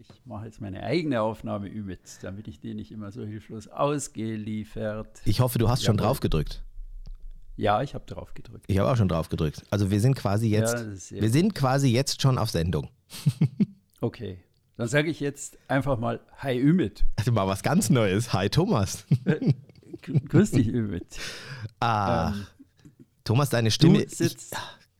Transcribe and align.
ich 0.00 0.08
mache 0.24 0.46
jetzt 0.46 0.60
meine 0.60 0.82
eigene 0.82 1.20
Aufnahme 1.20 1.68
übet, 1.68 2.18
damit 2.22 2.48
ich 2.48 2.60
die 2.60 2.74
nicht 2.74 2.92
immer 2.92 3.10
so 3.10 3.24
hilflos 3.24 3.68
ausgeliefert. 3.68 5.20
Ich 5.24 5.40
hoffe, 5.40 5.58
du 5.58 5.68
hast 5.68 5.84
schon 5.84 5.96
drauf 5.96 6.20
gedrückt. 6.20 6.62
Ja, 7.56 7.82
ich 7.82 7.94
habe 7.94 8.04
drauf 8.04 8.34
gedrückt. 8.34 8.64
Ich 8.68 8.78
habe 8.78 8.90
auch 8.90 8.96
schon 8.96 9.08
drauf 9.08 9.28
gedrückt. 9.28 9.64
Also 9.70 9.90
wir 9.90 10.00
sind 10.00 10.14
quasi 10.14 10.48
jetzt, 10.48 11.10
ja, 11.10 11.22
wir 11.22 11.30
sind 11.30 11.54
quasi 11.54 11.88
jetzt 11.88 12.20
schon 12.20 12.36
auf 12.36 12.50
Sendung. 12.50 12.90
okay, 14.00 14.38
dann 14.76 14.88
sage 14.88 15.10
ich 15.10 15.20
jetzt 15.20 15.58
einfach 15.68 15.98
mal 15.98 16.20
Hi 16.38 16.58
Ümit. 16.58 17.04
Also 17.16 17.32
mal 17.32 17.46
was 17.46 17.62
ganz 17.62 17.88
Neues. 17.88 18.32
Hi 18.34 18.50
Thomas. 18.50 19.06
Grüß 20.02 20.50
dich 20.50 20.68
Ümit. 20.68 21.18
Ah, 21.80 22.32
ähm, 22.34 22.46
Thomas, 23.24 23.48
deine 23.48 23.70
Stimme. 23.70 24.02
Ich, 24.02 24.36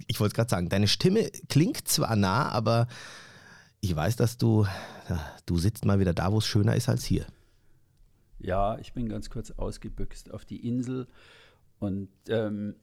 ich 0.07 0.21
wollte 0.21 0.35
gerade 0.35 0.49
sagen, 0.49 0.71
deine 0.71 0.89
Stimme 0.89 1.31
klingt 1.49 1.87
zwar 1.89 2.17
nah, 2.17 2.49
aber 2.49 2.89
ich 3.81 3.95
weiß, 3.95 4.17
dass 4.17 4.39
du, 4.39 4.67
du 5.47 5.59
sitzt 5.59 5.85
mal 5.85 6.01
wieder 6.01 6.15
da, 6.15 6.33
wo 6.33 6.39
es 6.39 6.47
schöner 6.47 6.77
ist 6.77 6.89
als 6.89 7.05
hier. 7.05 7.27
Ja, 8.39 8.79
ich 8.79 8.93
bin 8.93 9.09
ganz 9.09 9.31
kurz 9.31 9.51
ausgebüxt 9.53 10.33
auf 10.33 10.45
die 10.45 10.67
Insel 10.67 11.07
und 11.79 12.09
ähm, 12.29 12.77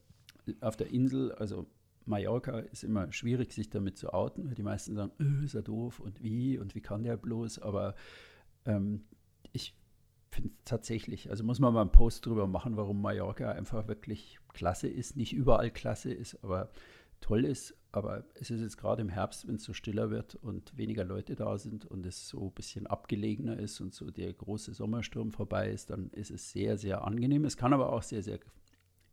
auf 0.61 0.75
der 0.75 0.91
Insel, 0.91 1.31
also 1.34 1.67
Mallorca, 2.05 2.59
ist 2.59 2.84
immer 2.84 3.11
schwierig, 3.13 3.53
sich 3.53 3.70
damit 3.70 3.98
zu 3.98 4.13
outen, 4.13 4.48
weil 4.48 4.55
die 4.55 4.63
meisten 4.63 4.95
sagen, 4.95 5.11
öh, 5.20 5.45
ist 5.45 5.55
er 5.55 5.61
doof 5.61 5.99
und 5.99 6.21
wie 6.21 6.57
und 6.57 6.75
wie 6.75 6.81
kann 6.81 7.03
der 7.03 7.17
bloß, 7.17 7.59
aber 7.59 7.95
ähm, 8.65 9.03
ich 9.51 9.75
finde 10.31 10.49
tatsächlich, 10.65 11.29
also 11.29 11.43
muss 11.43 11.59
man 11.59 11.73
mal 11.73 11.81
einen 11.81 11.91
Post 11.91 12.25
drüber 12.25 12.48
machen, 12.48 12.75
warum 12.75 13.01
Mallorca 13.01 13.51
einfach 13.51 13.87
wirklich 13.87 14.39
klasse 14.53 14.87
ist, 14.87 15.15
nicht 15.15 15.34
überall 15.34 15.70
klasse 15.71 16.12
ist, 16.12 16.43
aber 16.43 16.71
toll 17.23 17.45
ist. 17.45 17.76
Aber 17.91 18.26
es 18.34 18.52
ist 18.52 18.62
jetzt 18.62 18.77
gerade 18.77 19.02
im 19.02 19.09
Herbst, 19.09 19.48
wenn 19.48 19.55
es 19.55 19.63
so 19.63 19.73
stiller 19.73 20.09
wird 20.09 20.36
und 20.36 20.76
weniger 20.77 21.05
Leute 21.05 21.36
da 21.36 21.58
sind 21.58 21.86
und 21.86 22.05
es 22.05 22.27
so 22.27 22.48
ein 22.48 22.52
bisschen 22.54 22.88
abgelegener 22.88 23.58
ist 23.58 23.80
und 23.82 23.94
so 23.94 24.12
der 24.12 24.34
große 24.34 24.73
Sommersturm 24.73 25.32
vorbei 25.32 25.70
ist, 25.70 25.90
dann 25.90 26.10
ist 26.10 26.32
es 26.32 26.52
sehr, 26.52 26.77
sehr 26.77 27.04
angenehm. 27.05 27.46
Es 27.46 27.55
kann 27.55 27.71
aber 27.71 27.93
auch 27.93 28.04
sehr, 28.04 28.24
sehr 28.24 28.40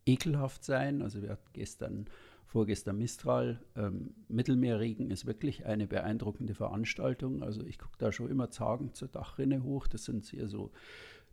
ekelhaft 0.05 0.63
sein. 0.65 1.01
Also 1.01 1.21
wir 1.21 1.29
hatten 1.29 1.49
gestern, 1.53 2.05
vorgestern 2.47 2.97
Mistral. 2.97 3.63
Ähm, 3.75 4.15
Mittelmeerregen 4.27 5.09
ist 5.09 5.25
wirklich 5.25 5.65
eine 5.65 5.87
beeindruckende 5.87 6.55
Veranstaltung. 6.55 7.43
Also 7.43 7.63
ich 7.63 7.77
gucke 7.77 7.97
da 7.97 8.11
schon 8.11 8.29
immer 8.29 8.49
zagend 8.49 8.95
zur 8.95 9.07
Dachrinne 9.07 9.63
hoch. 9.63 9.87
Das 9.87 10.05
sind 10.05 10.25
sehr 10.25 10.47
so 10.47 10.71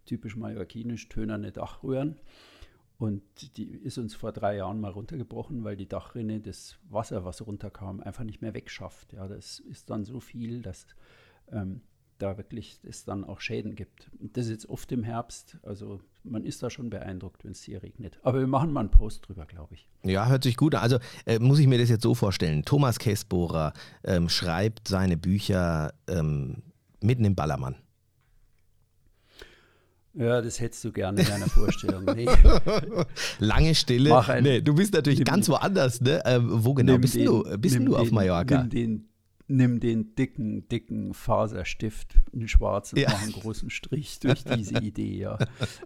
typisch 0.05 0.37
mallorquinisch 0.37 1.09
tönerne 1.09 1.51
Dachröhren. 1.51 2.20
Und 2.99 3.23
die 3.57 3.65
ist 3.65 3.97
uns 3.97 4.17
vor 4.17 4.33
drei 4.33 4.57
Jahren 4.57 4.81
mal 4.81 4.91
runtergebrochen, 4.91 5.63
weil 5.63 5.77
die 5.77 5.89
Dachrinne 5.89 6.41
das 6.41 6.79
Wasser, 6.91 7.25
was 7.25 7.47
runterkam, 7.47 8.01
einfach 8.01 8.25
nicht 8.25 8.43
mehr 8.43 8.55
wegschafft. 8.55 9.13
Ja, 9.13 9.29
das 9.29 9.61
ist 9.61 9.89
dann 9.89 10.05
so 10.05 10.19
viel, 10.19 10.63
dass 10.63 10.87
ähm, 11.53 11.81
da 12.19 12.37
wirklich 12.37 12.81
es 12.83 13.05
dann 13.05 13.25
auch 13.25 13.41
Schäden 13.41 13.77
gibt. 13.77 14.11
Und 14.21 14.37
das 14.37 14.47
ist 14.47 14.51
jetzt 14.51 14.69
oft 14.69 14.91
im 14.91 15.05
Herbst. 15.05 15.59
Also 15.63 16.01
man 16.25 16.45
ist 16.45 16.61
da 16.63 16.71
schon 16.71 16.91
beeindruckt, 16.91 17.45
wenn 17.45 17.53
es 17.53 17.63
hier 17.63 17.85
regnet. 17.85 18.19
Aber 18.23 18.41
wir 18.41 18.49
machen 18.49 18.73
mal 18.73 18.81
einen 18.81 18.91
Post 18.91 19.29
drüber, 19.29 19.47
glaube 19.47 19.75
ich. 19.75 19.89
Ja, 20.03 20.27
hört 20.27 20.43
sich 20.43 20.57
gut 20.57 20.75
an. 20.75 20.83
Also 20.83 20.99
äh, 21.25 21.39
muss 21.39 21.61
ich 21.61 21.69
mir 21.69 21.79
das 21.79 21.89
jetzt 21.89 22.03
so 22.03 22.17
vorstellen. 22.17 22.65
Thomas 22.65 22.99
Käsbohrer 22.99 23.73
ähm, 24.03 24.29
schreibt 24.29 24.89
seine 24.89 25.17
Bücher 25.17 25.95
ähm, 26.09 26.63
mitten 27.01 27.25
im 27.25 27.37
Ballermann. 27.37 27.77
Ja, 30.19 30.42
das 30.42 30.58
hättest 30.58 30.84
du 30.84 30.92
gerne 30.92 31.20
in 31.20 31.27
deiner 31.27 31.47
Vorstellung. 31.48 32.05
Nee. 32.05 32.27
Lange 33.38 33.74
Stille. 33.74 34.27
Ein, 34.27 34.42
nee, 34.42 34.61
du 34.61 34.74
bist 34.74 34.92
natürlich 34.92 35.24
ganz 35.24 35.48
woanders, 35.48 36.00
ne? 36.00 36.24
Äh, 36.24 36.41
wo 36.42 36.74
genau 36.74 36.98
bist 36.98 37.14
den, 37.14 37.27
du? 37.27 37.44
Bist 37.56 37.78
du 37.78 37.97
auf 37.97 38.11
Mallorca? 38.11 38.62
Nimm 38.62 38.70
den, 38.70 39.08
nimm 39.46 39.80
den 39.80 40.16
dicken, 40.16 40.69
dicken 40.69 41.14
Faserstift 41.14 42.16
in 42.33 42.48
schwarz 42.48 42.92
und 42.92 42.98
ja. 42.98 43.11
mach 43.11 43.22
einen 43.22 43.33
großen 43.33 43.70
Strich 43.70 44.19
durch 44.19 44.42
diese 44.42 44.78
Idee, 44.78 45.19
ja. 45.19 45.39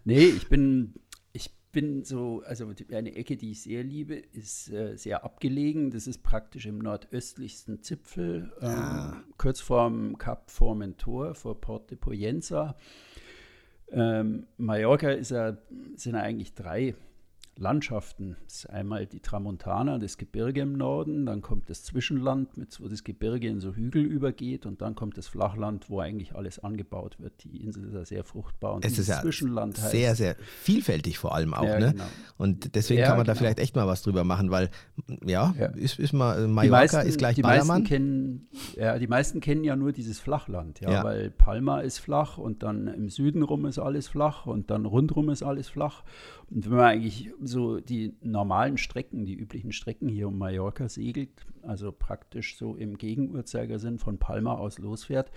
Nee, 0.04 0.24
ich 0.24 0.48
bin, 0.48 0.94
ich 1.34 1.50
bin 1.70 2.02
so, 2.02 2.42
also 2.46 2.72
eine 2.90 3.14
Ecke, 3.14 3.36
die 3.36 3.50
ich 3.50 3.62
sehr 3.62 3.84
liebe, 3.84 4.14
ist 4.14 4.70
äh, 4.70 4.96
sehr 4.96 5.24
abgelegen. 5.24 5.90
Das 5.90 6.06
ist 6.06 6.22
praktisch 6.22 6.64
im 6.64 6.78
nordöstlichsten 6.78 7.82
Zipfel, 7.82 8.50
ähm, 8.62 8.70
ja. 8.70 9.22
kurz 9.36 9.60
vorm 9.60 10.16
Kap 10.16 10.50
Formentor, 10.50 11.34
vor 11.34 11.60
Port 11.60 11.90
de 11.90 11.98
Poyenza. 11.98 12.76
Ähm, 13.92 14.46
Mallorca 14.56 15.10
ist 15.10 15.30
ja, 15.30 15.56
sind 15.96 16.14
ja 16.14 16.22
eigentlich 16.22 16.54
drei 16.54 16.94
Landschaften. 17.58 18.36
Das 18.44 18.56
ist 18.56 18.70
einmal 18.70 19.06
die 19.06 19.20
Tramontana, 19.20 19.98
das 19.98 20.16
Gebirge 20.16 20.62
im 20.62 20.72
Norden, 20.72 21.26
dann 21.26 21.42
kommt 21.42 21.68
das 21.68 21.84
Zwischenland, 21.84 22.56
mit, 22.56 22.80
wo 22.80 22.88
das 22.88 23.04
Gebirge 23.04 23.48
in 23.48 23.60
so 23.60 23.74
Hügel 23.74 24.02
übergeht 24.02 24.64
und 24.66 24.80
dann 24.80 24.94
kommt 24.94 25.18
das 25.18 25.28
Flachland, 25.28 25.90
wo 25.90 26.00
eigentlich 26.00 26.34
alles 26.34 26.58
angebaut 26.58 27.16
wird. 27.20 27.44
Die 27.44 27.62
Insel 27.62 27.84
ist 27.84 27.94
ja 27.94 28.04
sehr 28.04 28.24
fruchtbar 28.24 28.74
und 28.74 28.84
es 28.84 28.98
ist 28.98 29.08
ja 29.08 29.20
Zwischenland 29.20 29.76
sehr, 29.76 30.10
heißt, 30.10 30.18
sehr 30.18 30.36
vielfältig 30.36 31.18
vor 31.18 31.34
allem 31.34 31.52
auch. 31.54 31.64
Ja, 31.64 31.78
ne? 31.78 31.92
Genau. 31.92 32.04
Und 32.38 32.74
deswegen 32.74 33.00
ja, 33.00 33.06
kann 33.06 33.16
man 33.16 33.24
genau. 33.24 33.34
da 33.34 33.38
vielleicht 33.38 33.58
echt 33.58 33.76
mal 33.76 33.86
was 33.86 34.02
drüber 34.02 34.24
machen, 34.24 34.50
weil 34.50 34.70
ja, 35.24 35.54
ja. 35.58 35.66
Ist, 35.66 35.98
ist 35.98 36.12
mal, 36.12 36.48
Mallorca 36.48 36.80
meisten, 36.80 37.08
ist 37.08 37.18
gleich 37.18 37.36
die 37.36 37.42
Ballermann. 37.42 37.82
Meisten 37.82 37.84
kennen, 37.84 38.48
ja, 38.76 38.98
die 38.98 39.06
meisten 39.06 39.40
kennen 39.40 39.64
ja 39.64 39.76
nur 39.76 39.92
dieses 39.92 40.18
Flachland, 40.18 40.80
ja, 40.80 41.04
weil 41.04 41.30
Palma 41.30 41.80
ist 41.80 41.98
flach 41.98 42.38
und 42.38 42.62
dann 42.62 42.88
im 42.88 43.08
Süden 43.08 43.42
rum 43.42 43.66
ist 43.66 43.78
alles 43.78 44.08
flach 44.08 44.46
und 44.46 44.70
dann 44.70 44.86
rundrum 44.86 45.28
ist 45.28 45.42
alles 45.42 45.68
flach. 45.68 46.02
Und 46.54 46.68
wenn 46.68 46.76
man 46.76 46.86
eigentlich 46.86 47.30
so 47.40 47.80
die 47.80 48.14
normalen 48.20 48.76
Strecken, 48.76 49.24
die 49.24 49.34
üblichen 49.34 49.72
Strecken 49.72 50.08
hier 50.08 50.28
um 50.28 50.36
Mallorca 50.36 50.88
segelt, 50.88 51.46
also 51.62 51.92
praktisch 51.92 52.56
so 52.56 52.76
im 52.76 52.98
Gegenuhrzeigersinn 52.98 53.98
von 53.98 54.18
Palma 54.18 54.54
aus 54.54 54.78
losfährt, 54.78 55.30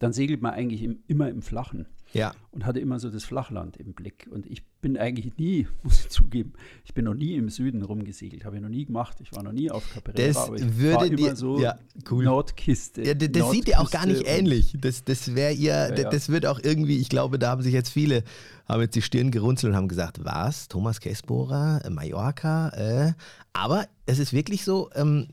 dann 0.00 0.12
segelt 0.12 0.42
man 0.42 0.52
eigentlich 0.52 0.82
im, 0.82 1.02
immer 1.06 1.30
im 1.30 1.40
Flachen. 1.40 1.86
Ja. 2.12 2.32
Und 2.50 2.66
hatte 2.66 2.80
immer 2.80 2.98
so 2.98 3.10
das 3.10 3.24
Flachland 3.24 3.76
im 3.76 3.92
Blick. 3.92 4.28
Und 4.30 4.46
ich 4.46 4.64
bin 4.80 4.96
eigentlich 4.96 5.36
nie, 5.36 5.68
muss 5.82 6.00
ich 6.00 6.08
zugeben, 6.08 6.54
ich 6.84 6.94
bin 6.94 7.04
noch 7.04 7.14
nie 7.14 7.36
im 7.36 7.48
Süden 7.48 7.82
rumgesegelt. 7.82 8.44
Habe 8.44 8.56
ich 8.56 8.62
noch 8.62 8.68
nie 8.68 8.86
gemacht. 8.86 9.18
Ich 9.20 9.32
war 9.34 9.42
noch 9.42 9.52
nie 9.52 9.70
auf 9.70 9.88
Caprera. 9.92 10.16
Das 10.16 10.36
aber 10.36 10.56
ich 10.56 10.76
würde 10.78 10.96
war 10.96 11.06
immer 11.06 11.16
dir, 11.16 11.36
so 11.36 11.60
ja, 11.60 11.78
cool. 12.10 12.24
Nordkiste. 12.24 13.02
Ja, 13.02 13.14
das 13.14 13.28
Nordkiste 13.28 13.52
sieht 13.52 13.68
ja 13.68 13.78
auch 13.78 13.90
gar 13.90 14.06
nicht 14.06 14.26
ähnlich. 14.26 14.76
Das, 14.80 15.04
das 15.04 15.34
wäre 15.34 15.52
ihr, 15.52 15.70
ja, 15.70 15.90
das, 15.90 16.10
das 16.10 16.28
wird 16.30 16.46
auch 16.46 16.58
irgendwie, 16.62 16.98
ich 16.98 17.08
glaube, 17.08 17.38
da 17.38 17.50
haben 17.50 17.62
sich 17.62 17.72
jetzt 17.72 17.90
viele, 17.90 18.24
haben 18.66 18.80
jetzt 18.80 18.96
die 18.96 19.02
Stirn 19.02 19.30
gerunzelt 19.30 19.72
und 19.72 19.76
haben 19.76 19.88
gesagt, 19.88 20.24
was, 20.24 20.68
Thomas 20.68 21.00
Kessbohrer, 21.00 21.82
Mallorca, 21.90 22.70
äh. 22.70 23.12
aber 23.52 23.86
es 24.06 24.18
ist 24.18 24.32
wirklich 24.32 24.64
so, 24.64 24.90
ähm, 24.94 25.28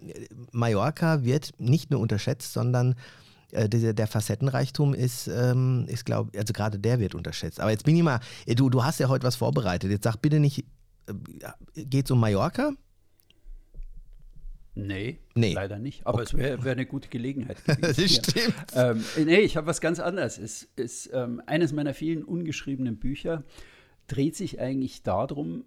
Mallorca 0.51 1.23
wird 1.23 1.51
nicht 1.57 1.89
nur 1.89 1.99
unterschätzt, 1.99 2.53
sondern 2.53 2.95
äh, 3.51 3.69
der, 3.69 3.93
der, 3.93 4.07
Facettenreichtum 4.07 4.93
ist, 4.93 5.27
ähm, 5.27 5.85
ist 5.87 6.05
glaube 6.05 6.37
also 6.37 6.53
gerade 6.53 6.79
der 6.79 6.99
wird 6.99 7.15
unterschätzt. 7.15 7.59
Aber 7.59 7.71
jetzt 7.71 7.85
bin 7.85 7.95
ich 7.95 8.03
mal, 8.03 8.19
äh, 8.45 8.55
du, 8.55 8.69
du 8.69 8.83
hast 8.83 8.99
ja 8.99 9.07
heute 9.07 9.25
was 9.25 9.35
vorbereitet. 9.35 9.91
Jetzt 9.91 10.03
sag 10.03 10.17
bitte 10.17 10.39
nicht, 10.39 10.65
äh, 11.07 11.83
geht 11.85 12.05
es 12.05 12.11
um 12.11 12.19
Mallorca? 12.19 12.71
Nee, 14.75 15.17
nee, 15.33 15.53
leider 15.53 15.79
nicht. 15.79 16.05
Aber 16.05 16.19
okay. 16.19 16.23
es 16.25 16.33
wäre 16.37 16.63
wär 16.63 16.73
eine 16.73 16.85
gute 16.85 17.09
Gelegenheit 17.09 17.63
gewesen. 17.65 17.81
das 17.81 18.11
stimmt. 18.11 18.55
Ähm, 18.75 19.03
nee, 19.25 19.39
ich 19.39 19.57
habe 19.57 19.65
was 19.65 19.81
ganz 19.81 19.99
anderes. 19.99 20.37
Es 20.37 20.67
ist 20.75 21.09
ähm, 21.13 21.41
eines 21.47 21.73
meiner 21.73 21.95
vielen 21.95 22.23
ungeschriebenen 22.23 22.97
Bücher, 22.97 23.43
dreht 24.05 24.35
sich 24.35 24.59
eigentlich 24.59 25.01
darum, 25.01 25.65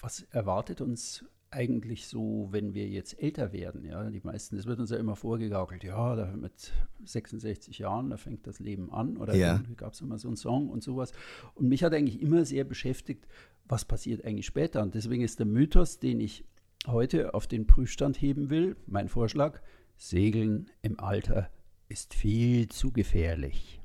was 0.00 0.22
erwartet 0.30 0.80
uns 0.80 1.24
eigentlich 1.50 2.06
so, 2.06 2.48
wenn 2.50 2.74
wir 2.74 2.88
jetzt 2.88 3.20
älter 3.20 3.52
werden, 3.52 3.84
ja, 3.84 4.10
die 4.10 4.20
meisten, 4.22 4.56
das 4.56 4.66
wird 4.66 4.78
uns 4.80 4.90
ja 4.90 4.98
immer 4.98 5.16
vorgegaukelt, 5.16 5.82
ja, 5.82 6.14
da 6.14 6.36
mit 6.36 6.72
66 7.04 7.78
Jahren, 7.78 8.10
da 8.10 8.16
fängt 8.16 8.46
das 8.46 8.60
Leben 8.60 8.92
an 8.92 9.16
oder 9.16 9.34
ja. 9.34 9.62
gab 9.76 9.94
es 9.94 10.00
immer 10.00 10.18
so 10.18 10.28
einen 10.28 10.36
Song 10.36 10.68
und 10.68 10.82
sowas. 10.82 11.12
Und 11.54 11.68
mich 11.68 11.82
hat 11.84 11.94
eigentlich 11.94 12.20
immer 12.20 12.44
sehr 12.44 12.64
beschäftigt, 12.64 13.26
was 13.66 13.84
passiert 13.84 14.24
eigentlich 14.24 14.46
später. 14.46 14.82
Und 14.82 14.94
deswegen 14.94 15.22
ist 15.22 15.38
der 15.38 15.46
Mythos, 15.46 15.98
den 15.98 16.20
ich 16.20 16.44
heute 16.86 17.34
auf 17.34 17.46
den 17.46 17.66
Prüfstand 17.66 18.20
heben 18.20 18.50
will, 18.50 18.76
mein 18.86 19.08
Vorschlag, 19.08 19.60
Segeln 19.96 20.70
im 20.82 21.00
Alter 21.00 21.50
ist 21.88 22.14
viel 22.14 22.68
zu 22.68 22.92
gefährlich. 22.92 23.80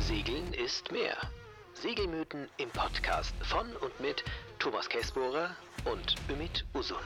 Segeln 0.00 0.52
ist 0.54 0.92
mehr. 0.92 1.16
Segelmythen 1.82 2.46
im 2.58 2.68
Podcast 2.68 3.34
von 3.42 3.66
und 3.66 4.00
mit 4.00 4.22
Thomas 4.60 4.88
Kessbohrer 4.88 5.50
und 5.84 6.14
Ümit 6.30 6.64
Usun. 6.74 6.96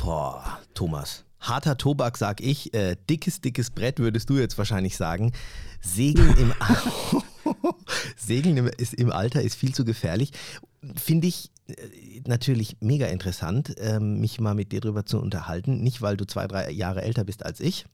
Boah, 0.00 0.60
Thomas. 0.72 1.24
Harter 1.40 1.76
Tobak, 1.76 2.16
sag 2.16 2.40
ich. 2.40 2.72
Äh, 2.72 2.94
dickes, 3.10 3.40
dickes 3.40 3.72
Brett 3.72 3.98
würdest 3.98 4.30
du 4.30 4.34
jetzt 4.38 4.56
wahrscheinlich 4.56 4.96
sagen. 4.96 5.32
Segeln 5.80 6.32
im, 6.36 6.54
Segeln 8.16 8.56
im, 8.56 8.68
ist, 8.68 8.94
im 8.94 9.10
Alter 9.10 9.42
ist 9.42 9.56
viel 9.56 9.74
zu 9.74 9.84
gefährlich. 9.84 10.30
Finde 10.94 11.26
ich 11.26 11.50
äh, 11.66 11.74
natürlich 12.24 12.76
mega 12.78 13.08
interessant, 13.08 13.76
äh, 13.80 13.98
mich 13.98 14.38
mal 14.38 14.54
mit 14.54 14.70
dir 14.70 14.80
drüber 14.80 15.04
zu 15.04 15.18
unterhalten. 15.18 15.82
Nicht, 15.82 16.02
weil 16.02 16.16
du 16.16 16.24
zwei, 16.24 16.46
drei 16.46 16.70
Jahre 16.70 17.02
älter 17.02 17.24
bist 17.24 17.44
als 17.44 17.58
ich, 17.58 17.84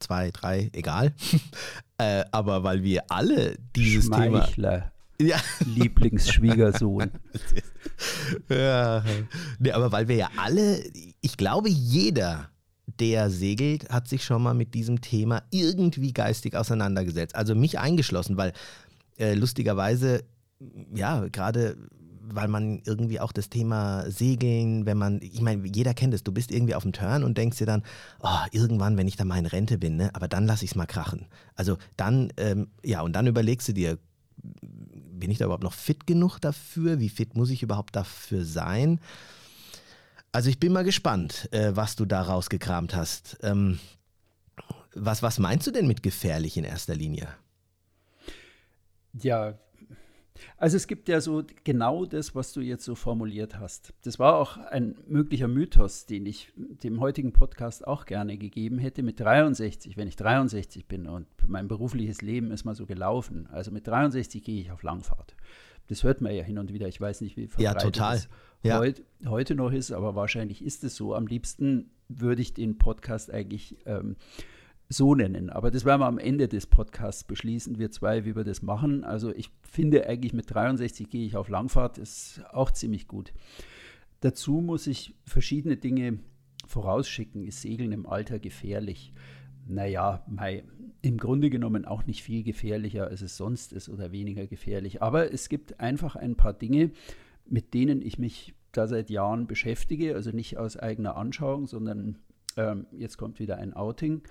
zwei, 0.00 0.30
drei, 0.30 0.70
egal. 0.72 1.14
äh, 1.98 2.24
aber 2.32 2.64
weil 2.64 2.82
wir 2.82 3.04
alle 3.10 3.56
dieses 3.76 4.06
Schmeichler. 4.06 4.92
Thema. 5.18 5.30
Ja. 5.30 5.36
Lieblingsschwiegersohn. 5.66 7.10
ja. 8.48 9.04
Nee, 9.58 9.72
aber 9.72 9.92
weil 9.92 10.08
wir 10.08 10.16
ja 10.16 10.30
alle, 10.36 10.82
ich 11.20 11.36
glaube, 11.36 11.68
jeder, 11.68 12.48
der 12.98 13.30
segelt, 13.30 13.90
hat 13.90 14.08
sich 14.08 14.24
schon 14.24 14.42
mal 14.42 14.54
mit 14.54 14.74
diesem 14.74 15.00
Thema 15.02 15.42
irgendwie 15.50 16.12
geistig 16.12 16.56
auseinandergesetzt. 16.56 17.36
Also 17.36 17.54
mich 17.54 17.78
eingeschlossen, 17.78 18.36
weil 18.36 18.52
äh, 19.18 19.34
lustigerweise, 19.34 20.24
ja, 20.94 21.28
gerade 21.28 21.76
weil 22.32 22.48
man 22.48 22.82
irgendwie 22.84 23.20
auch 23.20 23.32
das 23.32 23.50
Thema 23.50 24.10
Segeln, 24.10 24.86
wenn 24.86 24.98
man, 24.98 25.20
ich 25.22 25.40
meine, 25.40 25.66
jeder 25.66 25.94
kennt 25.94 26.14
es, 26.14 26.22
du 26.22 26.32
bist 26.32 26.50
irgendwie 26.50 26.74
auf 26.74 26.82
dem 26.82 26.92
Turn 26.92 27.24
und 27.24 27.36
denkst 27.36 27.58
dir 27.58 27.66
dann, 27.66 27.82
oh, 28.20 28.38
irgendwann, 28.52 28.96
wenn 28.96 29.08
ich 29.08 29.16
dann 29.16 29.28
mal 29.28 29.38
in 29.38 29.46
Rente 29.46 29.78
bin, 29.78 29.96
ne, 29.96 30.10
aber 30.14 30.28
dann 30.28 30.46
lasse 30.46 30.64
ich 30.64 30.72
es 30.72 30.74
mal 30.76 30.86
krachen. 30.86 31.26
Also 31.54 31.76
dann, 31.96 32.32
ähm, 32.36 32.68
ja, 32.84 33.00
und 33.02 33.14
dann 33.14 33.26
überlegst 33.26 33.68
du 33.68 33.72
dir, 33.72 33.98
bin 34.42 35.30
ich 35.30 35.38
da 35.38 35.44
überhaupt 35.44 35.64
noch 35.64 35.74
fit 35.74 36.06
genug 36.06 36.38
dafür? 36.38 36.98
Wie 36.98 37.10
fit 37.10 37.36
muss 37.36 37.50
ich 37.50 37.62
überhaupt 37.62 37.94
dafür 37.94 38.44
sein? 38.44 39.00
Also 40.32 40.48
ich 40.48 40.60
bin 40.60 40.72
mal 40.72 40.84
gespannt, 40.84 41.48
äh, 41.52 41.74
was 41.74 41.96
du 41.96 42.04
da 42.04 42.22
rausgekramt 42.22 42.94
hast. 42.94 43.38
Ähm, 43.42 43.78
was, 44.94 45.22
was 45.22 45.38
meinst 45.38 45.66
du 45.66 45.70
denn 45.70 45.86
mit 45.86 46.02
gefährlich 46.02 46.56
in 46.56 46.64
erster 46.64 46.94
Linie? 46.94 47.28
Ja, 49.12 49.58
also 50.56 50.76
es 50.76 50.86
gibt 50.86 51.08
ja 51.08 51.20
so 51.20 51.42
genau 51.64 52.04
das, 52.04 52.34
was 52.34 52.52
du 52.52 52.60
jetzt 52.60 52.84
so 52.84 52.94
formuliert 52.94 53.58
hast. 53.58 53.92
Das 54.02 54.18
war 54.18 54.36
auch 54.36 54.56
ein 54.56 54.96
möglicher 55.06 55.48
Mythos, 55.48 56.06
den 56.06 56.26
ich 56.26 56.52
dem 56.56 57.00
heutigen 57.00 57.32
Podcast 57.32 57.86
auch 57.86 58.06
gerne 58.06 58.38
gegeben 58.38 58.78
hätte. 58.78 59.02
Mit 59.02 59.20
63, 59.20 59.96
wenn 59.96 60.08
ich 60.08 60.16
63 60.16 60.86
bin 60.86 61.06
und 61.06 61.26
mein 61.46 61.68
berufliches 61.68 62.22
Leben 62.22 62.50
ist 62.50 62.64
mal 62.64 62.74
so 62.74 62.86
gelaufen. 62.86 63.48
Also 63.52 63.70
mit 63.70 63.86
63 63.86 64.42
gehe 64.42 64.60
ich 64.60 64.72
auf 64.72 64.82
Langfahrt. 64.82 65.34
Das 65.88 66.04
hört 66.04 66.20
man 66.20 66.34
ja 66.34 66.44
hin 66.44 66.58
und 66.58 66.72
wieder. 66.72 66.86
Ich 66.86 67.00
weiß 67.00 67.20
nicht, 67.20 67.36
wie 67.36 67.48
verbreitet 67.48 67.82
ja, 67.82 67.90
total. 67.90 68.14
das 68.14 68.28
ja. 68.62 68.78
heut, 68.78 69.02
heute 69.26 69.54
noch 69.54 69.72
ist, 69.72 69.90
aber 69.90 70.14
wahrscheinlich 70.14 70.62
ist 70.62 70.84
es 70.84 70.94
so. 70.94 71.14
Am 71.14 71.26
liebsten 71.26 71.90
würde 72.08 72.42
ich 72.42 72.54
den 72.54 72.78
Podcast 72.78 73.30
eigentlich 73.30 73.76
ähm, 73.86 74.16
so 74.90 75.14
nennen. 75.14 75.50
Aber 75.50 75.70
das 75.70 75.84
werden 75.84 76.00
wir 76.00 76.06
am 76.06 76.18
Ende 76.18 76.48
des 76.48 76.66
Podcasts 76.66 77.22
beschließen, 77.22 77.78
wir 77.78 77.92
zwei, 77.92 78.24
wie 78.24 78.34
wir 78.34 78.42
das 78.42 78.60
machen. 78.60 79.04
Also 79.04 79.32
ich 79.34 79.50
finde 79.62 80.06
eigentlich 80.06 80.34
mit 80.34 80.52
63 80.52 81.08
gehe 81.08 81.24
ich 81.24 81.36
auf 81.36 81.48
Langfahrt, 81.48 81.96
ist 81.96 82.42
auch 82.52 82.72
ziemlich 82.72 83.06
gut. 83.06 83.32
Dazu 84.18 84.60
muss 84.60 84.88
ich 84.88 85.14
verschiedene 85.24 85.76
Dinge 85.76 86.18
vorausschicken. 86.66 87.44
Ist 87.44 87.62
Segeln 87.62 87.92
im 87.92 88.04
Alter 88.04 88.40
gefährlich? 88.40 89.12
Naja, 89.68 90.24
mei, 90.28 90.64
im 91.02 91.18
Grunde 91.18 91.50
genommen 91.50 91.84
auch 91.84 92.04
nicht 92.04 92.24
viel 92.24 92.42
gefährlicher, 92.42 93.06
als 93.06 93.22
es 93.22 93.36
sonst 93.36 93.72
ist 93.72 93.88
oder 93.88 94.10
weniger 94.10 94.48
gefährlich. 94.48 95.02
Aber 95.02 95.32
es 95.32 95.48
gibt 95.48 95.78
einfach 95.78 96.16
ein 96.16 96.34
paar 96.34 96.52
Dinge, 96.52 96.90
mit 97.46 97.74
denen 97.74 98.02
ich 98.02 98.18
mich 98.18 98.54
da 98.72 98.88
seit 98.88 99.08
Jahren 99.08 99.46
beschäftige. 99.46 100.16
Also 100.16 100.32
nicht 100.32 100.58
aus 100.58 100.76
eigener 100.76 101.16
Anschauung, 101.16 101.68
sondern 101.68 102.18
ähm, 102.56 102.86
jetzt 102.90 103.18
kommt 103.18 103.38
wieder 103.38 103.58
ein 103.58 103.72
Outing 103.72 104.22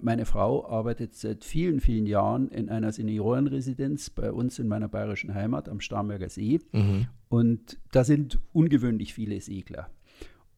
meine 0.00 0.24
Frau 0.24 0.68
arbeitet 0.68 1.16
seit 1.16 1.44
vielen, 1.44 1.80
vielen 1.80 2.06
Jahren 2.06 2.48
in 2.48 2.68
einer 2.68 2.92
Seniorenresidenz 2.92 4.10
bei 4.10 4.30
uns 4.30 4.60
in 4.60 4.68
meiner 4.68 4.88
bayerischen 4.88 5.34
Heimat 5.34 5.68
am 5.68 5.80
Starnberger 5.80 6.28
See. 6.28 6.60
Mhm. 6.70 7.08
Und 7.28 7.78
da 7.90 8.04
sind 8.04 8.38
ungewöhnlich 8.52 9.14
viele 9.14 9.40
Segler. 9.40 9.90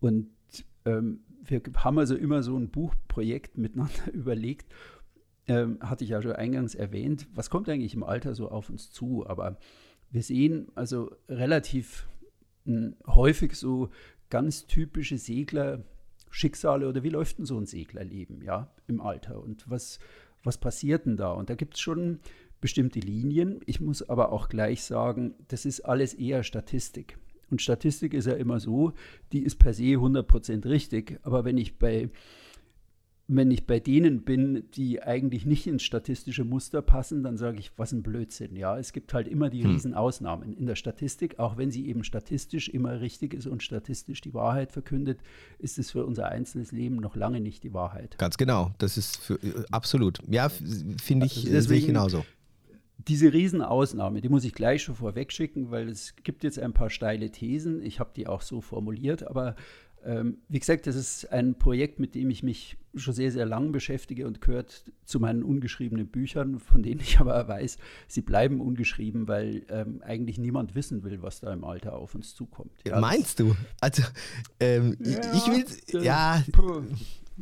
Und 0.01 0.29
ähm, 0.85 1.21
wir 1.45 1.63
haben 1.77 1.99
also 1.99 2.15
immer 2.15 2.43
so 2.43 2.57
ein 2.59 2.71
Buchprojekt 2.71 3.57
miteinander 3.57 3.95
überlegt. 4.13 4.73
Ähm, 5.49 5.79
hatte 5.81 6.05
ich 6.05 6.11
ja 6.11 6.21
schon 6.21 6.33
eingangs 6.33 6.75
erwähnt. 6.75 7.29
Was 7.33 7.51
kommt 7.51 7.69
eigentlich 7.69 7.95
im 7.95 8.03
Alter 8.03 8.35
so 8.35 8.51
auf 8.51 8.69
uns 8.69 8.91
zu? 8.91 9.27
Aber 9.27 9.59
wir 10.11 10.23
sehen 10.23 10.69
also 10.75 11.13
relativ 11.29 12.09
mh, 12.65 12.75
hm, 12.75 12.97
häufig 13.07 13.55
so 13.55 13.91
ganz 14.29 14.67
typische 14.67 15.19
Segler, 15.19 15.85
Schicksale 16.37 16.87
oder 16.87 17.03
wie 17.03 17.09
läuft 17.09 17.39
denn 17.39 17.47
so 17.47 17.59
ein 17.59 17.65
Seglerleben, 17.65 18.43
ja, 18.43 18.71
im 18.89 19.01
Alter 19.01 19.43
und 19.43 19.65
was, 19.71 19.99
was 20.45 20.59
passiert 20.59 21.07
denn 21.07 21.17
da? 21.17 21.33
Und 21.33 21.49
da 21.49 21.55
gibt 21.55 21.75
es 21.75 21.81
schon 21.81 22.21
bestimmte 22.61 23.01
Linien. 23.01 23.61
Ich 23.65 23.81
muss 23.81 24.07
aber 24.07 24.33
auch 24.33 24.51
gleich 24.51 24.83
sagen, 24.83 25.35
das 25.49 25.65
ist 25.65 25.81
alles 25.81 26.13
eher 26.13 26.43
Statistik. 26.43 27.17
Und 27.51 27.63
Statistik 27.63 28.13
ist 28.13 28.27
ja 28.27 28.35
immer 28.35 28.61
so, 28.61 28.93
die 29.33 29.45
ist 29.45 29.57
per 29.57 29.73
se 29.73 29.85
100% 29.85 30.69
richtig. 30.69 31.19
Aber 31.23 31.47
wenn 31.47 31.57
ich 31.57 31.79
bei 31.79 32.11
wenn 33.29 33.51
ich 33.51 33.67
bei 33.67 33.81
denen 33.81 34.23
bin, 34.23 34.65
die 34.75 35.03
eigentlich 35.03 35.47
nicht 35.47 35.67
ins 35.67 35.83
statistische 35.83 36.45
Muster 36.45 36.81
passen, 36.81 37.25
dann 37.25 37.37
sage 37.37 37.59
ich, 37.59 37.73
was 37.77 37.91
ein 37.91 38.03
Blödsinn. 38.03 38.55
Ja, 38.55 38.79
es 38.79 38.93
gibt 38.93 39.13
halt 39.15 39.27
immer 39.27 39.51
die 39.51 39.65
hm. 39.65 39.73
Riesenausnahmen 39.73 40.53
in 40.53 40.67
der 40.67 40.77
Statistik, 40.77 41.41
auch 41.41 41.57
wenn 41.57 41.73
sie 41.73 41.89
eben 41.89 42.05
statistisch 42.05 42.69
immer 42.69 43.01
richtig 43.01 43.35
ist 43.35 43.47
und 43.47 43.65
statistisch 43.65 44.21
die 44.21 44.33
Wahrheit 44.33 44.71
verkündet, 44.71 45.19
ist 45.59 45.79
es 45.79 45.91
für 45.91 46.07
unser 46.07 46.29
einzelnes 46.29 46.71
Leben 46.71 46.97
noch 46.97 47.17
lange 47.17 47.41
nicht 47.41 47.65
die 47.65 47.75
Wahrheit. 47.75 48.17
Ganz 48.19 48.37
genau, 48.37 48.71
das 48.79 48.97
ist 48.97 49.17
für, 49.17 49.35
äh, 49.43 49.65
absolut. 49.73 50.21
Ja, 50.29 50.49
finde 50.49 51.27
ich, 51.27 51.53
also 51.53 51.75
ich 51.75 51.87
genauso. 51.87 52.25
Diese 53.09 53.33
Riesenausnahme, 53.33 54.21
die 54.21 54.29
muss 54.29 54.45
ich 54.45 54.53
gleich 54.53 54.83
schon 54.83 54.95
vorweg 54.95 55.33
schicken, 55.33 55.71
weil 55.71 55.89
es 55.89 56.15
gibt 56.17 56.45
jetzt 56.45 56.59
ein 56.59 56.73
paar 56.73 56.91
steile 56.91 57.31
Thesen. 57.31 57.83
Ich 57.83 58.01
habe 58.01 58.11
die 58.17 58.27
auch 58.27 58.43
so 58.43 58.61
formuliert, 58.61 59.27
aber 59.27 59.55
ähm, 60.07 60.39
wie 60.49 60.61
gesagt, 60.61 60.87
das 60.87 60.95
ist 60.95 61.33
ein 61.33 61.59
Projekt, 61.59 61.99
mit 61.99 62.15
dem 62.15 62.31
ich 62.31 62.43
mich 62.43 62.77
schon 62.95 63.13
sehr, 63.13 63.33
sehr 63.33 63.45
lang 63.45 63.73
beschäftige 63.73 64.27
und 64.27 64.41
gehört 64.41 64.85
zu 65.05 65.19
meinen 65.19 65.43
ungeschriebenen 65.43 66.07
Büchern, 66.07 66.61
von 66.61 66.83
denen 66.83 67.01
ich 67.01 67.19
aber 67.21 67.47
weiß, 67.49 67.77
sie 68.07 68.23
bleiben 68.23 68.61
ungeschrieben, 68.61 69.27
weil 69.27 69.67
ähm, 69.69 70.01
eigentlich 70.03 70.39
niemand 70.39 70.75
wissen 70.75 71.03
will, 71.03 71.23
was 71.23 71.41
da 71.41 71.53
im 71.53 71.65
Alter 71.65 71.95
auf 71.95 72.15
uns 72.15 72.35
zukommt. 72.35 72.73
Ja, 72.87 73.01
Meinst 73.01 73.41
du? 73.41 73.57
Also, 73.81 74.03
ähm, 74.61 74.97
ja, 75.01 75.35
ich 75.35 75.47
will, 75.49 76.03
ja, 76.05 76.43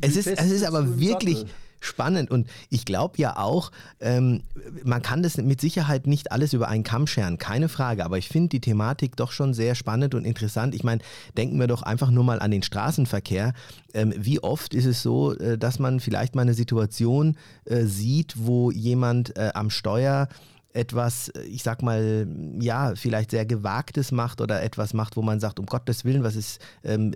es 0.01 0.17
ist, 0.17 0.27
es 0.27 0.51
ist 0.51 0.63
aber 0.63 0.99
wirklich. 0.99 1.39
Sattel 1.39 1.53
spannend. 1.79 2.31
Und 2.31 2.47
ich 2.69 2.85
glaube 2.85 3.17
ja 3.17 3.37
auch, 3.37 3.71
ähm, 3.99 4.43
man 4.83 5.01
kann 5.01 5.23
das 5.23 5.37
mit 5.37 5.61
Sicherheit 5.61 6.07
nicht 6.07 6.31
alles 6.31 6.53
über 6.53 6.67
einen 6.67 6.83
Kamm 6.83 7.07
scheren, 7.07 7.37
keine 7.37 7.69
Frage. 7.69 8.05
Aber 8.05 8.17
ich 8.17 8.29
finde 8.29 8.49
die 8.49 8.61
Thematik 8.61 9.15
doch 9.15 9.31
schon 9.31 9.53
sehr 9.53 9.75
spannend 9.75 10.15
und 10.15 10.25
interessant. 10.25 10.75
Ich 10.75 10.83
meine, 10.83 11.01
denken 11.37 11.59
wir 11.59 11.67
doch 11.67 11.83
einfach 11.83 12.11
nur 12.11 12.23
mal 12.23 12.39
an 12.39 12.51
den 12.51 12.63
Straßenverkehr. 12.63 13.53
Ähm, 13.93 14.13
wie 14.17 14.41
oft 14.41 14.73
ist 14.73 14.85
es 14.85 15.01
so, 15.01 15.33
äh, 15.37 15.57
dass 15.57 15.79
man 15.79 15.99
vielleicht 15.99 16.35
mal 16.35 16.41
eine 16.41 16.53
Situation 16.53 17.37
äh, 17.65 17.83
sieht, 17.83 18.33
wo 18.37 18.71
jemand 18.71 19.37
äh, 19.37 19.51
am 19.53 19.69
Steuer 19.69 20.27
etwas, 20.75 21.31
ich 21.49 21.63
sag 21.63 21.81
mal, 21.81 22.27
ja, 22.59 22.93
vielleicht 22.95 23.31
sehr 23.31 23.45
Gewagtes 23.45 24.11
macht 24.11 24.41
oder 24.41 24.61
etwas 24.61 24.93
macht, 24.93 25.15
wo 25.15 25.21
man 25.21 25.39
sagt, 25.39 25.59
um 25.59 25.65
Gottes 25.65 26.03
Willen, 26.03 26.23
was 26.23 26.35
ist, 26.35 26.59
ähm, 26.83 27.13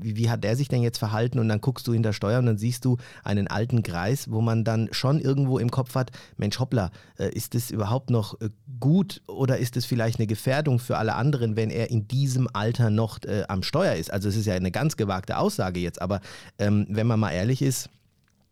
wie, 0.00 0.16
wie, 0.16 0.30
hat 0.30 0.44
der 0.44 0.56
sich 0.56 0.68
denn 0.68 0.82
jetzt 0.82 0.98
verhalten? 0.98 1.38
Und 1.38 1.48
dann 1.48 1.60
guckst 1.60 1.86
du 1.86 1.92
hinter 1.92 2.12
Steuer 2.12 2.38
und 2.38 2.46
dann 2.46 2.58
siehst 2.58 2.84
du 2.84 2.96
einen 3.24 3.48
alten 3.48 3.82
Greis, 3.82 4.30
wo 4.30 4.40
man 4.40 4.64
dann 4.64 4.88
schon 4.92 5.20
irgendwo 5.20 5.58
im 5.58 5.70
Kopf 5.70 5.94
hat, 5.94 6.12
Mensch, 6.36 6.60
hoppla, 6.60 6.90
äh, 7.18 7.28
ist 7.30 7.54
das 7.54 7.70
überhaupt 7.70 8.10
noch 8.10 8.40
äh, 8.40 8.50
gut 8.78 9.20
oder 9.26 9.58
ist 9.58 9.76
es 9.76 9.84
vielleicht 9.84 10.18
eine 10.18 10.26
Gefährdung 10.26 10.78
für 10.78 10.96
alle 10.96 11.14
anderen, 11.14 11.56
wenn 11.56 11.70
er 11.70 11.90
in 11.90 12.06
diesem 12.06 12.48
Alter 12.52 12.90
noch 12.90 13.22
äh, 13.24 13.42
am 13.48 13.62
Steuer 13.62 13.94
ist? 13.94 14.12
Also 14.12 14.28
es 14.28 14.36
ist 14.36 14.46
ja 14.46 14.54
eine 14.54 14.70
ganz 14.70 14.96
gewagte 14.96 15.38
Aussage 15.38 15.80
jetzt, 15.80 16.00
aber 16.00 16.20
ähm, 16.58 16.86
wenn 16.88 17.06
man 17.06 17.18
mal 17.18 17.32
ehrlich 17.32 17.62
ist, 17.62 17.88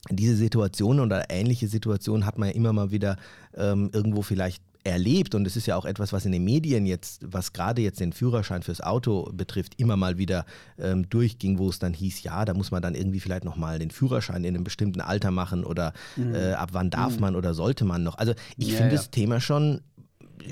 diese 0.09 0.35
Situation 0.35 0.99
oder 0.99 1.29
ähnliche 1.29 1.69
Situationen 1.69 2.25
hat 2.25 2.39
man 2.39 2.49
ja 2.49 2.55
immer 2.55 2.73
mal 2.73 2.91
wieder 2.91 3.17
ähm, 3.57 3.91
irgendwo 3.93 4.23
vielleicht 4.23 4.63
erlebt 4.85 5.35
und 5.35 5.47
es 5.47 5.57
ist 5.57 5.67
ja 5.67 5.77
auch 5.77 5.85
etwas, 5.85 6.13
was 6.13 6.25
in 6.25 6.33
den 6.33 6.45
Medien 6.45 6.87
jetzt, 6.87 7.21
was 7.31 7.53
gerade 7.53 7.83
jetzt 7.83 8.01
den 8.01 8.13
Führerschein 8.13 8.63
fürs 8.63 8.81
Auto 8.81 9.31
betrifft, 9.33 9.75
immer 9.77 9.97
mal 9.97 10.17
wieder 10.17 10.47
ähm, 10.79 11.09
durchging, 11.09 11.59
wo 11.59 11.69
es 11.69 11.79
dann 11.79 11.93
hieß, 11.93 12.23
ja, 12.23 12.45
da 12.45 12.55
muss 12.55 12.71
man 12.71 12.81
dann 12.81 12.95
irgendwie 12.95 13.21
vielleicht 13.21 13.45
nochmal 13.45 13.79
den 13.79 13.91
Führerschein 13.91 14.43
in 14.45 14.55
einem 14.55 14.65
bestimmten 14.65 15.03
Alter 15.03 15.31
machen 15.31 15.65
oder 15.65 15.93
mhm. 16.17 16.35
äh, 16.35 16.53
ab 16.53 16.71
wann 16.73 16.91
darf 16.91 17.17
mhm. 17.17 17.21
man 17.21 17.37
oder 17.37 17.53
sollte 17.53 17.85
man 17.85 18.03
noch. 18.03 18.17
Also 18.17 18.33
ich 18.57 18.69
ja, 18.69 18.77
finde 18.77 18.95
ja. 18.95 18.97
das 18.97 19.11
Thema 19.11 19.41
schon 19.41 19.83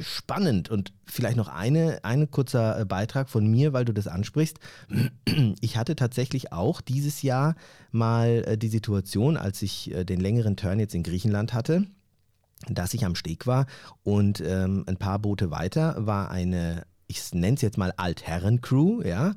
spannend 0.03 0.69
und 0.69 0.93
vielleicht 1.07 1.39
noch 1.39 1.49
eine, 1.49 2.01
ein 2.03 2.31
kurzer 2.31 2.81
äh, 2.81 2.85
Beitrag 2.85 3.31
von 3.31 3.47
mir, 3.47 3.73
weil 3.73 3.85
du 3.85 3.95
das 3.95 4.07
ansprichst. 4.07 4.59
Ich 5.61 5.77
hatte 5.77 5.97
tatsächlich 5.97 6.53
auch 6.53 6.81
dieses 6.81 7.23
Jahr 7.23 7.55
mal 7.91 8.45
äh, 8.47 8.59
die 8.59 8.69
Situation, 8.69 9.37
als 9.37 9.63
ich 9.63 9.95
äh, 9.95 10.05
den 10.05 10.21
längeren 10.21 10.57
Turn 10.57 10.79
jetzt 10.79 10.95
in 10.95 11.03
Griechenland 11.03 11.55
hatte, 11.55 11.87
dass 12.69 12.95
ich 12.95 13.05
am 13.05 13.15
Steg 13.15 13.47
war 13.47 13.67
und 14.03 14.41
ähm, 14.41 14.85
ein 14.87 14.97
paar 14.97 15.19
Boote 15.19 15.51
weiter 15.51 15.95
war 15.99 16.31
eine, 16.31 16.85
ich 17.07 17.33
nenne 17.33 17.55
es 17.55 17.63
jetzt 17.63 17.79
mal 17.79 17.93
Altherren-Crew, 17.97 19.03
ja. 19.03 19.35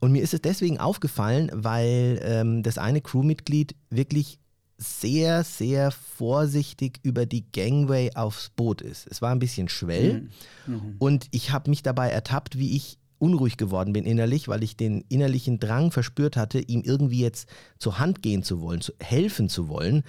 Und 0.00 0.12
mir 0.12 0.22
ist 0.22 0.34
es 0.34 0.42
deswegen 0.42 0.78
aufgefallen, 0.78 1.50
weil 1.54 2.20
ähm, 2.22 2.62
das 2.62 2.76
eine 2.76 3.00
Crewmitglied 3.00 3.74
wirklich 3.88 4.38
sehr, 4.78 5.42
sehr 5.42 5.90
vorsichtig 5.90 7.00
über 7.02 7.24
die 7.24 7.50
Gangway 7.50 8.10
aufs 8.14 8.50
Boot 8.50 8.82
ist. 8.82 9.06
Es 9.10 9.22
war 9.22 9.32
ein 9.32 9.38
bisschen 9.38 9.68
schwell 9.68 10.28
mhm. 10.66 10.74
Mhm. 10.74 10.96
und 10.98 11.28
ich 11.30 11.50
habe 11.50 11.70
mich 11.70 11.82
dabei 11.82 12.10
ertappt, 12.10 12.58
wie 12.58 12.76
ich 12.76 12.98
unruhig 13.18 13.56
geworden 13.56 13.92
bin 13.92 14.04
innerlich, 14.04 14.48
weil 14.48 14.62
ich 14.62 14.76
den 14.76 15.02
innerlichen 15.08 15.58
Drang 15.58 15.90
verspürt 15.90 16.36
hatte, 16.36 16.58
ihm 16.58 16.82
irgendwie 16.82 17.20
jetzt 17.20 17.48
zur 17.78 17.98
Hand 17.98 18.22
gehen 18.22 18.42
zu 18.42 18.60
wollen, 18.60 18.82
zu 18.82 18.92
helfen 19.00 19.48
zu 19.48 19.68
wollen. 19.68 20.04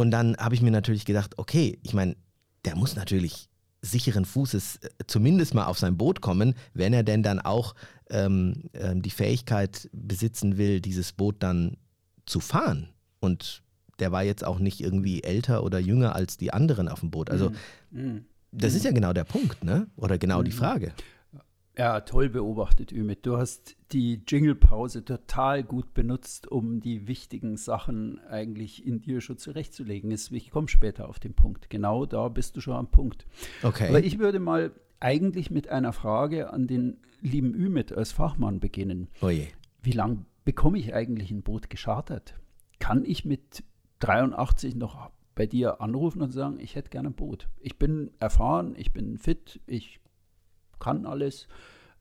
Und 0.00 0.12
dann 0.12 0.34
habe 0.38 0.54
ich 0.54 0.62
mir 0.62 0.70
natürlich 0.70 1.04
gedacht, 1.04 1.36
okay, 1.36 1.78
ich 1.82 1.92
meine, 1.92 2.16
der 2.64 2.74
muss 2.74 2.96
natürlich 2.96 3.50
sicheren 3.82 4.24
Fußes 4.24 4.76
äh, 4.76 4.88
zumindest 5.06 5.52
mal 5.52 5.66
auf 5.66 5.78
sein 5.78 5.98
Boot 5.98 6.22
kommen, 6.22 6.54
wenn 6.72 6.94
er 6.94 7.02
denn 7.02 7.22
dann 7.22 7.38
auch 7.38 7.74
ähm, 8.08 8.70
ähm, 8.72 9.02
die 9.02 9.10
Fähigkeit 9.10 9.90
besitzen 9.92 10.56
will, 10.56 10.80
dieses 10.80 11.12
Boot 11.12 11.42
dann 11.42 11.76
zu 12.24 12.40
fahren. 12.40 12.88
Und 13.20 13.62
der 13.98 14.10
war 14.10 14.22
jetzt 14.22 14.42
auch 14.42 14.58
nicht 14.58 14.80
irgendwie 14.80 15.22
älter 15.22 15.64
oder 15.64 15.78
jünger 15.78 16.14
als 16.14 16.38
die 16.38 16.50
anderen 16.50 16.88
auf 16.88 17.00
dem 17.00 17.10
Boot. 17.10 17.28
Also 17.28 17.52
mhm. 17.90 18.24
das 18.52 18.72
ist 18.72 18.86
ja 18.86 18.92
genau 18.92 19.12
der 19.12 19.24
Punkt, 19.24 19.62
ne? 19.62 19.86
Oder 19.96 20.16
genau 20.16 20.40
mhm. 20.40 20.44
die 20.46 20.52
Frage. 20.52 20.92
Ja, 21.80 22.02
toll 22.02 22.28
beobachtet, 22.28 22.92
Ümit. 22.92 23.24
Du 23.24 23.38
hast 23.38 23.74
die 23.92 24.20
Jingle-Pause 24.28 25.02
total 25.02 25.62
gut 25.62 25.94
benutzt, 25.94 26.46
um 26.46 26.82
die 26.82 27.08
wichtigen 27.08 27.56
Sachen 27.56 28.18
eigentlich 28.28 28.86
in 28.86 29.00
dir 29.00 29.22
schon 29.22 29.38
zurechtzulegen. 29.38 30.10
Ich 30.10 30.50
komme 30.50 30.68
später 30.68 31.08
auf 31.08 31.18
den 31.18 31.32
Punkt. 31.32 31.70
Genau 31.70 32.04
da 32.04 32.28
bist 32.28 32.54
du 32.54 32.60
schon 32.60 32.74
am 32.76 32.90
Punkt. 32.90 33.24
Okay. 33.62 33.88
Aber 33.88 34.04
ich 34.04 34.18
würde 34.18 34.40
mal 34.40 34.72
eigentlich 35.00 35.50
mit 35.50 35.70
einer 35.70 35.94
Frage 35.94 36.52
an 36.52 36.66
den 36.66 36.98
lieben 37.22 37.54
Ümit 37.54 37.94
als 37.94 38.12
Fachmann 38.12 38.60
beginnen. 38.60 39.08
Oje. 39.22 39.48
Wie 39.80 39.92
lange 39.92 40.26
bekomme 40.44 40.78
ich 40.78 40.92
eigentlich 40.92 41.30
ein 41.30 41.40
Boot 41.40 41.70
geschartert? 41.70 42.34
Kann 42.78 43.06
ich 43.06 43.24
mit 43.24 43.64
83 44.00 44.76
noch 44.76 45.08
bei 45.34 45.46
dir 45.46 45.80
anrufen 45.80 46.20
und 46.20 46.32
sagen, 46.32 46.60
ich 46.60 46.74
hätte 46.74 46.90
gerne 46.90 47.08
ein 47.08 47.14
Boot. 47.14 47.48
Ich 47.58 47.78
bin 47.78 48.10
erfahren, 48.20 48.74
ich 48.76 48.92
bin 48.92 49.16
fit, 49.16 49.62
ich 49.66 49.98
kann 50.80 51.06
alles, 51.06 51.46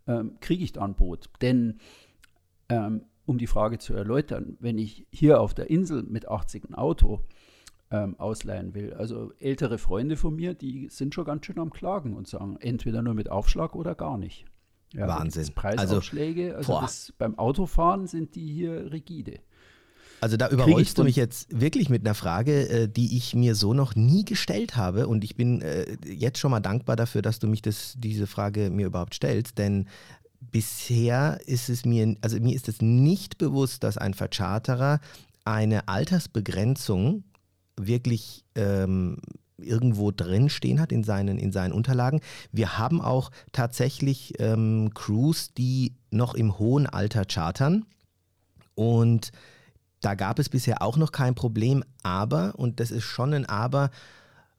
ähm, 0.08 0.38
kriege 0.40 0.64
ich 0.64 0.74
da 0.74 0.84
ein 0.84 0.96
Boot. 0.96 1.30
Denn 1.42 1.80
ähm, 2.70 3.04
um 3.26 3.38
die 3.38 3.48
Frage 3.48 3.78
zu 3.78 3.94
erläutern, 3.94 4.58
wenn 4.60 4.80
ich 4.80 5.06
hier 5.12 5.40
auf 5.40 5.54
der 5.54 5.70
Insel 5.70 6.02
mit 6.04 6.28
80 6.28 6.70
ein 6.70 6.74
Auto 6.74 7.24
ähm, 7.92 8.20
ausleihen 8.20 8.74
will, 8.74 8.94
also 8.96 9.34
ältere 9.40 9.78
Freunde 9.78 10.18
von 10.18 10.36
mir, 10.36 10.56
die 10.56 10.90
sind 10.90 11.14
schon 11.14 11.26
ganz 11.26 11.46
schön 11.46 11.60
am 11.60 11.70
Klagen 11.70 12.16
und 12.16 12.28
sagen, 12.28 12.58
entweder 12.60 13.04
nur 13.04 13.14
mit 13.14 13.30
Aufschlag 13.30 13.76
oder 13.76 13.94
gar 13.94 14.18
nicht. 14.18 14.46
Ja, 14.94 15.08
Wahnsinn. 15.08 15.54
Preisaufschläge, 15.54 16.56
also, 16.56 16.74
also 16.74 16.82
das, 16.82 17.14
beim 17.20 17.38
Autofahren 17.38 18.08
sind 18.08 18.34
die 18.34 18.52
hier 18.52 18.92
rigide. 18.92 19.40
Also 20.22 20.38
da 20.38 20.50
überrollst 20.50 20.98
du 20.98 21.04
mich 21.04 21.16
jetzt 21.16 21.48
wirklich 21.50 21.90
mit 21.90 22.06
einer 22.06 22.16
Frage, 22.16 22.70
äh, 22.70 22.88
die 22.88 23.18
ich 23.18 23.36
mir 23.36 23.56
so 23.56 23.74
noch 23.74 23.96
nie 23.96 24.26
gestellt 24.26 24.76
habe. 24.76 25.08
Und 25.08 25.24
ich 25.24 25.36
bin 25.36 25.62
äh, 25.62 25.98
jetzt 26.06 26.40
schon 26.40 26.52
mal 26.52 26.60
dankbar 26.60 26.96
dafür, 26.96 27.22
dass 27.22 27.40
du 27.40 27.48
mich 27.48 27.62
das, 27.62 27.96
diese 27.98 28.28
Frage 28.28 28.70
mir 28.70 28.88
überhaupt 28.88 29.16
stellst. 29.16 29.58
Denn 29.58 29.88
bisher 30.40 31.40
ist 31.46 31.70
es 31.70 31.86
mir, 31.86 32.16
also 32.22 32.40
mir 32.40 32.56
ist 32.56 32.68
es 32.68 32.82
nicht 32.82 33.38
bewusst, 33.38 33.84
dass 33.84 33.98
ein 33.98 34.14
Vercharterer 34.14 35.00
eine 35.46 35.88
Altersbegrenzung 35.88 37.24
wirklich 37.78 38.44
ähm, 38.56 39.18
irgendwo 39.58 40.12
drin 40.12 40.50
stehen 40.50 40.80
hat 40.80 40.92
in 40.92 41.04
seinen, 41.04 41.38
in 41.38 41.52
seinen 41.52 41.74
Unterlagen. 41.74 42.22
Wir 42.52 42.78
haben 42.78 43.02
auch 43.02 43.32
tatsächlich 43.52 44.34
ähm, 44.40 44.92
Crews, 44.94 45.54
die 45.54 45.96
noch 46.12 46.34
im 46.34 46.58
hohen 46.60 46.88
Alter 46.88 47.26
chartern. 47.26 47.86
Und 48.76 49.32
da 50.02 50.16
gab 50.16 50.40
es 50.40 50.50
bisher 50.50 50.82
auch 50.82 50.98
noch 50.98 51.12
kein 51.12 51.36
Problem, 51.36 51.84
aber, 52.04 52.54
und 52.56 52.80
das 52.80 52.92
ist 52.92 53.04
schon 53.04 53.34
ein 53.34 53.46
Aber, 53.46 53.92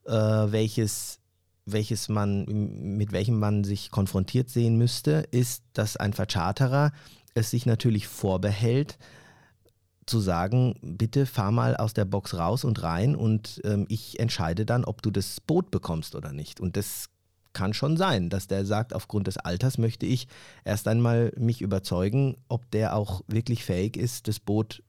äh, 0.05 0.11
welches, 0.13 1.19
welches 1.65 2.09
man, 2.09 2.45
mit 2.45 3.11
welchem 3.11 3.39
man 3.39 3.63
sich 3.63 3.91
konfrontiert 3.91 4.49
sehen 4.49 4.77
müsste, 4.77 5.27
ist, 5.31 5.63
dass 5.73 5.97
ein 5.97 6.13
Vercharterer 6.13 6.91
es 7.33 7.51
sich 7.51 7.65
natürlich 7.65 8.07
vorbehält, 8.07 8.97
zu 10.05 10.19
sagen, 10.19 10.75
bitte 10.81 11.25
fahr 11.25 11.51
mal 11.51 11.77
aus 11.77 11.93
der 11.93 12.05
Box 12.05 12.33
raus 12.33 12.65
und 12.65 12.83
rein 12.83 13.15
und 13.15 13.61
ähm, 13.63 13.85
ich 13.87 14.19
entscheide 14.19 14.65
dann, 14.65 14.83
ob 14.83 15.01
du 15.01 15.11
das 15.11 15.39
Boot 15.39 15.71
bekommst 15.71 16.15
oder 16.15 16.33
nicht. 16.33 16.59
Und 16.59 16.75
das 16.75 17.09
kann 17.53 17.73
schon 17.73 17.97
sein, 17.97 18.29
dass 18.29 18.47
der 18.47 18.65
sagt, 18.65 18.93
aufgrund 18.93 19.27
des 19.27 19.37
Alters 19.37 19.77
möchte 19.77 20.05
ich 20.05 20.27
erst 20.65 20.87
einmal 20.87 21.31
mich 21.37 21.61
überzeugen, 21.61 22.37
ob 22.49 22.69
der 22.71 22.95
auch 22.95 23.21
wirklich 23.27 23.63
fähig 23.63 23.95
ist, 23.95 24.27
das 24.27 24.39
Boot 24.39 24.83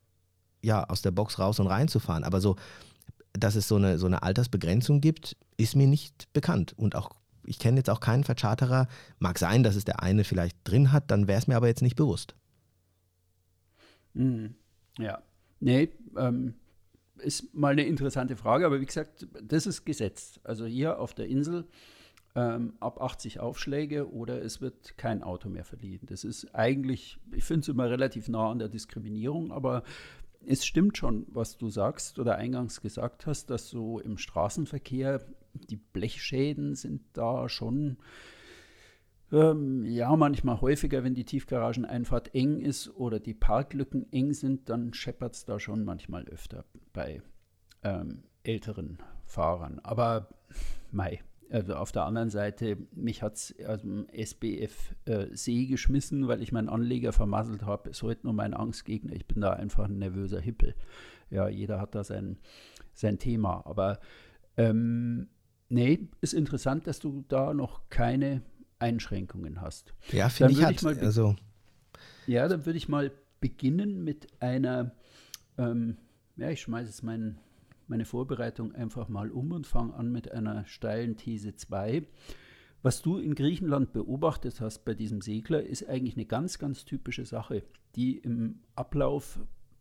ja, 0.63 0.85
aus 0.85 1.03
der 1.03 1.11
Box 1.11 1.39
raus 1.39 1.61
und 1.61 1.67
reinzufahren. 1.67 2.25
Aber 2.25 2.41
so, 2.41 2.57
dass 3.33 3.57
es 3.57 3.69
so 3.69 3.77
eine, 3.77 3.99
so 3.99 4.07
eine 4.07 4.23
Altersbegrenzung 4.23 5.01
gibt, 5.01 5.37
ist 5.57 5.77
mir 5.77 5.87
nicht 5.87 6.33
bekannt. 6.33 6.75
Und 6.77 6.95
auch, 6.95 7.11
ich 7.45 7.59
kenne 7.59 7.79
jetzt 7.79 7.91
auch 7.91 8.01
keinen 8.01 8.25
Vercharterer. 8.25 8.89
Mag 9.19 9.39
sein, 9.39 9.63
dass 9.63 9.77
es 9.77 9.85
der 9.85 10.03
eine 10.03 10.25
vielleicht 10.25 10.57
drin 10.65 10.93
hat, 10.93 11.11
dann 11.11 11.29
wäre 11.29 11.39
es 11.39 11.47
mir 11.47 11.57
aber 11.57 11.69
jetzt 11.69 11.83
nicht 11.83 11.97
bewusst. 11.97 12.35
Mhm. 14.15 14.55
Ja, 14.99 15.23
nee, 15.61 15.89
ähm, 16.17 16.55
ist 17.17 17.55
mal 17.55 17.73
eine 17.73 17.85
interessante 17.85 18.37
Frage, 18.37 18.67
aber 18.67 18.81
wie 18.81 18.87
gesagt, 18.87 19.27
das 19.43 19.67
ist 19.67 19.85
gesetzt. 19.85 20.41
Also 20.45 20.67
hier 20.67 20.99
auf 20.99 21.15
der 21.15 21.29
Insel 21.29 21.67
ähm, 22.35 22.75
ab 22.81 23.01
80 23.01 23.41
Aufschläge 23.41 24.11
oder 24.11 24.43
es 24.43 24.61
wird 24.61 24.97
kein 24.99 25.23
Auto 25.23 25.49
mehr 25.49 25.65
verliehen. 25.65 26.01
Das 26.05 26.25
ist 26.25 26.55
eigentlich, 26.55 27.19
ich 27.33 27.45
finde 27.45 27.61
es 27.61 27.69
immer 27.69 27.91
relativ 27.91 28.29
nah 28.29 28.51
an 28.51 28.59
der 28.59 28.69
Diskriminierung, 28.69 29.53
aber 29.53 29.83
es 30.47 30.65
stimmt 30.65 30.97
schon, 30.97 31.27
was 31.29 31.59
du 31.59 31.69
sagst 31.69 32.19
oder 32.19 32.37
eingangs 32.37 32.81
gesagt 32.81 33.27
hast, 33.27 33.51
dass 33.51 33.69
so 33.69 33.99
im 33.99 34.19
Straßenverkehr 34.19 35.25
die 35.55 35.77
Blechschäden 35.77 36.75
sind 36.75 37.03
da 37.13 37.49
schon 37.49 37.99
ähm, 39.33 39.85
ja 39.85 40.15
manchmal 40.15 40.61
häufiger, 40.61 41.05
wenn 41.05 41.15
die 41.15 41.25
Tiefgarageneinfahrt 41.25 42.35
eng 42.35 42.61
ist 42.61 42.95
oder 42.97 43.19
die 43.19 43.35
Parklücken 43.35 44.11
eng 44.13 44.35
sind, 44.35 44.69
dann 44.69 44.93
scheppert 44.93 45.35
es 45.35 45.45
da 45.45 45.59
schon 45.59 45.85
manchmal 45.85 46.25
öfter 46.25 46.65
bei 46.93 47.23
ähm, 47.83 48.25
älteren 48.45 48.99
Fahrern. 49.25 49.81
Aber 49.83 50.29
mei, 50.91 51.23
also 51.53 51.75
auf 51.75 51.93
der 51.93 52.05
anderen 52.05 52.31
Seite, 52.31 52.79
mich 52.93 53.23
hat 53.23 53.35
es 53.35 53.55
aus 53.67 53.83
dem 53.83 54.09
SBF 54.11 54.95
äh, 55.05 55.27
See 55.33 55.67
geschmissen, 55.67 56.27
weil 56.27 56.43
ich 56.43 56.51
meinen 56.51 56.71
Anleger 56.71 57.13
vermasselt 57.13 57.63
habe. 57.63 57.91
Ist 57.91 58.03
heute 58.03 58.23
nur 58.25 58.33
mein 58.33 58.55
Angstgegner. 58.55 59.13
Ich 59.13 59.27
bin 59.27 59.43
da 59.43 59.53
einfach 59.53 59.85
ein 59.85 59.99
nervöser 59.99 60.41
Hippel. 60.41 60.75
Ja, 61.31 61.49
jeder 61.49 61.79
hat 61.79 61.95
da 61.95 62.05
sein, 62.05 62.39
sein 62.95 63.19
Thema. 63.19 63.67
Aber 63.67 64.01
ähm, 64.57 65.29
nee, 65.69 66.09
ist 66.23 66.33
interessant, 66.33 66.87
dass 66.87 67.01
du 67.01 67.23
da 67.29 67.53
noch 67.53 67.83
keine 67.91 68.41
Einschränkungen 68.79 69.61
hast. 69.61 69.93
Ja, 70.11 70.31
finde 70.31 70.55
ich, 70.55 70.61
ich 70.61 70.83
mal 70.83 70.99
also 70.99 71.37
Ja, 72.27 72.49
dann 72.49 72.65
würde 72.65 72.79
ich 72.79 72.89
mal 72.89 73.13
beginnen 73.41 74.03
mit 74.05 74.27
einer, 74.41 74.93
ähm, 75.59 75.99
ja, 76.37 76.49
ich 76.49 76.63
schmeiße 76.63 76.89
jetzt 76.89 77.03
meinen 77.03 77.39
meine 77.89 78.05
Vorbereitung 78.05 78.75
einfach 78.75 79.09
mal 79.09 79.31
um 79.31 79.53
und 79.53 79.67
fange 79.67 79.95
an 79.95 80.11
mit 80.11 80.31
einer 80.33 80.65
steilen 80.67 81.17
These 81.17 81.57
2. 81.57 82.07
Was 82.83 83.01
du 83.01 83.19
in 83.19 83.35
Griechenland 83.35 83.93
beobachtet 83.93 84.61
hast 84.61 84.85
bei 84.85 84.95
diesem 84.95 85.21
Segler, 85.21 85.63
ist 85.63 85.89
eigentlich 85.89 86.17
eine 86.17 86.27
ganz, 86.27 86.59
ganz 86.59 86.85
typische 86.85 87.25
Sache, 87.25 87.63
die 87.95 88.19
im 88.19 88.61
Ablauf 88.75 89.39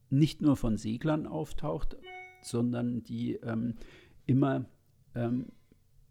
nicht 0.09 0.41
nur 0.41 0.55
von 0.55 0.77
Seglern 0.77 1.25
auftaucht, 1.25 1.97
sondern 2.41 3.01
die 3.03 3.35
ähm, 3.37 3.75
immer 4.25 4.65
ähm, 5.15 5.47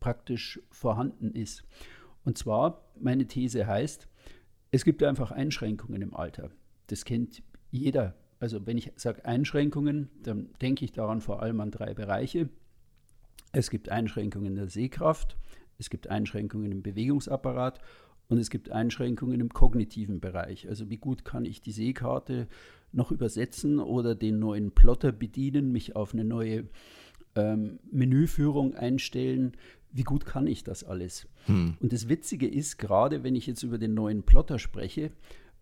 praktisch 0.00 0.60
vorhanden 0.70 1.32
ist. 1.32 1.64
Und 2.24 2.38
zwar, 2.38 2.90
meine 2.98 3.26
These 3.26 3.66
heißt, 3.66 4.08
es 4.72 4.84
gibt 4.84 5.02
einfach 5.02 5.30
Einschränkungen 5.30 6.02
im 6.02 6.14
Alter. 6.14 6.50
Das 6.88 7.04
kennt 7.04 7.42
jeder 7.70 8.16
also 8.40 8.66
wenn 8.66 8.78
ich 8.78 8.90
sage 8.96 9.24
Einschränkungen, 9.24 10.08
dann 10.22 10.48
denke 10.60 10.84
ich 10.84 10.92
daran 10.92 11.20
vor 11.20 11.42
allem 11.42 11.60
an 11.60 11.70
drei 11.70 11.94
Bereiche. 11.94 12.48
Es 13.52 13.70
gibt 13.70 13.90
Einschränkungen 13.90 14.46
in 14.46 14.56
der 14.56 14.68
Sehkraft, 14.68 15.36
es 15.78 15.90
gibt 15.90 16.08
Einschränkungen 16.08 16.72
im 16.72 16.82
Bewegungsapparat 16.82 17.80
und 18.28 18.38
es 18.38 18.48
gibt 18.48 18.70
Einschränkungen 18.70 19.40
im 19.40 19.50
kognitiven 19.50 20.20
Bereich. 20.20 20.68
Also 20.68 20.88
wie 20.88 20.96
gut 20.96 21.24
kann 21.24 21.44
ich 21.44 21.60
die 21.60 21.72
Seekarte 21.72 22.48
noch 22.92 23.12
übersetzen 23.12 23.78
oder 23.78 24.14
den 24.14 24.38
neuen 24.38 24.72
Plotter 24.72 25.12
bedienen, 25.12 25.70
mich 25.70 25.94
auf 25.94 26.14
eine 26.14 26.24
neue 26.24 26.68
ähm, 27.34 27.78
Menüführung 27.90 28.74
einstellen. 28.74 29.52
Wie 29.92 30.02
gut 30.02 30.24
kann 30.24 30.46
ich 30.46 30.64
das 30.64 30.84
alles? 30.84 31.28
Hm. 31.46 31.76
Und 31.80 31.92
das 31.92 32.08
Witzige 32.08 32.48
ist, 32.48 32.78
gerade 32.78 33.22
wenn 33.22 33.34
ich 33.34 33.46
jetzt 33.46 33.62
über 33.62 33.78
den 33.78 33.94
neuen 33.94 34.22
Plotter 34.22 34.58
spreche, 34.58 35.10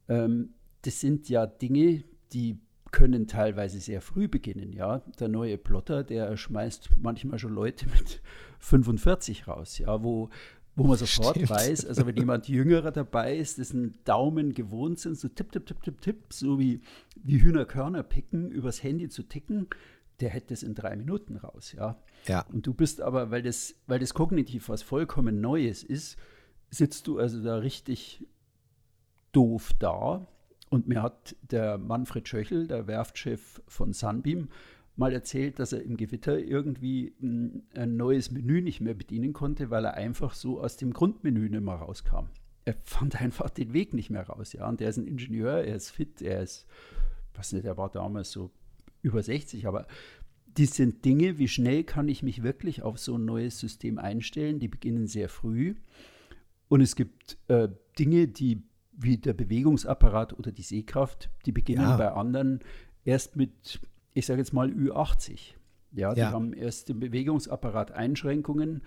ähm, 0.08 0.50
das 0.82 1.00
sind 1.00 1.28
ja 1.28 1.46
Dinge, 1.46 2.04
die 2.32 2.58
können 2.90 3.26
teilweise 3.26 3.80
sehr 3.80 4.00
früh 4.00 4.28
beginnen. 4.28 4.72
Ja, 4.72 4.98
der 5.20 5.28
neue 5.28 5.58
Plotter, 5.58 6.04
der 6.04 6.36
schmeißt 6.36 6.90
manchmal 6.98 7.38
schon 7.38 7.54
Leute 7.54 7.86
mit 7.96 8.20
45 8.60 9.48
raus. 9.48 9.78
Ja, 9.78 10.02
wo 10.02 10.30
wo 10.78 10.84
man 10.84 10.96
sofort 10.96 11.34
Stimmt. 11.34 11.50
weiß, 11.50 11.86
also 11.86 12.06
wenn 12.06 12.16
jemand 12.16 12.48
Jüngerer 12.48 12.92
dabei 12.92 13.36
ist, 13.36 13.58
dessen 13.58 13.98
Daumen 14.04 14.54
gewohnt 14.54 15.00
sind, 15.00 15.18
so 15.18 15.26
tipp, 15.26 15.50
tipp, 15.50 15.66
tipp, 15.66 15.82
tipp, 15.82 16.00
tipp, 16.00 16.16
so 16.30 16.60
wie, 16.60 16.80
wie 17.16 17.42
Hühnerkörner 17.42 18.04
picken, 18.04 18.52
übers 18.52 18.82
Handy 18.84 19.08
zu 19.08 19.24
ticken, 19.24 19.66
der 20.20 20.30
hätte 20.30 20.54
es 20.54 20.62
in 20.62 20.76
drei 20.76 20.94
Minuten 20.94 21.36
raus, 21.36 21.72
ja. 21.76 22.00
Ja. 22.26 22.44
Und 22.52 22.66
du 22.66 22.74
bist 22.74 23.00
aber, 23.00 23.32
weil 23.32 23.42
das, 23.42 23.74
weil 23.88 23.98
das 23.98 24.14
kognitiv 24.14 24.68
was 24.68 24.82
vollkommen 24.82 25.40
Neues 25.40 25.82
ist, 25.82 26.16
sitzt 26.70 27.08
du 27.08 27.18
also 27.18 27.42
da 27.42 27.56
richtig 27.56 28.24
doof 29.32 29.72
da 29.80 30.28
und 30.70 30.88
mir 30.88 31.02
hat 31.02 31.36
der 31.50 31.78
Manfred 31.78 32.28
Schöchel, 32.28 32.66
der 32.66 32.86
Werftchef 32.86 33.60
von 33.66 33.92
Sunbeam, 33.92 34.48
mal 34.96 35.12
erzählt, 35.12 35.58
dass 35.58 35.72
er 35.72 35.82
im 35.82 35.96
Gewitter 35.96 36.38
irgendwie 36.38 37.14
ein, 37.22 37.96
neues 37.96 38.30
Menü 38.32 38.60
nicht 38.60 38.80
mehr 38.80 38.94
bedienen 38.94 39.32
konnte, 39.32 39.70
weil 39.70 39.84
er 39.84 39.94
einfach 39.94 40.34
so 40.34 40.60
aus 40.60 40.76
dem 40.76 40.92
Grundmenü 40.92 41.48
nicht 41.48 41.62
mehr 41.62 41.74
rauskam. 41.74 42.26
Er 42.64 42.74
fand 42.84 43.20
einfach 43.20 43.48
den 43.48 43.72
Weg 43.72 43.94
nicht 43.94 44.10
mehr 44.10 44.26
raus. 44.26 44.52
Ja, 44.52 44.68
und 44.68 44.80
der 44.80 44.90
ist 44.90 44.98
ein 44.98 45.06
Ingenieur, 45.06 45.62
er 45.62 45.76
ist 45.76 45.90
fit, 45.90 46.20
er 46.20 46.42
ist, 46.42 46.66
was 47.34 47.52
nicht, 47.52 47.64
er 47.64 47.76
war 47.76 47.90
damals 47.90 48.32
so 48.32 48.50
über 49.00 49.22
60, 49.22 49.68
aber 49.68 49.86
die 50.46 50.66
sind 50.66 51.04
Dinge, 51.04 51.38
wie 51.38 51.46
schnell 51.46 51.84
kann 51.84 52.08
ich 52.08 52.24
mich 52.24 52.42
wirklich 52.42 52.82
auf 52.82 52.98
so 52.98 53.16
ein 53.16 53.24
neues 53.24 53.60
System 53.60 53.98
einstellen, 53.98 54.58
die 54.58 54.68
beginnen 54.68 55.06
sehr 55.06 55.28
früh. 55.28 55.76
Und 56.68 56.80
es 56.80 56.96
gibt 56.96 57.38
äh, 57.46 57.68
Dinge, 57.98 58.26
die 58.26 58.62
wie 58.98 59.16
der 59.16 59.32
Bewegungsapparat 59.32 60.38
oder 60.38 60.50
die 60.50 60.62
Sehkraft, 60.62 61.30
die 61.46 61.52
beginnen 61.52 61.82
ja. 61.82 61.96
bei 61.96 62.10
anderen 62.10 62.60
erst 63.04 63.36
mit, 63.36 63.80
ich 64.12 64.26
sage 64.26 64.40
jetzt 64.40 64.52
mal, 64.52 64.68
Ü80. 64.68 65.54
Ja, 65.92 66.12
die 66.12 66.20
ja. 66.20 66.32
haben 66.32 66.52
erst 66.52 66.90
im 66.90 67.00
Bewegungsapparat 67.00 67.92
Einschränkungen, 67.92 68.82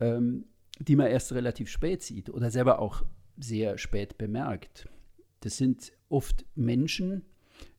ähm, 0.00 0.44
die 0.78 0.96
man 0.96 1.06
erst 1.06 1.32
relativ 1.32 1.70
spät 1.70 2.02
sieht 2.02 2.28
oder 2.28 2.50
selber 2.50 2.80
auch 2.80 3.04
sehr 3.38 3.78
spät 3.78 4.18
bemerkt. 4.18 4.88
Das 5.40 5.56
sind 5.56 5.92
oft 6.08 6.44
Menschen, 6.54 7.22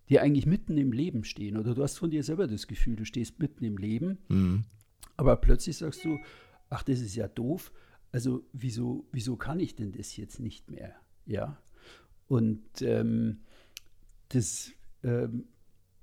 die 0.09 0.19
eigentlich 0.19 0.45
mitten 0.45 0.77
im 0.77 0.91
Leben 0.91 1.23
stehen. 1.23 1.57
Oder 1.57 1.75
du 1.75 1.83
hast 1.83 1.97
von 1.97 2.09
dir 2.09 2.23
selber 2.23 2.47
das 2.47 2.67
Gefühl, 2.67 2.95
du 2.95 3.05
stehst 3.05 3.39
mitten 3.39 3.65
im 3.65 3.77
Leben, 3.77 4.17
mhm. 4.29 4.63
aber 5.17 5.35
plötzlich 5.35 5.77
sagst 5.77 6.05
du, 6.05 6.17
ach, 6.69 6.83
das 6.83 7.01
ist 7.01 7.15
ja 7.15 7.27
doof. 7.27 7.71
Also 8.11 8.43
wieso, 8.53 9.05
wieso 9.11 9.35
kann 9.35 9.59
ich 9.59 9.75
denn 9.75 9.91
das 9.91 10.15
jetzt 10.15 10.39
nicht 10.39 10.71
mehr? 10.71 10.95
Ja. 11.25 11.57
Und 12.27 12.63
ähm, 12.81 13.41
das, 14.29 14.71
ähm, 15.03 15.45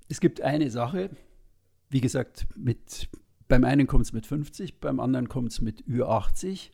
es 0.09 0.19
gibt 0.19 0.41
eine 0.41 0.69
Sache, 0.69 1.09
wie 1.89 2.01
gesagt, 2.01 2.47
mit, 2.55 3.09
beim 3.47 3.63
einen 3.63 3.87
kommt 3.87 4.05
es 4.05 4.13
mit 4.13 4.25
50, 4.25 4.79
beim 4.79 4.99
anderen 4.99 5.29
kommt 5.29 5.51
es 5.51 5.61
mit 5.61 5.83
Ü80. 5.83 6.71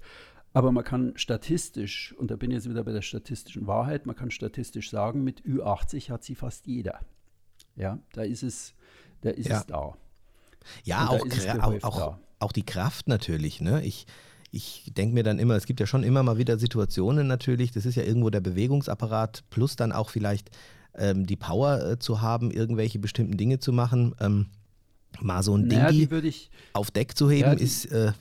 Aber 0.54 0.72
man 0.72 0.84
kann 0.84 1.14
statistisch, 1.16 2.14
und 2.18 2.32
da 2.32 2.36
bin 2.36 2.50
ich 2.50 2.56
jetzt 2.56 2.70
wieder 2.70 2.84
bei 2.84 2.92
der 2.92 3.04
statistischen 3.04 3.68
Wahrheit, 3.68 4.06
man 4.06 4.16
kann 4.16 4.32
statistisch 4.32 4.90
sagen, 4.90 5.24
mit 5.24 5.42
Ü80 5.42 6.10
hat 6.10 6.24
sie 6.24 6.36
fast 6.36 6.66
jeder. 6.66 7.00
Ja, 7.76 8.00
da 8.14 8.24
ist 8.24 8.44
es, 8.44 8.74
da 9.22 9.30
ist 9.30 9.48
ja. 9.48 9.60
es 9.60 9.68
da. 9.68 9.98
Ja, 10.84 11.08
auch, 11.08 11.26
da 11.28 11.64
auch, 11.64 11.84
auch, 11.84 12.18
auch, 12.40 12.52
die 12.52 12.66
Kraft 12.66 13.08
natürlich. 13.08 13.62
Ne? 13.62 13.84
Ich, 13.86 14.08
ich 14.52 14.92
denke 14.96 15.14
mir 15.14 15.24
dann 15.24 15.40
immer, 15.40 15.56
es 15.56 15.66
gibt 15.66 15.80
ja 15.80 15.86
schon 15.86 16.04
immer 16.04 16.24
mal 16.24 16.38
wieder 16.38 16.58
Situationen 16.58 17.28
natürlich, 17.28 17.72
das 17.72 17.86
ist 17.86 17.96
ja 17.96 18.04
irgendwo 18.04 18.30
der 18.30 18.42
Bewegungsapparat 18.42 19.44
plus 19.50 19.76
dann 19.76 19.92
auch 19.92 20.10
vielleicht 20.10 20.50
ähm, 20.96 21.26
die 21.26 21.36
Power 21.36 21.92
äh, 21.92 22.00
zu 22.00 22.22
haben, 22.22 22.52
irgendwelche 22.52 23.00
bestimmten 23.00 23.38
Dinge 23.38 23.60
zu 23.60 23.72
machen. 23.72 24.16
Ähm, 24.20 24.48
mal 25.20 25.44
so 25.44 25.56
ein 25.56 25.68
naja, 25.68 25.92
Ding 25.92 26.34
auf 26.74 26.92
Deck 26.92 27.18
zu 27.18 27.30
heben, 27.30 27.52
ja, 27.52 27.54
ist. 27.54 27.86
Äh, 27.86 28.12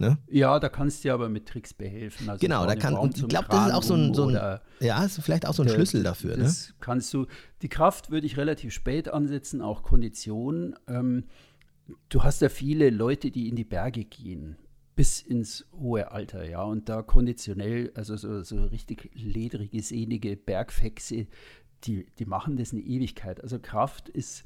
Ne? 0.00 0.16
Ja, 0.28 0.58
da 0.58 0.68
kannst 0.68 1.00
du 1.04 1.08
dir 1.08 1.14
aber 1.14 1.28
mit 1.28 1.46
Tricks 1.46 1.74
behelfen. 1.74 2.28
Also 2.30 2.40
genau, 2.40 2.64
da 2.64 2.74
kann, 2.74 2.94
und 2.94 3.18
ich 3.18 3.28
glaube, 3.28 3.48
das 3.50 3.68
ist 3.68 3.74
auch 3.74 3.82
so 3.82 3.94
ein, 3.94 4.14
so 4.14 4.28
ein 4.28 4.58
ja, 4.80 5.04
ist 5.04 5.20
vielleicht 5.20 5.46
auch 5.46 5.52
so 5.52 5.62
ein 5.62 5.66
der, 5.66 5.74
Schlüssel 5.74 6.02
dafür. 6.02 6.36
Ne? 6.36 6.44
Das 6.44 6.68
ne? 6.68 6.74
kannst 6.80 7.12
du, 7.12 7.26
die 7.60 7.68
Kraft 7.68 8.10
würde 8.10 8.26
ich 8.26 8.38
relativ 8.38 8.72
spät 8.72 9.08
ansetzen, 9.08 9.60
auch 9.60 9.82
Kondition. 9.82 10.74
Ähm, 10.88 11.24
du 12.08 12.22
hast 12.22 12.40
ja 12.40 12.48
viele 12.48 12.88
Leute, 12.88 13.30
die 13.30 13.48
in 13.48 13.56
die 13.56 13.64
Berge 13.64 14.04
gehen, 14.04 14.56
bis 14.96 15.20
ins 15.20 15.66
hohe 15.72 16.10
Alter, 16.10 16.48
ja, 16.48 16.62
und 16.62 16.88
da 16.88 17.02
konditionell, 17.02 17.92
also 17.94 18.16
so, 18.16 18.42
so 18.42 18.64
richtig 18.66 19.10
ledrige, 19.14 19.80
sehnige 19.82 20.36
Bergfexe, 20.36 21.26
die, 21.84 22.06
die 22.18 22.26
machen 22.26 22.56
das 22.56 22.72
eine 22.72 22.82
Ewigkeit. 22.82 23.42
Also 23.42 23.58
Kraft 23.58 24.08
ist 24.08 24.44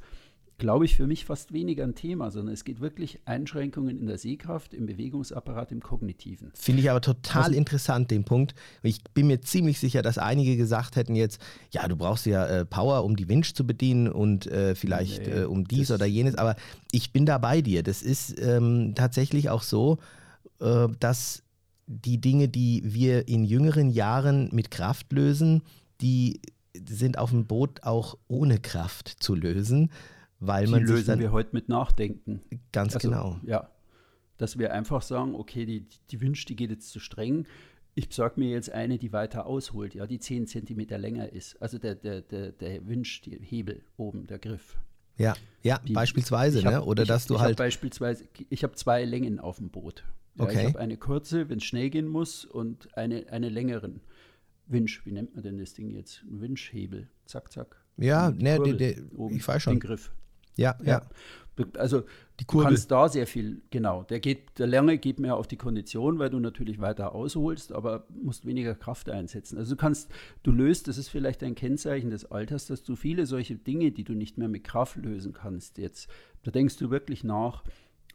glaube 0.59 0.85
ich, 0.85 0.97
für 0.97 1.07
mich 1.07 1.25
fast 1.25 1.53
weniger 1.53 1.85
ein 1.85 1.95
Thema, 1.95 2.31
sondern 2.31 2.55
es 2.55 2.65
geht 2.65 2.81
wirklich 2.81 3.19
Einschränkungen 3.25 3.99
in 3.99 4.07
der 4.07 4.19
Sehkraft, 4.19 4.73
im 4.73 4.87
Bewegungsapparat, 4.87 5.73
im 5.73 5.81
Kognitiven. 5.81 6.53
Finde 6.55 6.83
ich 6.83 6.91
aber 6.91 7.01
total 7.01 7.45
also, 7.45 7.57
interessant, 7.57 8.11
den 8.11 8.25
Punkt. 8.25 8.55
Ich 8.83 9.03
bin 9.15 9.27
mir 9.27 9.41
ziemlich 9.41 9.81
sicher, 9.81 10.03
dass 10.03 10.19
einige 10.19 10.57
gesagt 10.57 10.97
hätten 10.97 11.17
jetzt, 11.17 11.41
ja, 11.71 11.87
du 11.89 11.97
brauchst 11.97 12.27
ja 12.27 12.47
äh, 12.47 12.65
Power, 12.65 13.05
um 13.05 13.17
die 13.17 13.29
Winch 13.29 13.55
zu 13.55 13.67
bedienen 13.67 14.09
und 14.09 14.47
äh, 14.47 14.75
vielleicht 14.75 15.27
nee, 15.27 15.41
äh, 15.41 15.45
um 15.45 15.67
dies 15.67 15.91
oder 15.91 16.07
jenes, 16.07 16.37
aber 16.37 16.57
ich 16.93 17.13
bin 17.13 17.27
da 17.27 17.39
bei 17.39 17.61
dir. 17.61 17.83
Das 17.83 18.03
ist 18.03 18.41
ähm, 18.41 18.95
tatsächlich 18.95 19.51
auch 19.51 19.63
so, 19.63 19.99
äh, 20.65 20.89
dass 20.99 21.43
die 21.87 22.21
Dinge, 22.21 22.49
die 22.49 22.83
wir 22.85 23.29
in 23.29 23.45
jüngeren 23.45 23.91
Jahren 23.91 24.49
mit 24.53 24.71
Kraft 24.71 25.13
lösen, 25.13 25.63
die 26.01 26.41
sind 26.75 27.19
auf 27.19 27.31
dem 27.31 27.47
Boot 27.47 27.83
auch 27.85 28.17
ohne 28.27 28.59
Kraft 28.59 29.09
zu 29.09 29.35
lösen 29.35 29.91
weil 30.47 30.67
die 30.67 30.71
man 30.71 30.83
lösen 30.83 31.07
dann, 31.07 31.21
wir 31.21 31.33
heute 31.33 31.51
mit 31.53 31.69
Nachdenken. 31.69 32.41
Ganz 32.73 32.95
also, 32.95 33.09
genau. 33.09 33.41
Ja, 33.45 33.71
dass 34.37 34.59
wir 34.59 34.73
einfach 34.73 35.03
sagen, 35.03 35.35
okay, 35.35 35.65
die, 35.65 35.87
die 36.11 36.21
Wünsch, 36.21 36.45
die 36.45 36.57
geht 36.57 36.71
jetzt 36.71 36.91
zu 36.91 37.01
streng. 37.01 37.47
Ich 37.95 38.09
besorge 38.09 38.41
mir 38.41 38.51
jetzt 38.51 38.71
eine, 38.73 38.99
die 38.99 39.13
weiter 39.13 39.47
ausholt, 39.47 39.95
ja, 39.95 40.07
die 40.07 40.19
10 40.19 40.49
cm 40.49 40.81
länger 41.01 41.33
ist. 41.33 41.61
Also 41.63 41.79
der, 41.79 41.95
der, 41.95 42.23
der, 42.23 42.51
der 42.53 42.87
Wünsch, 42.87 43.23
der 43.23 43.39
Hebel 43.39 43.83
oben, 43.97 44.27
der 44.27 44.39
Griff. 44.39 44.77
Ja, 45.17 45.35
ja, 45.63 45.79
die, 45.79 45.93
beispielsweise, 45.93 46.63
ne? 46.63 46.83
Oder 46.83 47.05
ich, 47.05 47.09
dass 47.09 47.27
du 47.27 47.35
ich 47.35 47.41
halt. 47.41 47.57
beispielsweise, 47.57 48.25
ich 48.51 48.65
habe 48.65 48.75
zwei 48.75 49.05
Längen 49.05 49.39
auf 49.39 49.59
dem 49.59 49.71
Boot. 49.71 50.05
Ja, 50.37 50.45
okay. 50.45 50.61
Ich 50.61 50.67
habe 50.69 50.81
eine 50.81 50.97
kurze, 50.97 51.49
wenn 51.49 51.59
es 51.59 51.65
schnell 51.65 51.91
gehen 51.91 52.09
muss, 52.09 52.45
und 52.45 52.97
eine, 52.97 53.27
eine 53.31 53.49
längeren. 53.49 54.01
Winch, 54.67 55.05
wie 55.05 55.13
nennt 55.13 55.35
man 55.35 55.43
denn 55.45 55.59
das 55.59 55.75
Ding 55.75 55.91
jetzt? 55.91 56.25
Ein 56.25 56.41
Winchhebel. 56.41 57.09
Zack, 57.27 57.53
zack. 57.53 57.77
Ja, 57.97 58.31
ne, 58.31 58.59
ich 59.31 59.47
weiß 59.47 59.63
schon. 59.63 59.75
Den 59.75 59.81
Griff. 59.81 60.11
Ja, 60.57 60.77
ja. 60.83 61.03
ja. 61.57 61.67
Also 61.79 62.03
die 62.41 62.45
Kurbel. 62.47 62.65
du 62.65 62.69
kannst 62.71 62.91
da 62.91 63.09
sehr 63.09 63.29
viel, 63.29 63.63
genau. 63.71 64.03
Der, 64.03 64.19
geht, 64.19 64.59
der 64.59 64.67
Länge 64.67 64.99
geht 64.99 65.21
mehr 65.21 65.37
auf 65.37 65.47
die 65.47 65.57
Kondition, 65.57 66.19
weil 66.19 66.31
du 66.31 66.41
natürlich 66.41 66.81
weiter 66.81 67.15
ausholst, 67.15 67.73
aber 67.73 68.07
musst 68.11 68.45
weniger 68.45 68.75
Kraft 68.75 69.09
einsetzen. 69.09 69.57
Also 69.57 69.75
du 69.75 69.81
kannst, 69.81 70.11
du 70.43 70.51
löst, 70.51 70.89
das 70.89 70.99
ist 70.99 71.11
vielleicht 71.11 71.45
ein 71.45 71.55
Kennzeichen 71.55 72.11
des 72.11 72.25
Alters, 72.25 72.67
dass 72.67 72.83
du 72.83 72.97
viele 72.97 73.27
solche 73.27 73.55
Dinge, 73.55 73.93
die 73.93 74.03
du 74.03 74.15
nicht 74.15 74.37
mehr 74.37 74.49
mit 74.49 74.65
Kraft 74.65 74.97
lösen 74.97 75.33
kannst 75.33 75.79
jetzt, 75.79 76.09
da 76.43 76.51
denkst 76.51 76.77
du 76.77 76.91
wirklich 76.91 77.23
nach, 77.23 77.63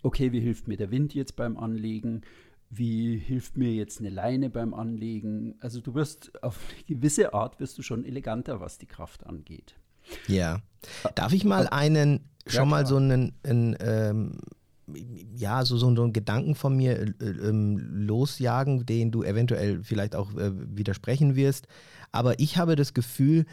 okay, 0.04 0.32
wie 0.32 0.40
hilft 0.40 0.68
mir 0.68 0.78
der 0.78 0.92
Wind 0.92 1.14
jetzt 1.14 1.36
beim 1.36 1.58
Anlegen? 1.58 2.22
Wie 2.70 3.18
hilft 3.18 3.58
mir 3.58 3.74
jetzt 3.74 4.00
eine 4.00 4.10
Leine 4.10 4.50
beim 4.50 4.74
Anlegen? 4.74 5.56
Also 5.60 5.82
du 5.82 5.96
wirst 5.96 6.44
auf 6.44 6.60
eine 6.72 6.84
gewisse 6.84 7.34
Art 7.34 7.60
wirst 7.60 7.78
du 7.78 7.82
schon 7.82 8.06
eleganter, 8.06 8.60
was 8.60 8.78
die 8.78 8.86
Kraft 8.86 9.26
angeht. 9.26 9.76
Ja. 10.28 10.62
Darf 11.16 11.34
ich 11.34 11.44
mal 11.44 11.68
einen, 11.68 12.22
schon 12.46 12.64
ja, 12.64 12.66
mal 12.66 12.86
so 12.86 12.98
einen, 12.98 13.34
einen 13.44 13.76
ähm, 13.80 14.38
ja, 15.36 15.66
so, 15.66 15.78
so, 15.78 15.88
einen 15.88 16.14
Gedanken 16.14 16.56
von 16.56 16.76
mir 16.76 17.00
äh, 17.00 17.12
ähm, 17.22 17.78
losjagen, 17.92 18.86
den 18.86 19.12
du 19.12 19.24
eventuell 19.24 19.84
vielleicht 19.84 20.16
auch 20.16 20.36
äh, 20.36 20.52
widersprechen 20.76 21.36
wirst. 21.36 21.68
Aber 22.12 22.40
ich 22.40 22.58
habe 22.58 22.76
das 22.76 22.94
Gefühl, 22.94 23.46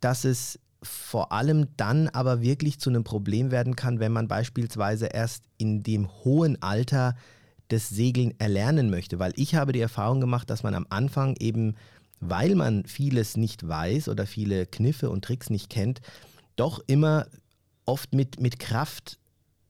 dass 0.00 0.24
es 0.24 0.60
vor 0.86 1.32
allem 1.32 1.68
dann 1.76 2.08
aber 2.08 2.40
wirklich 2.40 2.78
zu 2.78 2.90
einem 2.90 3.04
Problem 3.04 3.50
werden 3.50 3.76
kann, 3.76 4.00
wenn 4.00 4.12
man 4.12 4.28
beispielsweise 4.28 5.06
erst 5.06 5.44
in 5.58 5.82
dem 5.82 6.08
hohen 6.24 6.60
Alter 6.62 7.16
das 7.68 7.88
Segeln 7.88 8.34
erlernen 8.38 8.90
möchte. 8.90 9.18
Weil 9.18 9.32
ich 9.36 9.54
habe 9.54 9.72
die 9.72 9.80
Erfahrung 9.80 10.20
gemacht, 10.20 10.48
dass 10.50 10.62
man 10.62 10.74
am 10.74 10.86
Anfang 10.88 11.36
eben 11.38 11.74
weil 12.20 12.54
man 12.54 12.84
vieles 12.84 13.36
nicht 13.36 13.66
weiß 13.66 14.08
oder 14.08 14.26
viele 14.26 14.66
Kniffe 14.66 15.10
und 15.10 15.24
Tricks 15.24 15.50
nicht 15.50 15.68
kennt, 15.68 16.00
doch 16.56 16.80
immer 16.86 17.26
oft 17.84 18.14
mit, 18.14 18.40
mit 18.40 18.58
Kraft 18.58 19.18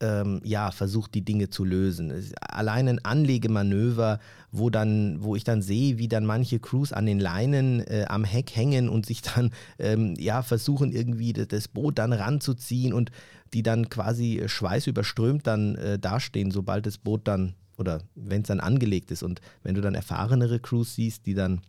ähm, 0.01 0.41
ja, 0.45 0.71
versucht, 0.71 1.15
die 1.15 1.25
Dinge 1.25 1.49
zu 1.49 1.65
lösen. 1.65 2.13
Allein 2.41 2.89
ein 2.89 3.05
Anlegemanöver, 3.05 4.21
wo, 4.53 4.71
dann, 4.71 5.23
wo 5.23 5.37
ich 5.37 5.45
dann 5.45 5.63
sehe, 5.63 5.99
wie 5.99 6.09
dann 6.09 6.27
manche 6.27 6.59
Crews 6.59 6.93
an 6.93 7.07
den 7.07 7.19
Leinen 7.19 7.81
äh, 7.81 8.05
am 8.09 8.25
Heck 8.25 8.55
hängen 8.55 8.89
und 8.89 9.07
sich 9.07 9.23
dann 9.23 9.53
ähm, 9.79 10.15
ja, 10.19 10.43
versuchen, 10.43 10.93
irgendwie 10.93 11.33
das, 11.33 11.69
Boot 11.69 11.99
dann 11.99 12.13
ranzuziehen 12.13 12.93
und 12.93 13.11
die 13.55 13.63
dann 13.63 13.89
quasi 13.89 14.43
schweißüberströmt 14.47 15.47
dann 15.47 15.77
äh, 15.77 15.99
dastehen, 15.99 16.51
sobald 16.51 16.87
das 16.87 16.99
Boot 16.99 17.23
dann 17.25 17.55
oder 17.79 18.03
wenn 18.15 18.43
es 18.43 18.49
dann 18.49 18.61
angelegt 18.61 19.11
ist. 19.11 19.23
Und 19.23 19.41
wenn 19.63 19.75
du 19.75 19.81
dann 19.81 19.95
erfahrenere 19.95 20.61
Crews 20.61 20.95
siehst, 20.95 21.27
die 21.27 21.35
dann 21.35 21.61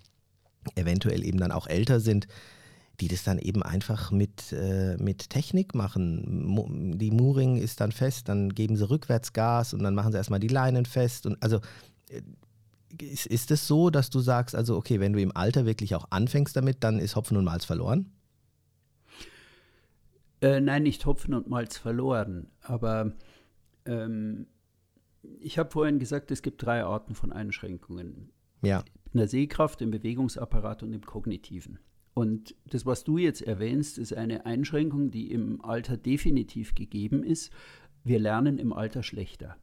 eventuell 0.75 1.25
eben 1.25 1.37
dann 1.37 1.51
auch 1.51 1.67
älter 1.67 1.99
sind, 1.99 2.27
die 2.99 3.07
das 3.07 3.23
dann 3.23 3.39
eben 3.39 3.63
einfach 3.63 4.11
mit, 4.11 4.51
äh, 4.51 4.97
mit 4.97 5.29
Technik 5.29 5.75
machen. 5.75 6.97
Die 6.97 7.11
Mooring 7.11 7.57
ist 7.57 7.79
dann 7.79 7.91
fest, 7.91 8.27
dann 8.27 8.49
geben 8.49 8.75
sie 8.75 8.89
rückwärts 8.89 9.33
Gas 9.33 9.73
und 9.73 9.83
dann 9.83 9.93
machen 9.95 10.11
sie 10.11 10.17
erstmal 10.17 10.39
die 10.39 10.47
Leinen 10.47 10.85
fest. 10.85 11.25
Und 11.25 11.41
also 11.41 11.59
äh, 12.09 12.21
ist, 13.01 13.27
ist 13.27 13.51
es 13.51 13.67
so, 13.67 13.89
dass 13.89 14.09
du 14.09 14.19
sagst, 14.19 14.55
also 14.55 14.75
okay, 14.75 14.99
wenn 14.99 15.13
du 15.13 15.21
im 15.21 15.35
Alter 15.35 15.65
wirklich 15.65 15.93
auch 15.95 16.07
anfängst 16.09 16.55
damit, 16.55 16.83
dann 16.83 16.99
ist 16.99 17.15
Hopfen 17.15 17.37
und 17.37 17.45
Malz 17.45 17.65
verloren? 17.65 18.11
Äh, 20.41 20.59
nein, 20.59 20.83
nicht 20.83 21.05
Hopfen 21.05 21.33
und 21.33 21.47
Malz 21.47 21.77
verloren, 21.77 22.47
aber 22.61 23.13
ähm, 23.85 24.47
ich 25.39 25.57
habe 25.57 25.71
vorhin 25.71 25.99
gesagt, 25.99 26.31
es 26.31 26.41
gibt 26.41 26.63
drei 26.63 26.83
Arten 26.83 27.15
von 27.15 27.31
Einschränkungen. 27.31 28.29
Ja 28.61 28.83
in 29.13 29.19
der 29.19 29.27
Sehkraft, 29.27 29.81
im 29.81 29.91
Bewegungsapparat 29.91 30.83
und 30.83 30.93
im 30.93 31.01
Kognitiven. 31.01 31.79
Und 32.17 32.55
das, 32.65 32.87
was 32.87 33.03
du 33.03 33.19
jetzt 33.19 33.43
erwähnst, 33.43 33.99
ist 33.99 34.11
eine 34.11 34.47
Einschränkung, 34.47 35.11
die 35.11 35.31
im 35.31 35.63
Alter 35.63 35.97
definitiv 35.97 36.73
gegeben 36.73 37.21
ist. 37.23 37.53
Wir 38.03 38.17
lernen 38.17 38.57
im 38.57 38.73
Alter 38.73 39.03
schlechter. 39.03 39.55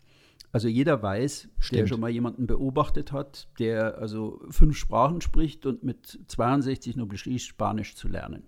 Also 0.52 0.68
jeder 0.68 1.02
weiß, 1.02 1.48
Stimmt. 1.58 1.80
der 1.80 1.86
schon 1.88 1.98
mal 1.98 2.10
jemanden 2.10 2.46
beobachtet 2.46 3.10
hat, 3.10 3.48
der 3.58 3.98
also 3.98 4.40
fünf 4.50 4.76
Sprachen 4.76 5.20
spricht 5.20 5.66
und 5.66 5.82
mit 5.82 6.20
62 6.28 6.94
nur 6.94 7.08
beschließt, 7.08 7.44
Spanisch 7.44 7.96
zu 7.96 8.06
lernen. 8.06 8.44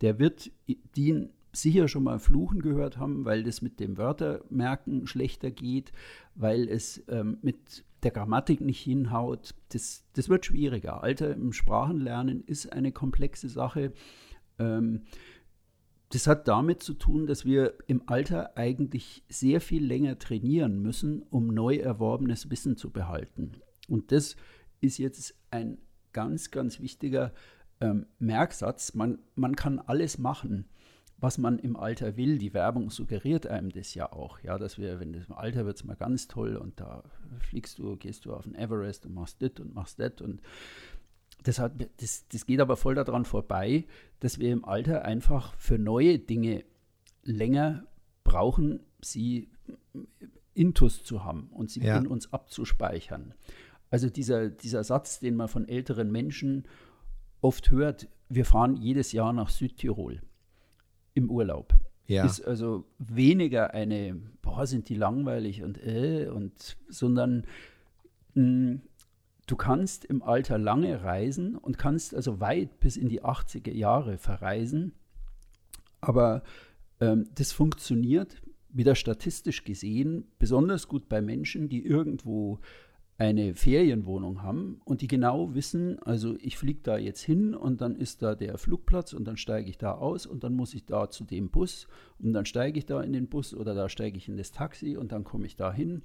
Der 0.00 0.18
wird 0.18 0.50
die 0.96 1.28
sicher 1.52 1.86
schon 1.86 2.02
mal 2.02 2.18
Fluchen 2.18 2.60
gehört 2.60 2.98
haben, 2.98 3.24
weil 3.24 3.44
das 3.44 3.62
mit 3.62 3.78
dem 3.78 3.98
Wörtermerken 3.98 5.06
schlechter 5.06 5.52
geht, 5.52 5.92
weil 6.34 6.68
es 6.68 7.04
ähm, 7.06 7.38
mit 7.42 7.84
der 8.02 8.10
Grammatik 8.10 8.60
nicht 8.60 8.80
hinhaut. 8.80 9.54
Das, 9.70 10.04
das 10.14 10.28
wird 10.28 10.46
schwieriger. 10.46 11.02
Alter 11.02 11.34
im 11.34 11.52
Sprachenlernen 11.52 12.44
ist 12.44 12.72
eine 12.72 12.92
komplexe 12.92 13.48
Sache. 13.48 13.92
Ähm, 14.58 15.02
das 16.10 16.26
hat 16.26 16.48
damit 16.48 16.82
zu 16.82 16.94
tun, 16.94 17.26
dass 17.26 17.44
wir 17.44 17.74
im 17.86 18.02
Alter 18.06 18.56
eigentlich 18.56 19.24
sehr 19.28 19.60
viel 19.60 19.84
länger 19.84 20.18
trainieren 20.18 20.80
müssen, 20.80 21.22
um 21.22 21.48
neu 21.48 21.76
erworbenes 21.76 22.50
Wissen 22.50 22.76
zu 22.76 22.90
behalten. 22.90 23.52
Und 23.88 24.10
das 24.10 24.36
ist 24.80 24.98
jetzt 24.98 25.34
ein 25.50 25.78
ganz, 26.12 26.50
ganz 26.50 26.80
wichtiger 26.80 27.32
ähm, 27.80 28.06
Merksatz. 28.18 28.94
Man, 28.94 29.18
man 29.34 29.54
kann 29.54 29.78
alles 29.80 30.18
machen, 30.18 30.66
was 31.20 31.38
man 31.38 31.58
im 31.58 31.76
Alter 31.76 32.16
will. 32.16 32.38
Die 32.38 32.54
Werbung 32.54 32.90
suggeriert 32.90 33.46
einem 33.46 33.70
das 33.70 33.94
ja 33.94 34.12
auch, 34.12 34.40
ja, 34.40 34.58
dass 34.58 34.78
wir, 34.78 35.00
wenn 35.00 35.12
das 35.12 35.26
im 35.26 35.34
Alter 35.34 35.66
wird 35.66 35.76
es 35.76 35.84
mal 35.84 35.96
ganz 35.96 36.28
toll 36.28 36.56
und 36.56 36.80
da 36.80 37.02
fliegst 37.40 37.78
du, 37.78 37.96
gehst 37.96 38.24
du 38.24 38.34
auf 38.34 38.44
den 38.44 38.54
Everest 38.54 39.06
und 39.06 39.14
machst 39.14 39.42
das 39.42 39.52
und 39.58 39.74
machst 39.74 39.98
das 39.98 40.20
und 40.20 40.40
das, 41.42 41.58
hat, 41.58 41.72
das, 42.00 42.26
das 42.28 42.46
geht 42.46 42.60
aber 42.60 42.76
voll 42.76 42.94
daran 42.94 43.24
vorbei, 43.24 43.84
dass 44.20 44.38
wir 44.38 44.52
im 44.52 44.64
Alter 44.64 45.04
einfach 45.04 45.54
für 45.56 45.78
neue 45.78 46.18
Dinge 46.18 46.64
länger 47.24 47.86
brauchen, 48.24 48.80
sie 49.00 49.48
intus 50.54 51.04
zu 51.04 51.24
haben 51.24 51.48
und 51.52 51.70
sie 51.70 51.80
ja. 51.80 51.96
in 51.96 52.06
uns 52.06 52.32
abzuspeichern. 52.32 53.34
Also 53.90 54.10
dieser, 54.10 54.50
dieser 54.50 54.84
Satz, 54.84 55.20
den 55.20 55.36
man 55.36 55.48
von 55.48 55.68
älteren 55.68 56.10
Menschen 56.10 56.66
oft 57.40 57.70
hört, 57.70 58.08
wir 58.28 58.44
fahren 58.44 58.76
jedes 58.76 59.12
Jahr 59.12 59.32
nach 59.32 59.48
Südtirol 59.48 60.20
im 61.14 61.30
Urlaub. 61.30 61.74
Ja. 62.06 62.24
Ist 62.24 62.40
also 62.40 62.84
weniger 62.98 63.74
eine, 63.74 64.16
boah, 64.40 64.66
sind 64.66 64.88
die 64.88 64.94
langweilig 64.94 65.62
und 65.62 65.78
äh, 65.84 66.28
und, 66.28 66.78
sondern 66.88 67.46
mh, 68.34 68.42
hm, 68.42 68.82
du 69.46 69.56
kannst 69.56 70.04
im 70.04 70.22
Alter 70.22 70.58
lange 70.58 71.02
reisen 71.02 71.56
und 71.56 71.78
kannst 71.78 72.14
also 72.14 72.40
weit 72.40 72.80
bis 72.80 72.96
in 72.96 73.08
die 73.08 73.22
80er 73.22 73.72
Jahre 73.72 74.18
verreisen. 74.18 74.92
Aber 76.00 76.42
ähm, 77.00 77.28
das 77.34 77.52
funktioniert 77.52 78.40
wieder 78.70 78.94
statistisch 78.94 79.64
gesehen 79.64 80.30
besonders 80.38 80.88
gut 80.88 81.08
bei 81.08 81.20
Menschen, 81.20 81.68
die 81.68 81.84
irgendwo 81.84 82.60
eine 83.18 83.56
Ferienwohnung 83.56 84.44
haben 84.44 84.80
und 84.84 85.00
die 85.00 85.08
genau 85.08 85.52
wissen, 85.52 85.98
also 86.04 86.36
ich 86.40 86.56
fliege 86.56 86.80
da 86.84 86.96
jetzt 86.96 87.20
hin 87.20 87.52
und 87.52 87.80
dann 87.80 87.96
ist 87.96 88.22
da 88.22 88.36
der 88.36 88.58
Flugplatz 88.58 89.12
und 89.12 89.24
dann 89.24 89.36
steige 89.36 89.68
ich 89.68 89.76
da 89.76 89.92
aus 89.92 90.24
und 90.24 90.44
dann 90.44 90.54
muss 90.54 90.72
ich 90.72 90.86
da 90.86 91.10
zu 91.10 91.24
dem 91.24 91.50
Bus 91.50 91.88
und 92.20 92.32
dann 92.32 92.46
steige 92.46 92.78
ich 92.78 92.86
da 92.86 93.02
in 93.02 93.12
den 93.12 93.28
Bus 93.28 93.54
oder 93.54 93.74
da 93.74 93.88
steige 93.88 94.16
ich 94.16 94.28
in 94.28 94.36
das 94.36 94.52
Taxi 94.52 94.96
und 94.96 95.10
dann 95.10 95.24
komme 95.24 95.46
ich 95.46 95.56
da 95.56 95.72
hin 95.72 96.02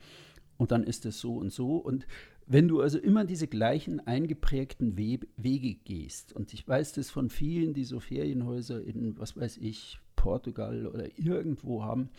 und 0.58 0.72
dann 0.72 0.84
ist 0.84 1.06
es 1.06 1.20
so 1.20 1.36
und 1.36 1.52
so. 1.52 1.78
Und 1.78 2.08
wenn 2.48 2.68
du 2.68 2.82
also 2.82 2.98
immer 2.98 3.26
diese 3.26 3.48
gleichen 3.48 4.00
eingeprägten 4.00 4.98
We 4.98 5.20
Wege 5.38 5.76
gehst, 5.76 6.34
und 6.34 6.52
ich 6.52 6.68
weiß 6.68 6.94
das 6.94 7.12
von 7.12 7.30
vielen, 7.30 7.76
die 7.76 7.84
so 7.84 8.00
Ferienhäuser 8.00 8.84
in, 8.84 9.20
was 9.20 9.38
weiß 9.38 9.58
ich, 9.58 10.00
Portugal 10.24 10.88
oder 10.88 11.06
irgendwo 11.18 11.84
haben, 11.84 12.10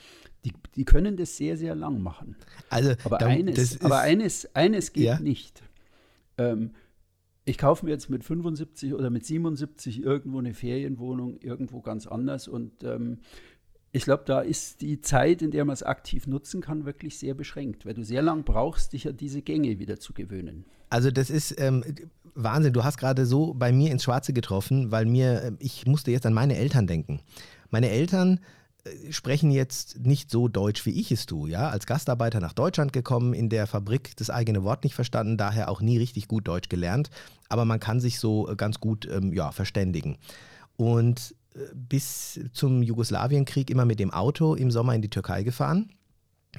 die, 0.44 0.52
die 0.76 0.84
können 0.84 1.16
das 1.16 1.38
sehr, 1.38 1.56
sehr 1.56 1.74
lang 1.74 2.02
machen. 2.02 2.36
Also, 2.68 2.92
aber, 3.02 3.16
da, 3.16 3.26
eines, 3.26 3.80
aber 3.80 4.00
eines, 4.00 4.54
eines 4.54 4.92
geht 4.92 5.04
ja. 5.04 5.18
nicht. 5.18 5.62
Ähm, 6.36 6.72
ich 7.46 7.56
kaufe 7.56 7.86
mir 7.86 7.92
jetzt 7.92 8.10
mit 8.10 8.22
75 8.22 8.92
oder 8.92 9.08
mit 9.08 9.24
77 9.24 10.02
irgendwo 10.02 10.38
eine 10.38 10.52
Ferienwohnung, 10.52 11.38
irgendwo 11.40 11.80
ganz 11.80 12.06
anders 12.06 12.46
und 12.46 12.84
ähm, 12.84 13.20
ich 13.92 14.04
glaube, 14.04 14.24
da 14.26 14.40
ist 14.40 14.80
die 14.80 15.00
Zeit, 15.00 15.40
in 15.40 15.52
der 15.52 15.64
man 15.64 15.72
es 15.72 15.84
aktiv 15.84 16.26
nutzen 16.26 16.60
kann, 16.60 16.84
wirklich 16.84 17.16
sehr 17.16 17.32
beschränkt, 17.32 17.86
weil 17.86 17.94
du 17.94 18.02
sehr 18.02 18.22
lang 18.22 18.42
brauchst, 18.42 18.92
dich 18.92 19.06
an 19.06 19.16
diese 19.16 19.40
Gänge 19.40 19.78
wieder 19.78 20.00
zu 20.00 20.12
gewöhnen. 20.12 20.64
Also 20.90 21.12
das 21.12 21.30
ist 21.30 21.54
ähm, 21.60 21.84
Wahnsinn. 22.34 22.72
Du 22.72 22.84
hast 22.84 22.98
gerade 22.98 23.24
so 23.24 23.54
bei 23.54 23.72
mir 23.72 23.92
ins 23.92 24.02
Schwarze 24.04 24.32
getroffen, 24.32 24.90
weil 24.90 25.06
mir, 25.06 25.42
äh, 25.42 25.52
ich 25.60 25.86
musste 25.86 26.10
jetzt 26.10 26.26
an 26.26 26.34
meine 26.34 26.56
Eltern 26.56 26.86
denken. 26.86 27.20
Meine 27.74 27.90
Eltern 27.90 28.38
äh, 28.84 29.12
sprechen 29.12 29.50
jetzt 29.50 29.98
nicht 29.98 30.30
so 30.30 30.46
Deutsch, 30.46 30.86
wie 30.86 31.00
ich 31.00 31.10
es 31.10 31.26
tue. 31.26 31.50
Ja? 31.50 31.70
Als 31.70 31.86
Gastarbeiter 31.86 32.38
nach 32.38 32.52
Deutschland 32.52 32.92
gekommen, 32.92 33.34
in 33.34 33.48
der 33.48 33.66
Fabrik 33.66 34.16
das 34.16 34.30
eigene 34.30 34.62
Wort 34.62 34.84
nicht 34.84 34.94
verstanden, 34.94 35.36
daher 35.36 35.68
auch 35.68 35.80
nie 35.80 35.98
richtig 35.98 36.28
gut 36.28 36.46
Deutsch 36.46 36.68
gelernt. 36.68 37.10
Aber 37.48 37.64
man 37.64 37.80
kann 37.80 37.98
sich 37.98 38.20
so 38.20 38.48
äh, 38.48 38.54
ganz 38.54 38.78
gut 38.78 39.08
ähm, 39.10 39.32
ja, 39.32 39.50
verständigen. 39.50 40.18
Und 40.76 41.34
bis 41.74 42.40
zum 42.52 42.82
Jugoslawienkrieg 42.82 43.70
immer 43.70 43.84
mit 43.84 44.00
dem 44.00 44.12
Auto 44.12 44.54
im 44.54 44.70
Sommer 44.70 44.94
in 44.94 45.02
die 45.02 45.10
Türkei 45.10 45.42
gefahren 45.42 45.90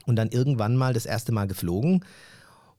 und 0.06 0.16
dann 0.16 0.30
irgendwann 0.30 0.76
mal 0.76 0.94
das 0.94 1.06
erste 1.06 1.32
Mal 1.32 1.48
geflogen. 1.48 2.04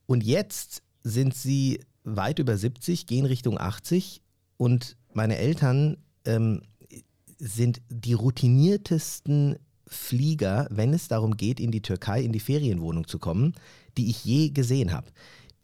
Und 0.06 0.24
jetzt 0.24 0.82
sind 1.02 1.34
sie 1.34 1.80
weit 2.04 2.38
über 2.38 2.56
70, 2.56 3.06
gehen 3.06 3.26
Richtung 3.26 3.58
80 3.58 4.22
und 4.56 4.96
meine 5.12 5.36
Eltern 5.36 5.98
ähm, 6.24 6.62
sind 7.38 7.80
die 7.88 8.14
routiniertesten 8.14 9.56
Flieger, 9.86 10.66
wenn 10.70 10.92
es 10.92 11.08
darum 11.08 11.36
geht, 11.36 11.60
in 11.60 11.70
die 11.70 11.82
Türkei, 11.82 12.22
in 12.22 12.32
die 12.32 12.40
Ferienwohnung 12.40 13.06
zu 13.06 13.18
kommen, 13.18 13.54
die 13.96 14.10
ich 14.10 14.24
je 14.24 14.50
gesehen 14.50 14.92
habe. 14.92 15.08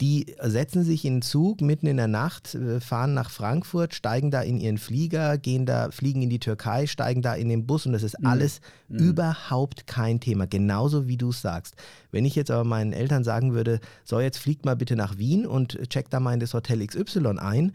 Die 0.01 0.35
setzen 0.41 0.83
sich 0.83 1.05
in 1.05 1.15
den 1.15 1.21
Zug 1.21 1.61
mitten 1.61 1.85
in 1.87 1.97
der 1.97 2.07
Nacht, 2.07 2.55
äh, 2.55 2.79
fahren 2.79 3.13
nach 3.13 3.29
Frankfurt, 3.29 3.93
steigen 3.93 4.31
da 4.31 4.41
in 4.41 4.59
ihren 4.59 4.77
Flieger, 4.77 5.37
gehen 5.37 5.65
da, 5.65 5.91
fliegen 5.91 6.23
in 6.23 6.29
die 6.29 6.39
Türkei, 6.39 6.87
steigen 6.87 7.21
da 7.21 7.35
in 7.35 7.47
den 7.47 7.67
Bus 7.67 7.85
und 7.85 7.93
das 7.93 8.03
ist 8.03 8.19
mhm. 8.19 8.25
alles 8.25 8.59
mhm. 8.89 8.99
überhaupt 8.99 9.85
kein 9.85 10.19
Thema. 10.19 10.47
Genauso 10.47 11.07
wie 11.07 11.17
du 11.17 11.29
es 11.29 11.41
sagst. 11.41 11.75
Wenn 12.11 12.25
ich 12.25 12.35
jetzt 12.35 12.49
aber 12.49 12.63
meinen 12.63 12.91
Eltern 12.91 13.23
sagen 13.23 13.53
würde, 13.53 13.79
so 14.03 14.19
jetzt 14.19 14.39
fliegt 14.39 14.65
mal 14.65 14.75
bitte 14.75 14.95
nach 14.95 15.17
Wien 15.17 15.45
und 15.45 15.77
checkt 15.89 16.11
da 16.11 16.19
mal 16.19 16.33
in 16.33 16.39
das 16.39 16.53
Hotel 16.53 16.85
XY 16.85 17.37
ein, 17.37 17.73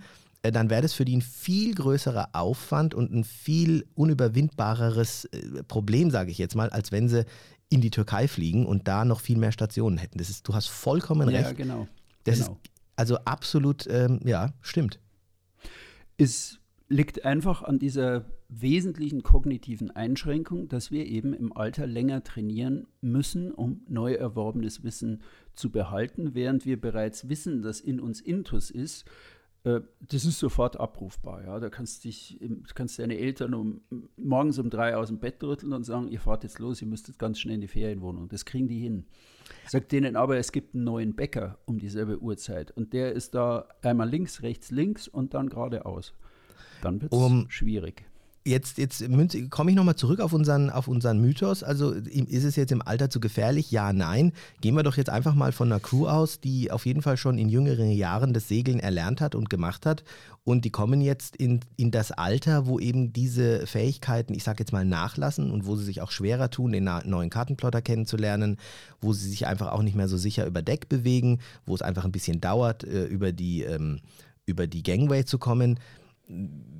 dann 0.50 0.70
wäre 0.70 0.82
das 0.82 0.92
für 0.92 1.04
die 1.04 1.16
ein 1.16 1.22
viel 1.22 1.74
größerer 1.74 2.30
Aufwand 2.32 2.94
und 2.94 3.12
ein 3.12 3.24
viel 3.24 3.86
unüberwindbareres 3.94 5.26
äh, 5.26 5.62
Problem, 5.64 6.10
sage 6.10 6.30
ich 6.30 6.38
jetzt 6.38 6.54
mal, 6.54 6.70
als 6.70 6.92
wenn 6.92 7.08
sie 7.08 7.24
in 7.70 7.80
die 7.80 7.90
Türkei 7.90 8.28
fliegen 8.28 8.66
und 8.66 8.88
da 8.88 9.04
noch 9.04 9.20
viel 9.20 9.38
mehr 9.38 9.52
Stationen 9.52 9.98
hätten. 9.98 10.18
Das 10.18 10.30
ist, 10.30 10.48
du 10.48 10.54
hast 10.54 10.68
vollkommen 10.68 11.28
ja, 11.30 11.40
recht. 11.40 11.56
Genau. 11.56 11.86
Das 12.24 12.38
genau. 12.38 12.52
ist 12.52 12.70
also 12.96 13.16
absolut, 13.24 13.86
ähm, 13.88 14.20
ja, 14.24 14.52
stimmt. 14.60 14.98
Es 16.16 16.58
liegt 16.88 17.24
einfach 17.24 17.62
an 17.62 17.78
dieser 17.78 18.24
wesentlichen 18.48 19.22
kognitiven 19.22 19.90
Einschränkung, 19.90 20.68
dass 20.68 20.90
wir 20.90 21.06
eben 21.06 21.34
im 21.34 21.52
Alter 21.52 21.86
länger 21.86 22.24
trainieren 22.24 22.86
müssen, 23.00 23.52
um 23.52 23.82
neu 23.88 24.14
erworbenes 24.14 24.82
Wissen 24.82 25.22
zu 25.54 25.70
behalten, 25.70 26.34
während 26.34 26.64
wir 26.64 26.80
bereits 26.80 27.28
wissen, 27.28 27.60
dass 27.62 27.80
in 27.80 28.00
uns 28.00 28.20
Intus 28.20 28.70
ist, 28.70 29.04
äh, 29.04 29.08
das 29.64 30.24
ist 30.24 30.38
sofort 30.38 30.78
abrufbar. 30.78 31.44
Ja? 31.44 31.60
Da 31.60 31.68
kannst 31.68 32.04
dich, 32.04 32.40
kannst 32.74 32.98
deine 32.98 33.18
Eltern 33.18 33.54
um, 33.54 33.80
morgens 34.16 34.58
um 34.58 34.70
drei 34.70 34.96
aus 34.96 35.08
dem 35.08 35.18
Bett 35.18 35.42
rütteln 35.42 35.72
und 35.72 35.84
sagen, 35.84 36.08
ihr 36.08 36.20
fahrt 36.20 36.44
jetzt 36.44 36.58
los, 36.58 36.80
ihr 36.80 36.88
müsst 36.88 37.08
jetzt 37.08 37.18
ganz 37.18 37.38
schnell 37.38 37.56
in 37.56 37.60
die 37.60 37.68
Ferienwohnung. 37.68 38.28
Das 38.28 38.44
kriegen 38.44 38.68
die 38.68 38.78
hin. 38.78 39.04
Sagt 39.66 39.92
denen 39.92 40.16
aber, 40.16 40.36
es 40.36 40.52
gibt 40.52 40.74
einen 40.74 40.84
neuen 40.84 41.14
Bäcker 41.14 41.58
um 41.64 41.78
dieselbe 41.78 42.20
Uhrzeit 42.20 42.70
und 42.70 42.92
der 42.92 43.12
ist 43.12 43.34
da 43.34 43.68
einmal 43.82 44.08
links, 44.08 44.42
rechts, 44.42 44.70
links 44.70 45.08
und 45.08 45.34
dann 45.34 45.48
geradeaus. 45.48 46.14
Dann 46.82 47.02
wird 47.02 47.12
es 47.12 47.18
um, 47.18 47.50
schwierig 47.50 48.04
jetzt, 48.48 48.78
jetzt 48.78 49.04
komme 49.50 49.70
ich 49.70 49.76
nochmal 49.76 49.96
zurück 49.96 50.20
auf 50.20 50.32
unseren, 50.32 50.70
auf 50.70 50.88
unseren 50.88 51.20
Mythos. 51.20 51.62
Also 51.62 51.92
ist 51.92 52.44
es 52.44 52.56
jetzt 52.56 52.72
im 52.72 52.82
Alter 52.82 53.10
zu 53.10 53.20
gefährlich? 53.20 53.70
Ja, 53.70 53.92
nein. 53.92 54.32
Gehen 54.60 54.74
wir 54.74 54.82
doch 54.82 54.96
jetzt 54.96 55.10
einfach 55.10 55.34
mal 55.34 55.52
von 55.52 55.70
einer 55.70 55.80
Crew 55.80 56.06
aus, 56.06 56.40
die 56.40 56.70
auf 56.70 56.86
jeden 56.86 57.02
Fall 57.02 57.16
schon 57.16 57.38
in 57.38 57.48
jüngeren 57.48 57.90
Jahren 57.90 58.32
das 58.32 58.48
Segeln 58.48 58.80
erlernt 58.80 59.20
hat 59.20 59.34
und 59.34 59.50
gemacht 59.50 59.86
hat. 59.86 60.04
Und 60.44 60.64
die 60.64 60.70
kommen 60.70 61.00
jetzt 61.00 61.36
in, 61.36 61.60
in 61.76 61.90
das 61.90 62.10
Alter, 62.10 62.66
wo 62.66 62.78
eben 62.78 63.12
diese 63.12 63.66
Fähigkeiten, 63.66 64.34
ich 64.34 64.44
sage 64.44 64.60
jetzt 64.60 64.72
mal, 64.72 64.84
nachlassen 64.84 65.50
und 65.50 65.66
wo 65.66 65.76
sie 65.76 65.84
sich 65.84 66.00
auch 66.00 66.10
schwerer 66.10 66.50
tun, 66.50 66.72
den 66.72 66.84
neuen 67.04 67.30
Kartenplotter 67.30 67.82
kennenzulernen, 67.82 68.56
wo 69.00 69.12
sie 69.12 69.28
sich 69.28 69.46
einfach 69.46 69.72
auch 69.72 69.82
nicht 69.82 69.94
mehr 69.94 70.08
so 70.08 70.16
sicher 70.16 70.46
über 70.46 70.62
Deck 70.62 70.88
bewegen, 70.88 71.40
wo 71.66 71.74
es 71.74 71.82
einfach 71.82 72.04
ein 72.04 72.12
bisschen 72.12 72.40
dauert, 72.40 72.84
äh, 72.84 73.04
über 73.04 73.32
die, 73.32 73.62
ähm, 73.62 74.00
über 74.46 74.66
die 74.66 74.82
Gangway 74.82 75.24
zu 75.26 75.38
kommen 75.38 75.78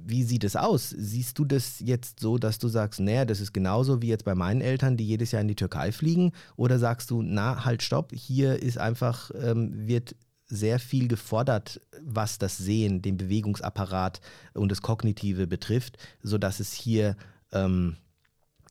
wie 0.08 0.22
sieht 0.24 0.44
es 0.44 0.56
aus? 0.56 0.88
Siehst 0.90 1.38
du 1.38 1.44
das 1.44 1.80
jetzt 1.80 2.20
so, 2.20 2.38
dass 2.38 2.58
du 2.58 2.68
sagst, 2.68 2.98
naja, 2.98 3.26
das 3.26 3.40
ist 3.40 3.52
genauso 3.52 4.00
wie 4.00 4.08
jetzt 4.08 4.24
bei 4.24 4.34
meinen 4.34 4.62
Eltern, 4.62 4.96
die 4.96 5.06
jedes 5.06 5.32
Jahr 5.32 5.42
in 5.42 5.48
die 5.48 5.54
Türkei 5.54 5.92
fliegen? 5.92 6.32
Oder 6.56 6.78
sagst 6.78 7.10
du, 7.10 7.22
na, 7.22 7.64
halt, 7.66 7.82
stopp, 7.82 8.12
hier 8.14 8.62
ist 8.62 8.78
einfach, 8.78 9.30
ähm, 9.38 9.86
wird 9.86 10.16
sehr 10.46 10.78
viel 10.78 11.08
gefordert, 11.08 11.82
was 12.02 12.38
das 12.38 12.56
Sehen, 12.56 13.02
den 13.02 13.18
Bewegungsapparat 13.18 14.22
und 14.54 14.72
das 14.72 14.80
Kognitive 14.80 15.46
betrifft, 15.46 15.98
sodass 16.22 16.58
es 16.58 16.72
hier, 16.72 17.14
ähm, 17.52 17.96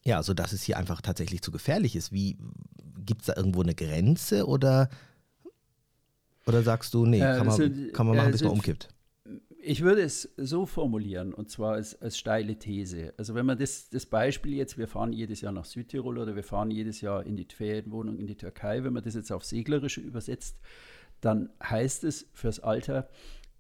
ja, 0.04 0.23
sodass 0.23 0.54
es 0.54 0.63
hier 0.63 0.78
einfach 0.78 1.02
tatsächlich 1.02 1.43
zu 1.43 1.52
gefährlich 1.52 1.95
ist. 1.95 2.12
Wie 2.12 2.38
gibt 3.06 3.21
es 3.21 3.28
da 3.28 3.36
irgendwo 3.36 3.62
eine 3.62 3.76
Grenze 3.76 4.47
oder, 4.47 4.89
oder 6.47 6.63
sagst 6.63 6.95
du, 6.95 7.06
nee, 7.06 7.19
äh, 7.19 7.38
kann, 7.38 7.45
man, 7.45 7.56
sind, 7.56 7.93
kann 7.93 8.08
man 8.08 8.15
machen, 8.17 8.30
äh, 8.30 8.32
bis 8.32 8.41
man 8.41 8.54
umkippt? 8.54 8.89
Ich 9.67 9.82
würde 9.82 10.01
es 10.01 10.34
so 10.38 10.65
formulieren, 10.65 11.34
und 11.34 11.49
zwar 11.49 11.73
als, 11.73 12.01
als 12.01 12.17
steile 12.17 12.58
These. 12.58 13.13
Also 13.17 13.36
wenn 13.36 13.45
man 13.45 13.58
das, 13.58 13.89
das 13.89 14.06
Beispiel 14.06 14.53
jetzt, 14.53 14.77
wir 14.77 14.88
fahren 14.88 15.12
jedes 15.12 15.41
Jahr 15.41 15.51
nach 15.51 15.65
Südtirol 15.65 16.17
oder 16.17 16.36
wir 16.38 16.43
fahren 16.43 16.71
jedes 16.71 17.01
Jahr 17.01 17.25
in 17.25 17.36
die 17.36 17.45
Ferienwohnung 17.45 18.17
in 18.17 18.27
die 18.27 18.38
Türkei, 18.38 18.86
wenn 18.86 18.93
man 18.93 19.03
das 19.03 19.15
jetzt 19.15 19.32
auf 19.32 19.43
Seglerische 19.43 19.99
übersetzt, 19.99 20.58
dann 21.19 21.49
heißt 21.62 22.06
es 22.06 22.30
fürs 22.34 22.62
Alter, 22.62 23.10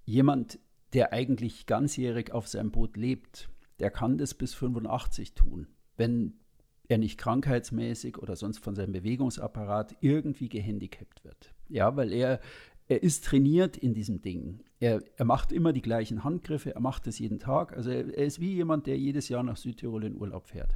jemand, 0.05 0.59
der 0.93 1.11
eigentlich 1.11 1.65
ganzjährig 1.65 2.31
auf 2.31 2.47
seinem 2.47 2.71
Boot 2.71 2.95
lebt, 2.95 3.49
der 3.79 3.91
kann 3.91 4.17
das 4.17 4.33
bis 4.33 4.53
85 4.53 5.33
tun, 5.33 5.67
wenn 5.97 6.39
er 6.87 6.99
nicht 6.99 7.17
krankheitsmäßig 7.17 8.17
oder 8.17 8.37
sonst 8.37 8.59
von 8.59 8.75
seinem 8.75 8.93
Bewegungsapparat 8.93 9.97
irgendwie 9.99 10.47
gehandicapt 10.47 11.25
wird. 11.25 11.53
Ja, 11.67 11.97
weil 11.97 12.13
er, 12.13 12.39
er 12.87 13.03
ist 13.03 13.25
trainiert 13.25 13.77
in 13.77 13.93
diesem 13.93 14.21
Ding. 14.21 14.63
Er, 14.79 15.01
er 15.15 15.25
macht 15.25 15.51
immer 15.51 15.73
die 15.73 15.81
gleichen 15.81 16.23
Handgriffe, 16.23 16.73
er 16.73 16.81
macht 16.81 17.07
es 17.07 17.19
jeden 17.19 17.39
Tag. 17.39 17.75
Also 17.75 17.89
er, 17.89 18.07
er, 18.15 18.25
ist 18.25 18.39
wie 18.39 18.53
jemand, 18.53 18.87
der 18.87 18.97
jedes 18.97 19.29
Jahr 19.29 19.43
nach 19.43 19.57
Südtirol 19.57 20.05
in 20.05 20.15
Urlaub 20.15 20.47
fährt. 20.47 20.75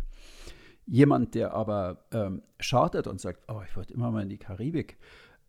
Jemand, 0.86 1.36
der 1.36 1.54
aber 1.54 2.06
ähm, 2.12 2.42
chartert 2.60 3.08
und 3.08 3.22
sagt, 3.22 3.44
oh, 3.48 3.62
ich 3.68 3.76
wollte 3.78 3.94
immer 3.94 4.12
mal 4.12 4.24
in 4.24 4.30
die 4.30 4.38
Karibik, 4.38 4.98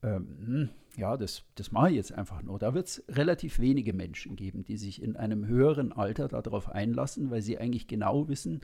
ähm, 0.03 0.29
hm, 0.45 0.71
ja, 0.97 1.17
das, 1.17 1.45
das 1.55 1.73
mache 1.73 1.91
ich 1.91 1.97
jetzt 1.97 2.13
einfach 2.13 2.43
nur. 2.43 2.59
Da 2.59 2.75
wird 2.75 2.87
es 2.87 3.05
relativ 3.09 3.59
wenige 3.59 3.95
Menschen 3.95 4.37
geben, 4.37 4.63
die 4.65 4.77
sich 4.77 5.03
in 5.03 5.17
einem 5.17 5.47
höheren 5.47 5.93
Alter 5.93 6.29
darauf 6.29 6.69
einlassen, 6.69 7.31
weil 7.31 7.41
sie 7.41 7.59
eigentlich 7.59 7.87
genau 7.87 8.29
wissen, 8.29 8.61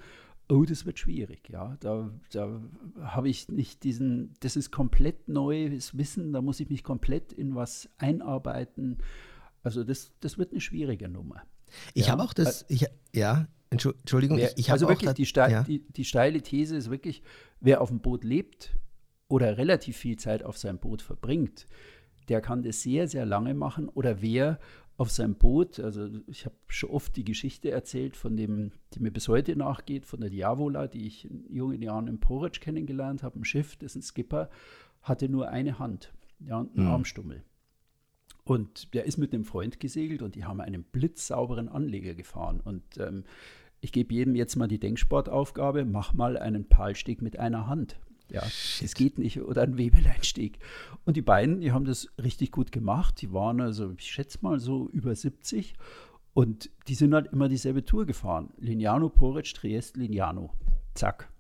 oh, 0.49 0.65
das 0.65 0.87
wird 0.87 0.99
schwierig. 0.99 1.49
Ja, 1.51 1.77
da, 1.81 2.11
da 2.31 2.61
habe 3.01 3.29
ich 3.29 3.49
nicht 3.49 3.85
diesen, 3.85 4.35
das 4.41 4.57
ist 4.57 4.71
komplett 4.71 5.29
neues 5.29 5.97
Wissen, 5.97 6.33
da 6.33 6.43
muss 6.43 6.61
ich 6.61 6.69
mich 6.69 6.83
komplett 6.83 7.33
in 7.33 7.55
was 7.55 7.89
einarbeiten. 7.99 8.99
Also 9.63 9.85
das, 9.85 10.13
das 10.21 10.39
wird 10.39 10.53
eine 10.53 10.61
schwierige 10.61 11.09
Nummer. 11.09 11.43
Ich 11.95 12.07
ja, 12.07 12.13
habe 12.13 12.23
auch 12.23 12.33
das, 12.33 12.65
ich, 12.69 12.87
ja, 13.15 13.47
Entschuldigung, 13.71 14.39
wer, 14.39 14.51
ich, 14.53 14.59
ich 14.59 14.73
Also 14.73 14.89
wirklich, 14.89 15.09
das, 15.09 15.15
die, 15.15 15.27
steil, 15.27 15.51
ja. 15.51 15.63
die, 15.63 15.81
die 15.81 16.05
steile 16.05 16.41
These 16.41 16.77
ist 16.77 16.91
wirklich, 16.91 17.23
wer 17.61 17.81
auf 17.81 17.91
dem 17.91 18.01
Boot 18.01 18.25
lebt 18.25 18.77
oder 19.29 19.59
relativ 19.59 19.97
viel 19.97 20.17
Zeit 20.17 20.43
auf 20.43 20.57
seinem 20.57 20.79
Boot 20.79 21.03
verbringt, 21.03 21.67
der 22.29 22.41
kann 22.41 22.63
das 22.63 22.83
sehr, 22.83 23.09
sehr 23.09 23.27
lange 23.27 23.55
machen. 23.55 23.89
Oder 23.89 24.23
wer 24.23 24.59
auf 24.99 25.13
seinem 25.13 25.37
Boot, 25.37 25.79
also 25.79 26.09
ich 26.27 26.45
habe 26.45 26.57
schon 26.67 26.91
oft 26.91 27.17
die 27.17 27.25
Geschichte 27.25 27.71
erzählt 27.71 28.17
von 28.17 28.37
dem, 28.37 28.73
die 28.93 29.01
mir 29.01 29.13
bis 29.13 29.29
heute 29.29 29.55
nachgeht, 29.55 30.05
von 30.05 30.21
der 30.21 30.29
Diavola, 30.29 30.89
die 30.89 31.07
ich 31.07 31.31
in 31.31 31.47
jungen 31.55 31.81
Jahren 31.81 32.09
im 32.09 32.19
Porridge 32.19 32.59
kennengelernt 32.59 33.23
habe, 33.23 33.39
ein 33.39 33.45
Schiff, 33.45 33.77
dessen 33.77 34.03
Skipper 34.03 34.51
hatte 35.01 35.29
nur 35.29 35.51
eine 35.51 35.79
Hand 35.79 36.13
ja, 36.41 36.59
und 36.59 36.77
einen 36.77 36.87
mhm. 36.87 36.93
Armstummel. 36.93 37.45
Und 38.43 38.93
der 38.93 39.05
ist 39.05 39.19
mit 39.19 39.33
einem 39.33 39.45
Freund 39.45 39.79
gesegelt 39.79 40.21
und 40.21 40.35
die 40.35 40.45
haben 40.45 40.61
einen 40.61 40.83
blitzsauberen 40.83 41.69
Anleger 41.69 42.15
gefahren. 42.15 42.61
Und 42.61 42.83
ähm, 42.99 43.23
ich 43.81 43.93
gebe 43.93 44.13
jedem 44.13 44.35
jetzt 44.35 44.57
mal 44.57 44.67
die 44.67 44.81
Denksportaufgabe, 44.81 45.85
mach 45.85 46.13
mal 46.13 46.37
einen 46.37 46.69
Palsteg 46.69 47.23
mit 47.23 47.39
einer 47.39 47.69
Hand. 47.69 48.01
Ja, 48.31 48.43
es 48.43 48.95
geht 48.95 49.19
nicht. 49.19 49.41
Oder 49.41 49.63
ein 49.63 49.79
Webeleinstieg. 49.79 50.59
Und 51.05 51.17
die 51.17 51.23
beiden, 51.23 51.61
die 51.61 51.73
haben 51.73 51.85
das 51.85 52.09
richtig 52.23 52.53
gut 52.53 52.73
gemacht. 52.73 53.21
Die 53.23 53.33
waren 53.33 53.61
also, 53.61 53.93
ich 53.97 54.11
schätze 54.11 54.39
mal, 54.43 54.61
so 54.61 54.89
über 54.91 55.15
70. 55.15 55.75
Und 56.35 56.71
die 56.87 56.95
sind 56.95 57.15
halt 57.15 57.33
immer 57.33 57.49
dieselbe 57.49 57.85
Tour 57.85 58.07
gefahren. 58.07 58.51
Lignano, 58.59 59.09
Porec, 59.09 59.53
Trieste, 59.55 59.99
Lignano. 59.99 60.53
Zack. 60.95 61.33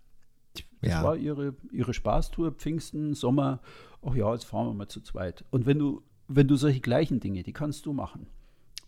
Das 0.80 0.90
ja. 0.90 1.02
war 1.02 1.16
ihre, 1.16 1.54
ihre 1.72 1.92
Spaßtour, 1.92 2.52
Pfingsten, 2.52 3.14
Sommer. 3.14 3.60
Ach 4.02 4.14
ja, 4.14 4.32
jetzt 4.32 4.44
fahren 4.44 4.68
wir 4.68 4.74
mal 4.74 4.88
zu 4.88 5.00
zweit. 5.00 5.44
Und 5.50 5.66
wenn 5.66 5.78
du, 5.78 6.02
wenn 6.28 6.48
du 6.48 6.56
solche 6.56 6.80
gleichen 6.80 7.20
Dinge, 7.20 7.42
die 7.42 7.52
kannst 7.52 7.86
du 7.86 7.92
machen. 7.92 8.26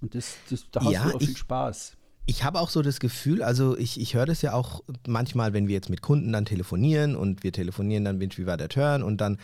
Und 0.01 0.15
das, 0.15 0.39
das 0.49 0.71
da 0.71 0.81
hast 0.85 0.93
ja, 0.93 1.09
du 1.09 1.17
auch 1.17 1.21
viel 1.21 1.37
Spaß. 1.37 1.97
Ich 2.27 2.45
habe 2.45 2.61
auch 2.61 2.71
so 2.71 2.83
das 2.83 3.01
Gefühl, 3.01 3.43
also 3.43 3.77
ich, 3.77 4.01
ich 4.01 4.15
höre 4.15 4.27
das 4.27 4.43
ja 4.43 4.53
auch 4.53 4.83
manchmal, 5.07 5.53
wenn 5.53 5.67
wir 5.67 5.75
jetzt 5.75 5.91
mit 5.91 6.01
Kunden 6.01 6.33
dann 6.33 6.45
telefonieren 6.45 7.17
und 7.17 7.43
wir 7.43 7.53
telefonieren 7.53 8.05
dann, 8.05 8.21
wie 8.21 8.47
war 8.47 8.57
der 8.57 8.69
Turn 8.69 9.03
und 9.03 9.21
dann 9.21 9.39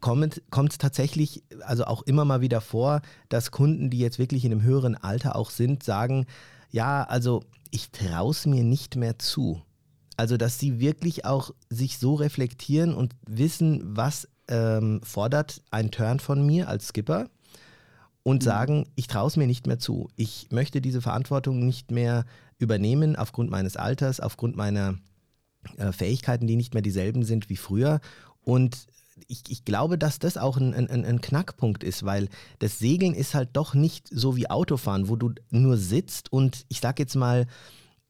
kommt 0.00 0.36
es 0.72 0.78
tatsächlich, 0.78 1.42
also 1.62 1.84
auch 1.84 2.02
immer 2.02 2.24
mal 2.24 2.40
wieder 2.40 2.60
vor, 2.60 3.00
dass 3.28 3.50
Kunden, 3.50 3.88
die 3.88 3.98
jetzt 3.98 4.18
wirklich 4.18 4.44
in 4.44 4.52
einem 4.52 4.62
höheren 4.62 4.94
Alter 4.94 5.36
auch 5.36 5.50
sind, 5.50 5.82
sagen, 5.82 6.26
ja, 6.70 7.04
also 7.04 7.42
ich 7.70 7.90
traue 7.90 8.32
es 8.32 8.46
mir 8.46 8.64
nicht 8.64 8.96
mehr 8.96 9.18
zu. 9.18 9.62
Also, 10.16 10.36
dass 10.36 10.58
sie 10.58 10.80
wirklich 10.80 11.24
auch 11.24 11.50
sich 11.68 11.98
so 11.98 12.14
reflektieren 12.14 12.94
und 12.94 13.14
wissen, 13.26 13.82
was 13.84 14.28
ähm, 14.48 15.00
fordert 15.02 15.62
ein 15.70 15.90
Turn 15.90 16.20
von 16.20 16.44
mir 16.44 16.68
als 16.68 16.88
Skipper 16.88 17.28
und 18.26 18.42
mhm. 18.42 18.44
sagen, 18.44 18.86
ich 18.96 19.06
traue 19.06 19.28
es 19.28 19.36
mir 19.36 19.46
nicht 19.46 19.68
mehr 19.68 19.78
zu. 19.78 20.10
Ich 20.16 20.48
möchte 20.50 20.80
diese 20.80 21.00
Verantwortung 21.00 21.64
nicht 21.64 21.92
mehr 21.92 22.24
übernehmen 22.58 23.14
aufgrund 23.14 23.50
meines 23.50 23.76
Alters, 23.76 24.18
aufgrund 24.18 24.56
meiner 24.56 24.98
äh, 25.76 25.92
Fähigkeiten, 25.92 26.48
die 26.48 26.56
nicht 26.56 26.74
mehr 26.74 26.82
dieselben 26.82 27.22
sind 27.22 27.48
wie 27.50 27.56
früher. 27.56 28.00
Und 28.40 28.88
ich, 29.28 29.44
ich 29.46 29.64
glaube, 29.64 29.96
dass 29.96 30.18
das 30.18 30.38
auch 30.38 30.56
ein, 30.56 30.74
ein, 30.74 31.04
ein, 31.04 31.20
Knackpunkt 31.20 31.84
ist, 31.84 32.04
weil 32.04 32.28
das 32.58 32.80
Segeln 32.80 33.14
ist 33.14 33.36
halt 33.36 33.50
doch 33.52 33.74
nicht 33.74 34.08
so 34.10 34.34
wie 34.34 34.50
Autofahren, 34.50 35.08
wo 35.08 35.14
du 35.14 35.32
nur 35.50 35.76
sitzt 35.76 36.32
und 36.32 36.66
ich 36.68 36.80
sag 36.80 36.98
jetzt 36.98 37.14
mal, 37.14 37.46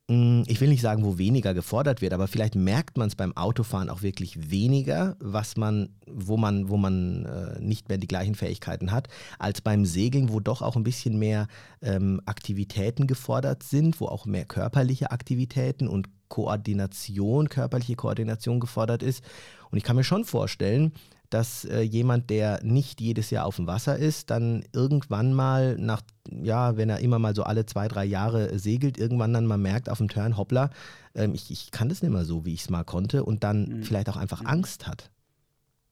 ich 0.09 0.61
will 0.61 0.69
nicht 0.69 0.83
sagen, 0.83 1.05
wo 1.05 1.19
weniger 1.19 1.53
gefordert 1.53 2.01
wird, 2.01 2.13
aber 2.13 2.29
vielleicht 2.29 2.55
merkt 2.55 2.97
man 2.97 3.09
es 3.09 3.17
beim 3.17 3.37
Autofahren 3.37 3.91
auch 3.91 4.03
wirklich 4.03 4.53
weniger, 4.53 5.17
was 5.19 5.57
man, 5.57 5.89
wo 6.07 6.37
man, 6.37 6.69
wo 6.69 6.77
man 6.77 7.25
äh, 7.25 7.61
nicht 7.61 7.89
mehr 7.89 7.99
die 7.99 8.07
gleichen 8.07 8.37
Fähigkeiten 8.37 8.93
hat, 8.93 9.09
als 9.41 9.61
beim 9.61 9.85
Segeln, 9.85 10.33
wo 10.33 10.39
doch 10.39 10.63
auch 10.63 10.77
ein 10.77 10.85
bisschen 10.85 11.19
mehr 11.19 11.49
ähm, 11.83 12.21
Aktivitäten 12.25 13.09
gefordert 13.09 13.65
sind, 13.65 14.01
wo 14.01 14.07
auch 14.07 14.27
mehr 14.27 14.45
körperliche 14.45 15.11
Aktivitäten 15.11 15.89
und 15.89 16.09
Koordination, 16.29 17.49
körperliche 17.49 17.97
Koordination 17.97 18.61
gefordert 18.61 19.03
ist. 19.03 19.25
Und 19.73 19.79
ich 19.79 19.85
kann 19.85 19.97
mir 19.97 20.05
schon 20.05 20.25
vorstellen, 20.25 20.93
dass 21.31 21.65
äh, 21.65 21.81
jemand, 21.81 22.31
der 22.31 22.63
nicht 22.63 23.01
jedes 23.01 23.31
Jahr 23.31 23.47
auf 23.47 23.57
dem 23.57 23.67
Wasser 23.67 23.97
ist, 23.97 24.31
dann 24.31 24.65
irgendwann 24.73 25.33
mal 25.33 25.77
nach, 25.77 26.03
ja, 26.31 26.77
wenn 26.77 26.91
er 26.91 27.01
immer 27.01 27.19
mal 27.19 27.35
so 27.35 27.43
alle 27.43 27.67
zwei, 27.67 27.89
drei 27.89 28.05
Jahre 28.05 28.59
segelt, 28.59 28.99
irgendwann 28.99 29.33
dann 29.33 29.47
mal 29.47 29.59
merkt 29.59 29.89
auf 29.89 29.99
dem 29.99 30.09
Turn, 30.09 30.37
hoppla, 30.37 30.71
ähm, 31.15 31.35
ich, 31.35 31.51
ich 31.51 31.71
kann 31.71 31.89
das 31.89 32.03
nicht 32.03 32.13
mehr 32.13 32.25
so, 32.25 32.45
wie 32.45 32.55
ich 32.55 32.63
es 32.63 32.71
mal 32.71 32.85
konnte 32.85 33.25
und 33.25 33.45
dann 33.45 33.69
mhm. 33.69 33.83
vielleicht 33.83 34.09
auch 34.09 34.17
einfach 34.17 34.43
mhm. 34.43 34.49
Angst 34.49 34.87
hat. 34.87 35.11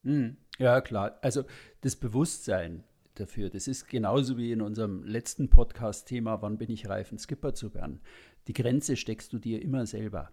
Mhm. 0.03 0.37
Ja, 0.59 0.81
klar. 0.81 1.19
Also 1.23 1.45
das 1.81 1.97
Bewusstsein 1.97 2.85
dafür, 3.15 3.51
das 3.51 3.69
ist 3.69 3.89
genauso 3.89 4.37
wie 4.37 4.53
in 4.53 4.61
unserem 4.61 5.05
letzten 5.05 5.49
Podcast-Thema, 5.49 6.43
wann 6.43 6.59
bin 6.59 6.71
ich 6.71 6.89
reif, 6.89 7.13
ein 7.13 7.19
Skipper 7.19 7.55
zu 7.55 7.75
werden. 7.75 8.01
Die 8.47 8.53
Grenze 8.53 8.97
steckst 8.97 9.33
du 9.33 9.39
dir 9.39 9.63
immer 9.63 9.87
selber 9.87 10.31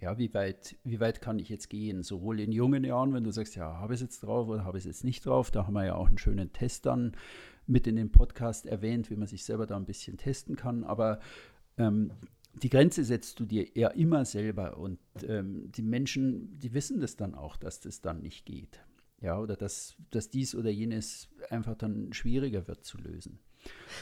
ja, 0.00 0.18
wie 0.18 0.32
weit, 0.34 0.76
wie 0.84 1.00
weit 1.00 1.20
kann 1.20 1.38
ich 1.38 1.48
jetzt 1.48 1.70
gehen? 1.70 2.02
Sowohl 2.02 2.40
in 2.40 2.52
jungen 2.52 2.84
Jahren, 2.84 3.14
wenn 3.14 3.24
du 3.24 3.30
sagst, 3.30 3.56
ja, 3.56 3.78
habe 3.78 3.94
ich 3.94 3.98
es 3.98 4.02
jetzt 4.02 4.22
drauf 4.22 4.48
oder 4.48 4.64
habe 4.64 4.78
ich 4.78 4.82
es 4.84 4.88
jetzt 4.88 5.04
nicht 5.04 5.24
drauf, 5.24 5.50
da 5.50 5.66
haben 5.66 5.74
wir 5.74 5.86
ja 5.86 5.94
auch 5.94 6.08
einen 6.08 6.18
schönen 6.18 6.52
Test 6.52 6.86
dann 6.86 7.16
mit 7.66 7.86
in 7.86 7.96
dem 7.96 8.10
Podcast 8.10 8.66
erwähnt, 8.66 9.10
wie 9.10 9.16
man 9.16 9.28
sich 9.28 9.44
selber 9.44 9.66
da 9.66 9.76
ein 9.76 9.86
bisschen 9.86 10.18
testen 10.18 10.56
kann. 10.56 10.84
Aber 10.84 11.20
ähm, 11.78 12.12
die 12.62 12.70
Grenze 12.70 13.04
setzt 13.04 13.40
du 13.40 13.46
dir 13.46 13.74
eher 13.76 13.94
immer 13.94 14.24
selber 14.24 14.76
und 14.76 14.98
ähm, 15.26 15.70
die 15.72 15.82
Menschen, 15.82 16.58
die 16.58 16.72
wissen 16.72 17.00
das 17.00 17.16
dann 17.16 17.34
auch, 17.34 17.56
dass 17.56 17.80
das 17.80 18.00
dann 18.00 18.20
nicht 18.20 18.44
geht. 18.44 18.80
Ja, 19.20 19.38
oder 19.38 19.56
dass, 19.56 19.96
dass 20.10 20.28
dies 20.28 20.54
oder 20.54 20.70
jenes 20.70 21.28
einfach 21.48 21.76
dann 21.76 22.12
schwieriger 22.12 22.68
wird 22.68 22.84
zu 22.84 22.98
lösen. 22.98 23.38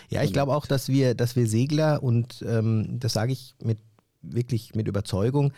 Ja, 0.08 0.24
ich 0.24 0.32
glaube 0.32 0.54
auch, 0.54 0.66
dass 0.66 0.88
wir, 0.88 1.14
dass 1.14 1.36
wir 1.36 1.46
Segler 1.46 2.02
und 2.02 2.42
ähm, 2.44 2.98
das 2.98 3.12
sage 3.12 3.32
ich 3.32 3.54
mit 3.62 3.78
wirklich 4.22 4.74
mit 4.74 4.88
Überzeugung, 4.88 5.52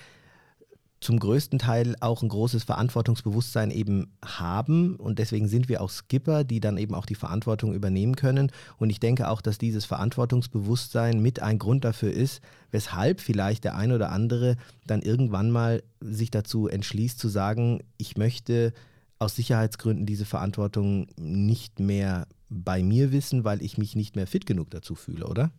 zum 1.04 1.18
größten 1.18 1.58
Teil 1.58 1.96
auch 2.00 2.22
ein 2.22 2.30
großes 2.30 2.64
Verantwortungsbewusstsein 2.64 3.70
eben 3.70 4.16
haben 4.24 4.96
und 4.96 5.18
deswegen 5.18 5.48
sind 5.48 5.68
wir 5.68 5.82
auch 5.82 5.90
Skipper, 5.90 6.44
die 6.44 6.60
dann 6.60 6.78
eben 6.78 6.94
auch 6.94 7.04
die 7.04 7.14
Verantwortung 7.14 7.74
übernehmen 7.74 8.16
können 8.16 8.50
und 8.78 8.88
ich 8.88 9.00
denke 9.00 9.28
auch, 9.28 9.42
dass 9.42 9.58
dieses 9.58 9.84
Verantwortungsbewusstsein 9.84 11.20
mit 11.20 11.40
ein 11.40 11.58
Grund 11.58 11.84
dafür 11.84 12.10
ist, 12.10 12.40
weshalb 12.70 13.20
vielleicht 13.20 13.64
der 13.64 13.76
ein 13.76 13.92
oder 13.92 14.10
andere 14.12 14.56
dann 14.86 15.02
irgendwann 15.02 15.50
mal 15.50 15.82
sich 16.00 16.30
dazu 16.30 16.68
entschließt 16.68 17.18
zu 17.18 17.28
sagen, 17.28 17.80
ich 17.98 18.16
möchte 18.16 18.72
aus 19.18 19.36
Sicherheitsgründen 19.36 20.06
diese 20.06 20.24
Verantwortung 20.24 21.08
nicht 21.16 21.80
mehr 21.80 22.26
bei 22.48 22.82
mir 22.82 23.12
wissen, 23.12 23.44
weil 23.44 23.62
ich 23.62 23.76
mich 23.76 23.94
nicht 23.94 24.16
mehr 24.16 24.26
fit 24.26 24.46
genug 24.46 24.70
dazu 24.70 24.94
fühle, 24.94 25.26
oder? 25.26 25.50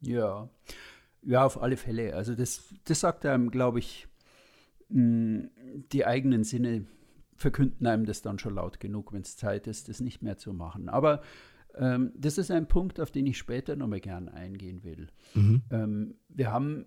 Ja, 0.00 0.48
ja, 1.22 1.44
auf 1.44 1.62
alle 1.62 1.76
Fälle. 1.76 2.14
Also 2.14 2.34
das, 2.34 2.74
das 2.84 3.00
sagt 3.00 3.24
einem, 3.26 3.50
glaube 3.50 3.78
ich, 3.78 4.08
die 4.90 6.06
eigenen 6.06 6.44
Sinne 6.44 6.86
verkünden 7.36 7.86
einem 7.86 8.04
das 8.04 8.22
dann 8.22 8.38
schon 8.38 8.54
laut 8.54 8.80
genug, 8.80 9.12
wenn 9.12 9.22
es 9.22 9.36
Zeit 9.36 9.66
ist, 9.66 9.88
das 9.88 10.00
nicht 10.00 10.22
mehr 10.22 10.36
zu 10.36 10.52
machen. 10.52 10.88
Aber 10.88 11.22
ähm, 11.74 12.12
das 12.16 12.38
ist 12.38 12.50
ein 12.50 12.66
Punkt, 12.66 13.00
auf 13.00 13.10
den 13.10 13.26
ich 13.26 13.38
später 13.38 13.76
nochmal 13.76 14.00
gern 14.00 14.28
eingehen 14.28 14.84
will. 14.84 15.08
Mhm. 15.34 15.62
Ähm, 15.70 16.14
wir 16.28 16.52
haben 16.52 16.86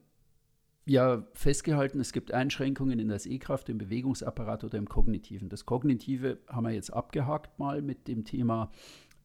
ja 0.85 1.25
festgehalten, 1.33 1.99
es 1.99 2.11
gibt 2.11 2.33
Einschränkungen 2.33 2.99
in 2.99 3.07
der 3.07 3.19
Sehkraft, 3.19 3.69
im 3.69 3.77
Bewegungsapparat 3.77 4.63
oder 4.63 4.77
im 4.77 4.87
Kognitiven. 4.89 5.49
Das 5.49 5.65
Kognitive 5.65 6.39
haben 6.47 6.65
wir 6.65 6.73
jetzt 6.73 6.91
abgehakt 6.91 7.57
mal 7.57 7.81
mit 7.81 8.07
dem 8.07 8.25
Thema, 8.25 8.71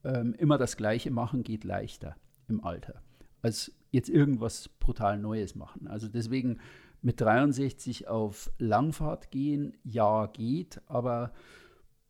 ähm, 0.03 0.33
immer 0.37 0.57
das 0.57 0.77
Gleiche 0.77 1.11
machen 1.11 1.43
geht 1.43 1.63
leichter 1.63 2.15
im 2.47 2.63
Alter. 2.63 3.01
als 3.41 3.73
jetzt 3.91 4.09
irgendwas 4.09 4.69
brutal 4.69 5.17
Neues 5.17 5.55
machen. 5.55 5.87
Also 5.87 6.07
deswegen 6.07 6.59
mit 7.01 7.21
63 7.21 8.07
auf 8.07 8.51
Langfahrt 8.57 9.31
gehen, 9.31 9.77
ja, 9.83 10.27
geht, 10.27 10.81
aber 10.87 11.31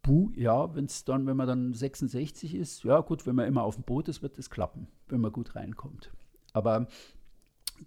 buh, 0.01 0.31
ja, 0.35 0.73
wenn 0.75 0.85
es 0.85 1.05
dann, 1.05 1.27
wenn 1.27 1.37
man 1.37 1.47
dann 1.47 1.73
66 1.73 2.55
ist, 2.55 2.83
ja 2.83 3.01
gut, 3.01 3.25
wenn 3.25 3.35
man 3.35 3.47
immer 3.47 3.63
auf 3.63 3.75
dem 3.75 3.83
Boot 3.83 4.07
ist, 4.07 4.21
wird 4.21 4.37
es 4.39 4.49
klappen, 4.49 4.87
wenn 5.07 5.21
man 5.21 5.31
gut 5.31 5.55
reinkommt. 5.55 6.11
Aber 6.53 6.87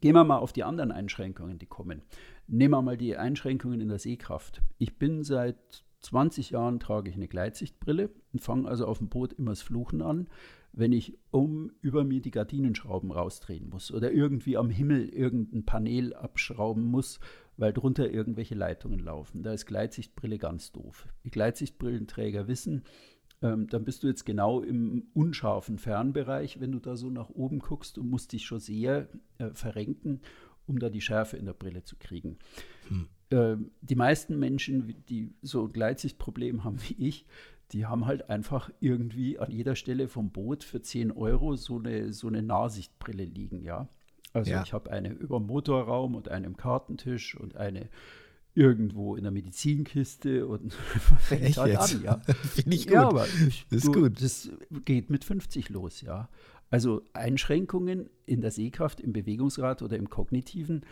gehen 0.00 0.14
wir 0.14 0.24
mal 0.24 0.38
auf 0.38 0.52
die 0.52 0.64
anderen 0.64 0.92
Einschränkungen, 0.92 1.58
die 1.58 1.66
kommen. 1.66 2.02
Nehmen 2.46 2.74
wir 2.74 2.82
mal 2.82 2.96
die 2.96 3.16
Einschränkungen 3.16 3.80
in 3.80 3.88
der 3.88 3.98
Sehkraft. 3.98 4.62
Ich 4.78 4.98
bin 4.98 5.24
seit 5.24 5.84
20 6.00 6.50
Jahren 6.50 6.80
trage 6.80 7.10
ich 7.10 7.16
eine 7.16 7.28
Gleitsichtbrille 7.28 8.10
und 8.32 8.40
fange 8.40 8.68
also 8.68 8.86
auf 8.86 8.98
dem 8.98 9.08
Boot 9.08 9.32
immer 9.34 9.52
das 9.52 9.62
Fluchen 9.62 10.02
an, 10.02 10.28
wenn 10.72 10.92
ich 10.92 11.18
um 11.30 11.70
über 11.80 12.04
mir 12.04 12.20
die 12.20 12.30
Gardinenschrauben 12.30 13.11
rausdrehen 13.11 13.68
muss 13.68 13.92
oder 13.92 14.12
irgendwie 14.12 14.56
am 14.56 14.70
Himmel 14.70 15.08
irgendein 15.08 15.64
Panel 15.64 16.14
abschrauben 16.14 16.85
muss, 16.85 17.20
weil 17.56 17.72
drunter 17.72 18.11
irgendwelche 18.11 18.54
Leitungen 18.54 18.98
laufen. 18.98 19.42
Da 19.42 19.52
ist 19.52 19.66
Gleitsichtbrille 19.66 20.38
ganz 20.38 20.72
doof. 20.72 21.06
Die 21.24 21.30
Gleitsichtbrillenträger 21.30 22.48
wissen, 22.48 22.85
ähm, 23.42 23.66
dann 23.68 23.85
bist 23.85 24.02
du 24.02 24.06
jetzt 24.06 24.24
genau 24.24 24.61
im 24.61 25.08
unscharfen 25.12 25.78
Fernbereich, 25.78 26.61
wenn 26.61 26.72
du 26.72 26.78
da 26.78 26.96
so 26.96 27.11
nach 27.11 27.28
oben 27.28 27.58
guckst 27.58 27.98
und 27.98 28.08
musst 28.08 28.32
dich 28.32 28.46
schon 28.46 28.61
sehr 28.61 29.08
äh, 29.38 29.50
verrenken, 29.52 30.20
um 30.66 30.78
da 30.78 30.88
die 30.88 31.00
Schärfe 31.00 31.37
in 31.37 31.44
der 31.44 31.52
Brille 31.52 31.82
zu 31.82 31.96
kriegen. 31.96 32.38
Hm. 32.88 33.08
Äh, 33.30 33.56
die 33.80 33.96
meisten 33.96 34.38
Menschen, 34.38 34.94
die 35.08 35.35
so 35.42 35.66
ein 35.66 35.72
Gleitsichtproblem 35.72 36.64
haben 36.64 36.78
wie 36.88 36.94
ich, 36.94 37.26
die 37.72 37.87
haben 37.87 38.06
halt 38.06 38.28
einfach 38.28 38.70
irgendwie 38.80 39.38
an 39.38 39.50
jeder 39.50 39.76
Stelle 39.76 40.08
vom 40.08 40.30
Boot 40.30 40.64
für 40.64 40.82
10 40.82 41.12
Euro 41.12 41.56
so 41.56 41.78
eine, 41.78 42.12
so 42.12 42.28
eine 42.28 42.42
Nahsichtbrille 42.42 43.24
liegen, 43.24 43.62
ja. 43.62 43.88
Also 44.32 44.50
ja. 44.50 44.62
ich 44.62 44.72
habe 44.72 44.90
eine 44.90 45.11
über 45.11 45.38
dem 45.38 45.46
Motorraum 45.46 46.14
und 46.14 46.28
eine 46.28 46.46
im 46.46 46.56
Kartentisch 46.56 47.35
und 47.35 47.56
eine 47.56 47.88
irgendwo 48.54 49.16
in 49.16 49.22
der 49.22 49.32
Medizinkiste 49.32 50.46
und 50.46 50.74
fängt 51.20 51.56
halt 51.56 51.72
jetzt? 51.72 51.94
an, 51.94 52.02
ja. 52.02 52.18
Finde 52.35 52.76
ich 52.76 52.87
gut. 52.87 52.94
Ja, 52.94 53.08
aber 53.08 53.26
ich, 53.48 53.66
das 53.70 53.78
ist 53.78 53.87
du, 53.87 53.92
gut. 53.92 54.22
Das 54.22 54.50
geht 54.85 55.11
mit 55.11 55.24
50 55.24 55.70
los, 55.70 56.02
ja. 56.02 56.28
Also 56.70 57.02
Einschränkungen 57.12 58.08
in 58.26 58.40
der 58.40 58.50
Sehkraft, 58.50 59.00
im 59.00 59.12
Bewegungsrad 59.12 59.82
oder 59.82 59.96
im 59.96 60.08
Kognitiven, 60.08 60.85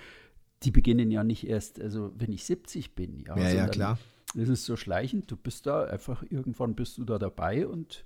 die 0.62 0.70
beginnen 0.70 1.10
ja 1.10 1.24
nicht 1.24 1.46
erst, 1.46 1.80
also 1.80 2.12
wenn 2.16 2.32
ich 2.32 2.44
70 2.44 2.94
bin, 2.94 3.20
ja. 3.20 3.36
Ja, 3.38 3.50
ja, 3.50 3.68
klar. 3.68 3.98
Es 4.36 4.48
ist 4.48 4.64
so 4.64 4.76
schleichend, 4.76 5.30
du 5.30 5.36
bist 5.36 5.66
da 5.66 5.84
einfach, 5.84 6.22
irgendwann 6.28 6.74
bist 6.74 6.98
du 6.98 7.04
da 7.04 7.18
dabei 7.18 7.66
und 7.66 8.04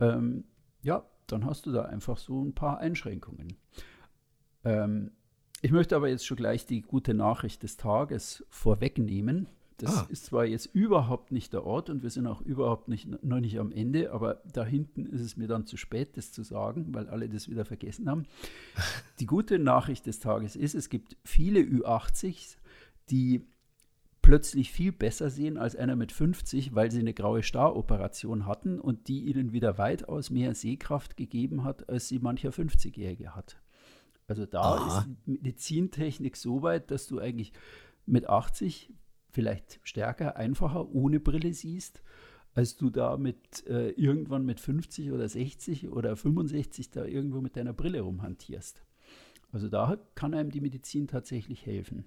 ähm, 0.00 0.44
ja, 0.82 1.04
dann 1.26 1.44
hast 1.44 1.66
du 1.66 1.72
da 1.72 1.82
einfach 1.82 2.18
so 2.18 2.42
ein 2.42 2.54
paar 2.54 2.78
Einschränkungen. 2.78 3.56
Ähm, 4.64 5.12
ich 5.62 5.72
möchte 5.72 5.94
aber 5.94 6.08
jetzt 6.08 6.26
schon 6.26 6.36
gleich 6.36 6.66
die 6.66 6.80
gute 6.80 7.14
Nachricht 7.14 7.62
des 7.62 7.76
Tages 7.76 8.44
vorwegnehmen. 8.48 9.46
Das 9.76 9.96
ah. 9.96 10.06
ist 10.10 10.26
zwar 10.26 10.44
jetzt 10.44 10.66
überhaupt 10.74 11.32
nicht 11.32 11.52
der 11.52 11.64
Ort 11.64 11.88
und 11.88 12.02
wir 12.02 12.10
sind 12.10 12.26
auch 12.26 12.42
überhaupt 12.42 12.88
nicht, 12.88 13.22
noch 13.24 13.40
nicht 13.40 13.58
am 13.58 13.72
Ende, 13.72 14.12
aber 14.12 14.42
da 14.52 14.64
hinten 14.64 15.06
ist 15.06 15.22
es 15.22 15.36
mir 15.36 15.48
dann 15.48 15.66
zu 15.66 15.76
spät, 15.76 16.16
das 16.16 16.32
zu 16.32 16.42
sagen, 16.42 16.92
weil 16.94 17.08
alle 17.08 17.28
das 17.28 17.48
wieder 17.48 17.64
vergessen 17.64 18.08
haben. 18.08 18.26
Die 19.20 19.26
gute 19.26 19.58
Nachricht 19.58 20.06
des 20.06 20.18
Tages 20.18 20.56
ist, 20.56 20.74
es 20.74 20.88
gibt 20.90 21.16
viele 21.24 21.60
Ü80s, 21.60 22.56
die 23.10 23.46
plötzlich 24.22 24.70
viel 24.72 24.92
besser 24.92 25.30
sehen 25.30 25.56
als 25.56 25.76
einer 25.76 25.96
mit 25.96 26.12
50, 26.12 26.74
weil 26.74 26.90
sie 26.90 27.00
eine 27.00 27.14
graue 27.14 27.42
Staroperation 27.42 28.46
hatten 28.46 28.78
und 28.78 29.08
die 29.08 29.24
ihnen 29.24 29.52
wieder 29.52 29.78
weitaus 29.78 30.30
mehr 30.30 30.54
Sehkraft 30.54 31.16
gegeben 31.16 31.64
hat, 31.64 31.88
als 31.88 32.08
sie 32.08 32.18
mancher 32.18 32.50
50-Jährige 32.50 33.34
hat. 33.34 33.60
Also 34.28 34.46
da 34.46 34.60
Aha. 34.60 34.98
ist 35.00 35.08
Medizintechnik 35.26 36.36
so 36.36 36.62
weit, 36.62 36.90
dass 36.90 37.06
du 37.06 37.18
eigentlich 37.18 37.52
mit 38.06 38.28
80 38.28 38.92
vielleicht 39.30 39.80
stärker, 39.82 40.36
einfacher, 40.36 40.88
ohne 40.88 41.20
Brille 41.20 41.52
siehst, 41.52 42.02
als 42.54 42.76
du 42.76 42.90
da 42.90 43.16
mit 43.16 43.66
äh, 43.66 43.90
irgendwann 43.90 44.44
mit 44.44 44.60
50 44.60 45.12
oder 45.12 45.28
60 45.28 45.88
oder 45.88 46.16
65 46.16 46.90
da 46.90 47.04
irgendwo 47.04 47.40
mit 47.40 47.56
deiner 47.56 47.72
Brille 47.72 48.00
rumhantierst. 48.00 48.84
Also 49.52 49.68
da 49.68 49.98
kann 50.14 50.34
einem 50.34 50.50
die 50.50 50.60
Medizin 50.60 51.06
tatsächlich 51.06 51.66
helfen. 51.66 52.04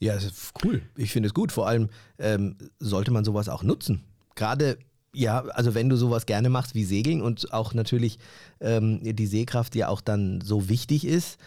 Ja, 0.00 0.18
cool. 0.64 0.82
Ich 0.96 1.12
finde 1.12 1.28
es 1.28 1.34
gut. 1.34 1.52
Vor 1.52 1.66
allem 1.66 1.88
ähm, 2.18 2.56
sollte 2.78 3.10
man 3.10 3.24
sowas 3.24 3.48
auch 3.48 3.62
nutzen. 3.62 4.04
Gerade 4.34 4.78
ja, 5.14 5.42
also 5.44 5.74
wenn 5.74 5.88
du 5.88 5.96
sowas 5.96 6.26
gerne 6.26 6.50
machst 6.50 6.74
wie 6.74 6.84
Segeln 6.84 7.22
und 7.22 7.52
auch 7.52 7.72
natürlich 7.72 8.18
ähm, 8.60 9.00
die 9.02 9.26
Sehkraft 9.26 9.74
ja 9.76 9.88
auch 9.88 10.00
dann 10.00 10.40
so 10.40 10.68
wichtig 10.68 11.06
ist. 11.06 11.38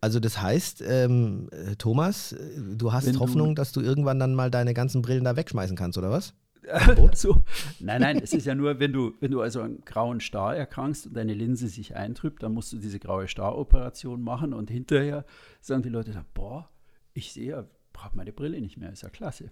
Also 0.00 0.20
das 0.20 0.42
heißt, 0.42 0.82
ähm, 0.86 1.48
Thomas, 1.78 2.36
du 2.58 2.92
hast 2.92 3.06
wenn 3.06 3.20
Hoffnung, 3.20 3.50
du 3.50 3.54
dass 3.54 3.72
du 3.72 3.80
irgendwann 3.80 4.18
dann 4.18 4.34
mal 4.34 4.50
deine 4.50 4.74
ganzen 4.74 5.00
Brillen 5.00 5.24
da 5.24 5.36
wegschmeißen 5.36 5.76
kannst, 5.76 5.96
oder 5.96 6.10
was? 6.10 6.34
so. 7.14 7.42
Nein, 7.80 8.00
nein, 8.00 8.20
es 8.22 8.32
ist 8.32 8.46
ja 8.46 8.54
nur, 8.54 8.80
wenn 8.80 8.92
du, 8.92 9.14
wenn 9.20 9.30
du 9.30 9.40
also 9.40 9.60
einen 9.60 9.84
grauen 9.84 10.20
Star 10.20 10.56
erkrankst 10.56 11.06
und 11.06 11.16
deine 11.16 11.34
Linse 11.34 11.68
sich 11.68 11.94
eintrübt, 11.94 12.42
dann 12.42 12.52
musst 12.52 12.72
du 12.72 12.78
diese 12.78 12.98
graue 12.98 13.28
Star-Operation 13.28 14.22
machen 14.22 14.52
und 14.52 14.70
hinterher 14.70 15.24
sagen 15.60 15.82
die 15.82 15.88
Leute 15.88 16.12
dann, 16.12 16.24
boah, 16.34 16.68
ich 17.12 17.32
sehe 17.32 17.50
ja, 17.50 17.64
brauche 17.94 18.14
meine 18.14 18.32
Brille 18.32 18.60
nicht 18.60 18.76
mehr, 18.76 18.92
ist 18.92 19.02
ja 19.02 19.08
klasse. 19.08 19.50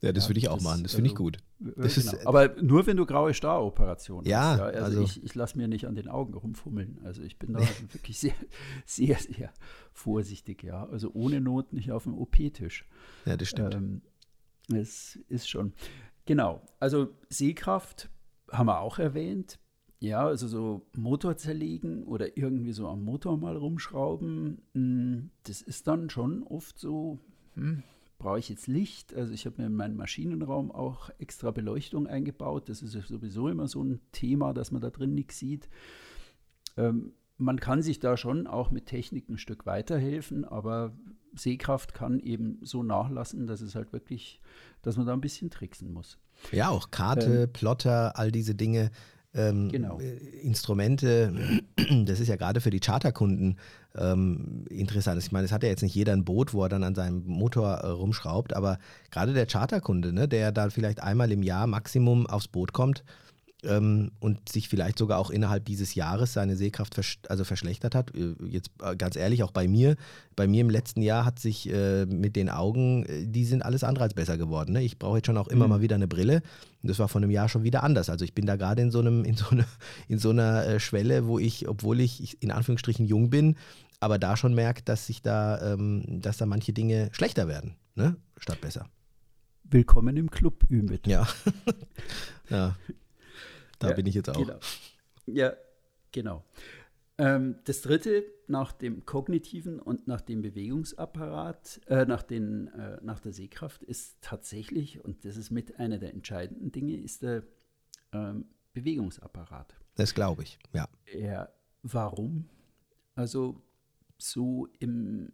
Ja, 0.00 0.12
das 0.12 0.24
ja, 0.24 0.30
würde 0.30 0.40
ich 0.40 0.48
auch 0.48 0.56
das, 0.56 0.64
machen. 0.64 0.82
Das 0.82 0.94
finde 0.94 1.06
ich 1.06 1.12
also, 1.12 1.22
gut. 1.22 1.38
Das 1.60 1.94
genau. 1.94 2.12
ist, 2.12 2.26
Aber 2.26 2.60
nur 2.60 2.84
wenn 2.86 2.96
du 2.96 3.06
graue 3.06 3.32
Staroperationen 3.34 4.28
ja, 4.28 4.40
hast. 4.40 4.58
Ja, 4.58 4.64
also, 4.64 4.84
also 4.84 5.02
ich, 5.02 5.22
ich 5.22 5.34
lasse 5.36 5.56
mir 5.56 5.68
nicht 5.68 5.86
an 5.86 5.94
den 5.94 6.08
Augen 6.08 6.34
rumfummeln. 6.34 6.98
Also 7.04 7.22
ich 7.22 7.38
bin 7.38 7.52
da 7.52 7.60
wirklich 7.92 8.18
sehr, 8.18 8.34
sehr, 8.84 9.16
sehr 9.16 9.52
vorsichtig, 9.92 10.64
ja. 10.64 10.88
Also 10.88 11.12
ohne 11.14 11.40
Not 11.40 11.72
nicht 11.72 11.92
auf 11.92 12.02
dem 12.02 12.18
OP-Tisch. 12.18 12.84
Ja, 13.26 13.36
das 13.36 13.48
stimmt. 13.48 13.76
Ähm, 13.76 14.02
es 14.74 15.20
ist 15.28 15.48
schon. 15.48 15.72
Genau. 16.26 16.62
Also 16.80 17.10
Sehkraft 17.28 18.10
haben 18.50 18.66
wir 18.66 18.80
auch 18.80 18.98
erwähnt. 18.98 19.60
Ja, 20.00 20.26
also 20.26 20.48
so 20.48 20.84
Motor 20.96 21.36
zerlegen 21.36 22.02
oder 22.02 22.36
irgendwie 22.36 22.72
so 22.72 22.88
am 22.88 23.04
Motor 23.04 23.36
mal 23.36 23.56
rumschrauben, 23.56 24.60
hm, 24.74 25.30
das 25.44 25.62
ist 25.62 25.86
dann 25.86 26.10
schon 26.10 26.42
oft 26.42 26.76
so, 26.76 27.20
hm, 27.54 27.82
brauche 28.18 28.38
ich 28.38 28.48
jetzt 28.48 28.66
Licht? 28.66 29.14
Also 29.14 29.32
ich 29.32 29.46
habe 29.46 29.60
mir 29.60 29.66
in 29.66 29.74
meinen 29.74 29.96
Maschinenraum 29.96 30.70
auch 30.70 31.10
extra 31.18 31.50
Beleuchtung 31.50 32.06
eingebaut. 32.06 32.68
Das 32.68 32.82
ist 32.82 32.92
sowieso 32.92 33.48
immer 33.48 33.68
so 33.68 33.82
ein 33.82 34.00
Thema, 34.12 34.54
dass 34.54 34.70
man 34.70 34.80
da 34.80 34.90
drin 34.90 35.14
nichts 35.14 35.38
sieht. 35.38 35.68
Ähm, 36.76 37.12
man 37.36 37.58
kann 37.58 37.82
sich 37.82 37.98
da 37.98 38.16
schon 38.16 38.46
auch 38.46 38.70
mit 38.70 38.86
Technik 38.86 39.28
ein 39.28 39.38
Stück 39.38 39.66
weiterhelfen, 39.66 40.44
aber 40.44 40.92
Sehkraft 41.34 41.94
kann 41.94 42.20
eben 42.20 42.58
so 42.62 42.82
nachlassen, 42.82 43.46
dass 43.46 43.60
es 43.60 43.74
halt 43.74 43.92
wirklich, 43.92 44.40
dass 44.82 44.96
man 44.96 45.06
da 45.06 45.12
ein 45.12 45.20
bisschen 45.20 45.50
tricksen 45.50 45.92
muss. 45.92 46.18
Ja, 46.52 46.68
auch 46.68 46.90
Karte, 46.90 47.44
ähm, 47.44 47.52
Plotter, 47.52 48.16
all 48.16 48.30
diese 48.30 48.54
Dinge 48.54 48.90
ähm, 49.34 49.70
genau. 49.70 49.98
Äh, 49.98 50.16
Instrumente, 50.42 51.32
das 52.04 52.20
ist 52.20 52.28
ja 52.28 52.36
gerade 52.36 52.60
für 52.60 52.70
die 52.70 52.80
Charterkunden 52.80 53.58
ähm, 53.96 54.64
interessant. 54.68 55.22
Ich 55.22 55.32
meine, 55.32 55.46
es 55.46 55.52
hat 55.52 55.62
ja 55.62 55.68
jetzt 55.68 55.82
nicht 55.82 55.94
jeder 55.94 56.12
ein 56.12 56.24
Boot, 56.24 56.52
wo 56.52 56.62
er 56.62 56.68
dann 56.68 56.84
an 56.84 56.94
seinem 56.94 57.24
Motor 57.26 57.76
äh, 57.76 57.86
rumschraubt, 57.88 58.54
aber 58.54 58.78
gerade 59.10 59.32
der 59.32 59.46
Charterkunde, 59.46 60.12
ne, 60.12 60.28
der 60.28 60.52
da 60.52 60.68
vielleicht 60.70 61.02
einmal 61.02 61.32
im 61.32 61.42
Jahr 61.42 61.66
Maximum 61.66 62.26
aufs 62.26 62.48
Boot 62.48 62.72
kommt, 62.72 63.04
ähm, 63.64 64.10
und 64.20 64.48
sich 64.48 64.68
vielleicht 64.68 64.98
sogar 64.98 65.18
auch 65.18 65.30
innerhalb 65.30 65.64
dieses 65.64 65.94
Jahres 65.94 66.32
seine 66.32 66.56
Sehkraft 66.56 66.94
vers 66.94 67.18
also 67.28 67.44
verschlechtert 67.44 67.94
hat. 67.94 68.14
Äh, 68.14 68.34
jetzt 68.46 68.70
äh, 68.82 68.96
ganz 68.96 69.16
ehrlich, 69.16 69.42
auch 69.42 69.50
bei 69.50 69.68
mir. 69.68 69.96
Bei 70.36 70.46
mir 70.46 70.62
im 70.62 70.70
letzten 70.70 71.02
Jahr 71.02 71.24
hat 71.24 71.38
sich 71.38 71.68
äh, 71.72 72.06
mit 72.06 72.36
den 72.36 72.48
Augen, 72.50 73.04
äh, 73.06 73.26
die 73.26 73.44
sind 73.44 73.62
alles 73.62 73.84
andere 73.84 74.04
als 74.04 74.14
besser 74.14 74.36
geworden. 74.36 74.72
Ne? 74.72 74.82
Ich 74.82 74.98
brauche 74.98 75.18
jetzt 75.18 75.26
schon 75.26 75.38
auch 75.38 75.48
immer 75.48 75.64
mhm. 75.66 75.70
mal 75.70 75.80
wieder 75.80 75.96
eine 75.96 76.08
Brille. 76.08 76.42
Und 76.82 76.88
das 76.88 76.98
war 76.98 77.08
von 77.08 77.22
einem 77.22 77.30
Jahr 77.30 77.48
schon 77.48 77.62
wieder 77.62 77.84
anders. 77.84 78.10
Also 78.10 78.24
ich 78.24 78.34
bin 78.34 78.46
da 78.46 78.56
gerade 78.56 78.82
in 78.82 78.90
so 78.90 79.00
einem, 79.00 79.24
in 79.24 79.36
so, 79.36 79.46
eine, 79.50 79.64
in 80.08 80.18
so 80.18 80.30
einer 80.30 80.80
Schwelle, 80.80 81.26
wo 81.26 81.38
ich, 81.38 81.68
obwohl 81.68 82.00
ich 82.00 82.42
in 82.42 82.50
Anführungsstrichen 82.50 83.06
jung 83.06 83.30
bin, 83.30 83.56
aber 84.00 84.18
da 84.18 84.36
schon 84.36 84.54
merke, 84.54 84.82
dass 84.82 85.06
sich 85.06 85.22
da, 85.22 85.74
ähm, 85.74 86.20
dass 86.20 86.36
da 86.36 86.46
manche 86.46 86.72
Dinge 86.72 87.08
schlechter 87.12 87.46
werden, 87.46 87.76
ne? 87.94 88.16
statt 88.36 88.60
besser. 88.60 88.88
Willkommen 89.62 90.16
im 90.16 90.30
Club, 90.30 90.64
Ümit. 90.68 91.06
Ja. 91.06 91.26
ja. 92.50 92.76
Da 93.82 93.88
ja, 93.88 93.94
bin 93.94 94.06
ich 94.06 94.14
jetzt 94.14 94.30
auch. 94.30 94.36
Genau. 94.36 94.58
Ja, 95.26 95.54
genau. 96.12 96.44
Ähm, 97.18 97.56
das 97.64 97.82
dritte, 97.82 98.24
nach 98.46 98.72
dem 98.72 99.04
kognitiven 99.04 99.80
und 99.80 100.06
nach 100.06 100.20
dem 100.20 100.42
Bewegungsapparat, 100.42 101.80
äh, 101.86 102.04
nach, 102.04 102.22
den, 102.22 102.68
äh, 102.68 102.98
nach 103.02 103.20
der 103.20 103.32
Sehkraft, 103.32 103.82
ist 103.82 104.18
tatsächlich, 104.20 105.04
und 105.04 105.24
das 105.24 105.36
ist 105.36 105.50
mit 105.50 105.78
einer 105.78 105.98
der 105.98 106.14
entscheidenden 106.14 106.72
Dinge, 106.72 106.96
ist 106.96 107.22
der 107.22 107.42
ähm, 108.12 108.46
Bewegungsapparat. 108.72 109.74
Das 109.94 110.14
glaube 110.14 110.44
ich, 110.44 110.58
ja. 110.72 110.88
Ja, 111.12 111.48
warum? 111.82 112.48
Also 113.14 113.62
so 114.16 114.68
im, 114.78 115.32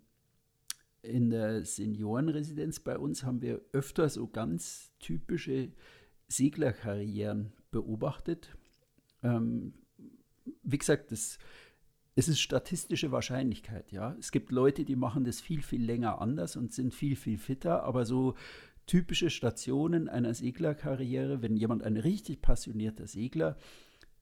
in 1.03 1.31
der 1.31 1.65
Seniorenresidenz 1.65 2.81
bei 2.81 2.99
uns 2.99 3.23
haben 3.23 3.41
wir 3.41 3.61
öfter 3.73 4.09
so 4.09 4.27
ganz 4.27 4.91
typische 4.99 5.71
Seglerkarrieren 6.27 7.53
beobachtet. 7.71 8.57
Ähm, 9.23 9.75
wie 10.63 10.79
gesagt, 10.79 11.13
das, 11.13 11.39
es 12.15 12.29
ist 12.29 12.41
statistische 12.41 13.13
Wahrscheinlichkeit, 13.13 13.93
ja. 13.93 14.17
Es 14.19 14.33
gibt 14.33 14.51
Leute, 14.51 14.85
die 14.85 14.97
machen 14.97 15.25
das 15.25 15.41
viel, 15.41 15.63
viel 15.63 15.85
länger 15.85 16.21
anders 16.21 16.57
und 16.57 16.73
sind 16.73 16.95
viel, 16.95 17.17
viel 17.17 17.39
fitter, 17.39 17.85
aber 17.85 18.05
so 18.05 18.35
typische 18.87 19.31
Stationen 19.31 20.09
einer 20.09 20.35
Seglerkarriere, 20.35 21.43
wenn 21.43 21.57
jemand 21.57 21.83
ein 21.83 21.97
richtig 21.97 22.41
passionierter 22.43 23.07
Segler 23.07 23.57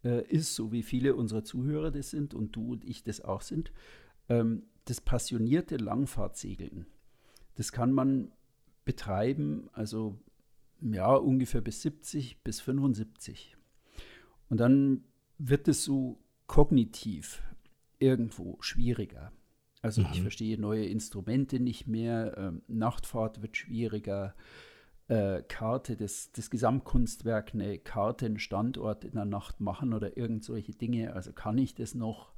äh, 0.04 0.26
ist, 0.26 0.54
so 0.54 0.72
wie 0.72 0.82
viele 0.82 1.14
unserer 1.14 1.44
Zuhörer 1.44 1.90
das 1.90 2.10
sind 2.10 2.34
und 2.34 2.54
du 2.56 2.72
und 2.72 2.84
ich 2.84 3.02
das 3.02 3.20
auch 3.20 3.40
sind, 3.40 3.72
ähm, 4.28 4.64
das 4.84 5.00
passionierte 5.00 5.76
Langfahrtsegeln, 5.76 6.86
das 7.54 7.72
kann 7.72 7.92
man 7.92 8.32
betreiben, 8.84 9.68
also 9.72 10.18
ja, 10.80 11.14
ungefähr 11.14 11.60
bis 11.60 11.82
70 11.82 12.42
bis 12.42 12.60
75. 12.60 13.56
Und 14.48 14.58
dann 14.58 15.04
wird 15.38 15.68
es 15.68 15.84
so 15.84 16.18
kognitiv 16.46 17.42
irgendwo 17.98 18.56
schwieriger. 18.60 19.32
Also 19.82 20.02
mhm. 20.02 20.08
ich 20.12 20.22
verstehe 20.22 20.60
neue 20.60 20.86
Instrumente 20.86 21.60
nicht 21.60 21.86
mehr, 21.86 22.36
ähm, 22.36 22.62
Nachtfahrt 22.68 23.42
wird 23.42 23.56
schwieriger, 23.56 24.34
äh, 25.08 25.42
Karte, 25.42 25.96
das, 25.96 26.32
das 26.32 26.50
Gesamtkunstwerk, 26.50 27.54
eine 27.54 27.78
Karte, 27.78 28.26
einen 28.26 28.38
Standort 28.38 29.04
in 29.04 29.12
der 29.12 29.24
Nacht 29.24 29.60
machen 29.60 29.92
oder 29.92 30.16
irgend 30.16 30.44
solche 30.44 30.72
Dinge. 30.72 31.12
Also 31.12 31.32
kann 31.32 31.58
ich 31.58 31.74
das 31.74 31.94
noch? 31.94 32.32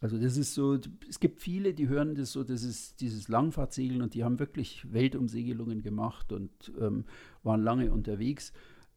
Also 0.00 0.18
das 0.18 0.36
ist 0.36 0.54
so, 0.54 0.78
es 1.08 1.20
gibt 1.20 1.40
viele, 1.40 1.72
die 1.72 1.88
hören 1.88 2.14
das 2.14 2.32
so, 2.32 2.44
das 2.44 2.62
ist 2.62 3.00
dieses 3.00 3.28
Langfahrtsegeln 3.28 4.02
und 4.02 4.14
die 4.14 4.24
haben 4.24 4.38
wirklich 4.38 4.92
Weltumsegelungen 4.92 5.82
gemacht 5.82 6.32
und 6.32 6.72
ähm, 6.80 7.04
waren 7.42 7.62
lange 7.62 7.90
unterwegs. 7.92 8.52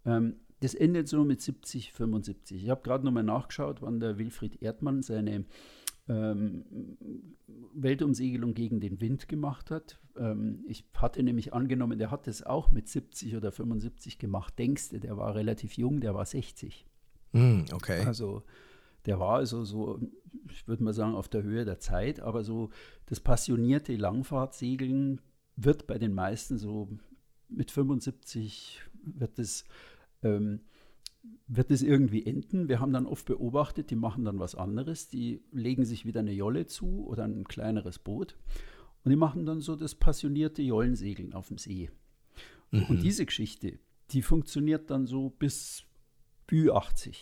Ähm, 0.06 0.36
das 0.60 0.74
endet 0.74 1.08
so 1.08 1.24
mit 1.24 1.42
70, 1.42 1.94
75. 1.94 2.64
Ich 2.64 2.70
habe 2.70 2.82
gerade 2.82 3.06
nochmal 3.06 3.24
nachgeschaut, 3.24 3.82
wann 3.82 4.00
der 4.00 4.18
Wilfried 4.18 4.62
Erdmann 4.62 5.04
seine 5.04 5.46
ähm, 6.10 6.66
Weltumsegelung 7.74 8.54
gegen 8.54 8.80
den 8.80 9.00
Wind 9.00 9.28
gemacht 9.28 9.70
hat. 9.72 10.00
Ähm, 10.18 10.64
ich 10.68 10.86
hatte 10.96 11.22
nämlich 11.22 11.54
angenommen, 11.54 12.00
der 12.00 12.12
hat 12.12 12.28
das 12.28 12.44
auch 12.44 12.72
mit 12.72 12.88
70 12.88 13.36
oder 13.36 13.52
75 13.52 14.18
gemacht. 14.18 14.58
Denkste, 14.58 15.00
der 15.00 15.18
war 15.18 15.36
relativ 15.36 15.74
jung, 15.74 16.00
der 16.00 16.16
war 16.16 16.26
60. 16.26 16.88
Mm, 17.34 17.62
okay. 17.74 18.04
Also 18.06 18.44
der 19.06 19.20
war 19.20 19.38
also 19.38 19.64
so, 19.64 20.00
ich 20.52 20.68
würde 20.68 20.84
mal 20.84 20.94
sagen, 20.94 21.16
auf 21.16 21.30
der 21.30 21.44
Höhe 21.44 21.66
der 21.66 21.80
Zeit, 21.80 22.20
aber 22.20 22.44
so 22.44 22.70
das 23.06 23.20
passionierte 23.20 23.96
Langfahrtsegeln 23.96 25.22
wird 25.56 25.88
bei 25.88 25.98
den 25.98 26.14
meisten 26.14 26.58
so 26.58 26.90
mit 27.50 27.72
75 27.72 28.82
wird 29.04 29.40
es 29.40 29.66
ähm, 30.24 30.62
wird 31.48 31.72
es 31.72 31.82
irgendwie 31.82 32.26
enden. 32.26 32.70
Wir 32.70 32.80
haben 32.80 32.94
dann 32.94 33.06
oft 33.06 33.26
beobachtet, 33.26 33.90
die 33.90 33.96
machen 33.96 34.26
dann 34.26 34.40
was 34.40 34.56
anderes. 34.56 35.08
Die 35.08 35.42
legen 35.52 35.86
sich 35.86 36.06
wieder 36.06 36.20
eine 36.20 36.34
Jolle 36.34 36.68
zu 36.68 37.06
oder 37.06 37.24
ein 37.24 37.46
kleineres 37.46 38.00
Boot 38.00 38.36
und 39.04 39.12
die 39.12 39.18
machen 39.18 39.46
dann 39.46 39.62
so 39.62 39.76
das 39.76 39.96
passionierte 39.96 40.62
Jollensegeln 40.62 41.34
auf 41.34 41.48
dem 41.48 41.58
See. 41.58 41.90
Mhm. 42.72 42.84
Und 42.84 43.04
diese 43.04 43.26
Geschichte, 43.26 43.80
die 44.12 44.22
funktioniert 44.22 44.90
dann 44.90 45.06
so 45.06 45.30
bis 45.30 45.86
Ü80. 46.50 47.16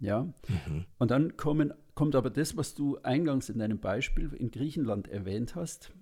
Ja. 0.00 0.24
Mhm. 0.24 0.84
Und 0.98 1.10
dann 1.10 1.36
kommen, 1.36 1.72
kommt 1.94 2.14
aber 2.14 2.30
das, 2.30 2.56
was 2.56 2.74
du 2.74 2.98
eingangs 2.98 3.48
in 3.48 3.58
deinem 3.58 3.78
Beispiel 3.78 4.32
in 4.34 4.50
Griechenland 4.50 5.08
erwähnt 5.08 5.54
hast. 5.54 5.92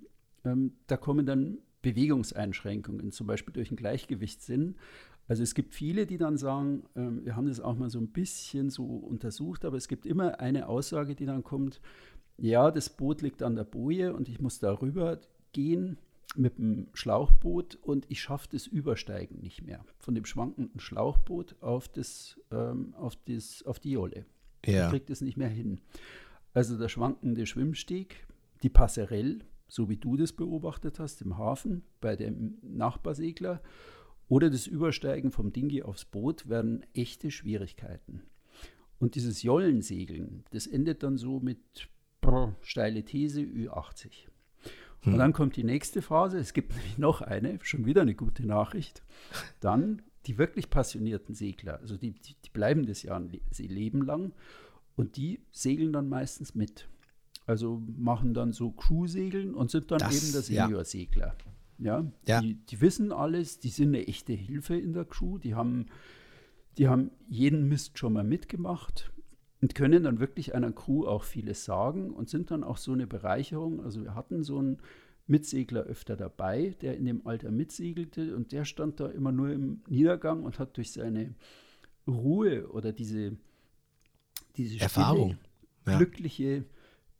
Ähm, 0.45 0.72
da 0.86 0.97
kommen 0.97 1.26
dann 1.26 1.59
Bewegungseinschränkungen, 1.82 3.12
zum 3.12 3.26
Beispiel 3.26 3.53
durch 3.53 3.68
einen 3.68 3.76
Gleichgewichtssinn. 3.76 4.76
Also 5.28 5.42
es 5.42 5.55
gibt 5.55 5.74
viele, 5.74 6.07
die 6.07 6.18
dann 6.18 6.36
sagen, 6.36 6.84
äh, 6.95 7.24
wir 7.24 7.36
haben 7.36 7.47
das 7.47 7.61
auch 7.61 7.76
mal 7.76 7.90
so 7.90 7.99
ein 7.99 8.09
bisschen 8.09 8.70
so 8.70 8.84
untersucht, 8.84 9.64
aber 9.64 9.76
es 9.76 9.88
gibt 9.88 10.07
immer 10.07 10.40
eine 10.40 10.68
Aussage, 10.68 11.14
die 11.14 11.26
dann 11.26 11.45
kommt, 11.45 11.80
ja, 12.36 12.70
das 12.70 12.90
Boot 12.90 13.22
liegt 13.22 13.42
an 13.42 13.55
der 13.55 13.64
Boje 13.64 14.12
und 14.12 14.28
ich 14.28 14.40
muss 14.40 14.59
darüber 14.59 15.20
gehen 15.53 15.99
mit 16.37 16.59
dem 16.59 16.89
Schlauchboot 16.93 17.76
und 17.76 18.07
ich 18.09 18.20
schaffe 18.20 18.49
das 18.51 18.66
Übersteigen 18.66 19.41
nicht 19.41 19.62
mehr. 19.62 19.85
Von 19.99 20.14
dem 20.14 20.24
schwankenden 20.24 20.80
Schlauchboot 20.80 21.57
auf, 21.61 21.89
das, 21.89 22.41
ähm, 22.51 22.95
auf, 22.95 23.16
das, 23.26 23.62
auf 23.64 23.78
die 23.78 23.93
Jolle. 23.93 24.26
Ja. 24.64 24.85
Ich 24.85 24.91
kriege 24.91 25.07
das 25.07 25.20
nicht 25.20 25.37
mehr 25.37 25.49
hin. 25.49 25.80
Also 26.53 26.78
der 26.78 26.89
schwankende 26.89 27.47
Schwimmsteg, 27.47 28.26
die 28.62 28.68
Passerelle, 28.68 29.41
so 29.68 29.89
wie 29.89 29.97
du 29.97 30.16
das 30.16 30.32
beobachtet 30.32 30.99
hast 30.99 31.22
im 31.22 31.37
Hafen 31.37 31.82
bei 32.01 32.16
dem 32.16 32.59
Nachbarsegler 32.62 33.61
oder 34.28 34.51
das 34.51 34.66
Übersteigen 34.66 35.30
vom 35.30 35.53
Dingi 35.53 35.82
aufs 35.82 36.05
Boot 36.05 36.49
werden 36.49 36.85
echte 36.95 37.30
Schwierigkeiten. 37.30 38.22
Und 38.99 39.16
dieses 39.16 39.43
Jollensegeln, 39.43 40.45
das 40.51 40.66
endet 40.66 41.03
dann 41.03 41.18
so 41.18 41.41
mit 41.41 41.89
brr, 42.20 42.55
steile 42.62 43.05
These 43.05 43.41
Ü80. 43.41 44.28
Und 45.05 45.12
hm. 45.12 45.18
dann 45.18 45.32
kommt 45.32 45.57
die 45.57 45.64
nächste 45.64 46.02
Phase, 46.02 46.38
es 46.38 46.52
gibt 46.52 46.72
nämlich 46.76 46.98
noch 46.98 47.20
eine, 47.20 47.59
schon 47.62 47.86
wieder 47.86 48.02
eine 48.02 48.14
gute 48.14 48.46
Nachricht. 48.46 49.02
Dann 49.61 50.02
die 50.26 50.38
wirklich 50.38 50.70
passionierten 50.70 51.34
Segler, 51.34 51.80
also 51.80 51.96
die, 51.96 52.12
die, 52.12 52.34
die 52.42 52.50
bleiben 52.50 52.86
das 52.86 53.02
ja 53.02 53.14
ein 53.14 53.30
Leben 53.59 54.02
lang 54.02 54.32
und 54.96 55.16
die 55.16 55.40
segeln 55.52 55.92
dann 55.92 56.09
meistens 56.09 56.55
mit. 56.55 56.88
Also 57.46 57.82
machen 57.98 58.32
dann 58.32 58.52
so 58.52 58.70
Crew-Segeln 58.70 59.55
und 59.55 59.70
sind 59.70 59.90
dann 59.90 59.98
das, 59.98 60.16
eben 60.16 60.32
der 60.32 60.42
Senior-Segler. 60.42 61.26
Ja. 61.26 61.55
Ja, 61.78 62.07
ja. 62.26 62.40
Die, 62.40 62.55
die, 62.55 62.80
wissen 62.80 63.12
alles, 63.12 63.59
die 63.59 63.68
sind 63.68 63.88
eine 63.88 64.07
echte 64.07 64.32
Hilfe 64.32 64.76
in 64.76 64.92
der 64.92 65.05
Crew, 65.05 65.38
die 65.38 65.55
haben, 65.55 65.86
die 66.78 66.88
haben 66.88 67.11
jeden 67.28 67.68
Mist 67.68 67.98
schon 67.98 68.12
mal 68.12 68.24
mitgemacht 68.24 69.12
und 69.64 69.74
können 69.74 70.02
dann 70.02 70.20
wirklich 70.20 70.54
einer 70.54 70.72
Crew 70.72 71.06
auch 71.06 71.24
vieles 71.24 71.64
sagen 71.64 72.10
und 72.10 72.28
sind 72.28 72.50
dann 72.50 72.62
auch 72.62 72.76
so 72.76 72.92
eine 72.92 73.06
Bereicherung. 73.06 73.82
Also 73.82 74.04
wir 74.04 74.14
hatten 74.14 74.42
so 74.42 74.58
einen 74.58 74.76
Mitsegler 75.26 75.84
öfter 75.84 76.18
dabei, 76.18 76.76
der 76.82 76.98
in 76.98 77.06
dem 77.06 77.26
Alter 77.26 77.50
mitsegelte 77.50 78.36
und 78.36 78.52
der 78.52 78.66
stand 78.66 79.00
da 79.00 79.08
immer 79.08 79.32
nur 79.32 79.48
im 79.48 79.82
Niedergang 79.88 80.42
und 80.42 80.58
hat 80.58 80.76
durch 80.76 80.92
seine 80.92 81.34
Ruhe 82.06 82.68
oder 82.72 82.92
diese, 82.92 83.38
diese 84.56 84.80
Erfahrung, 84.80 85.38
stille, 85.80 85.96
glückliche 85.96 86.64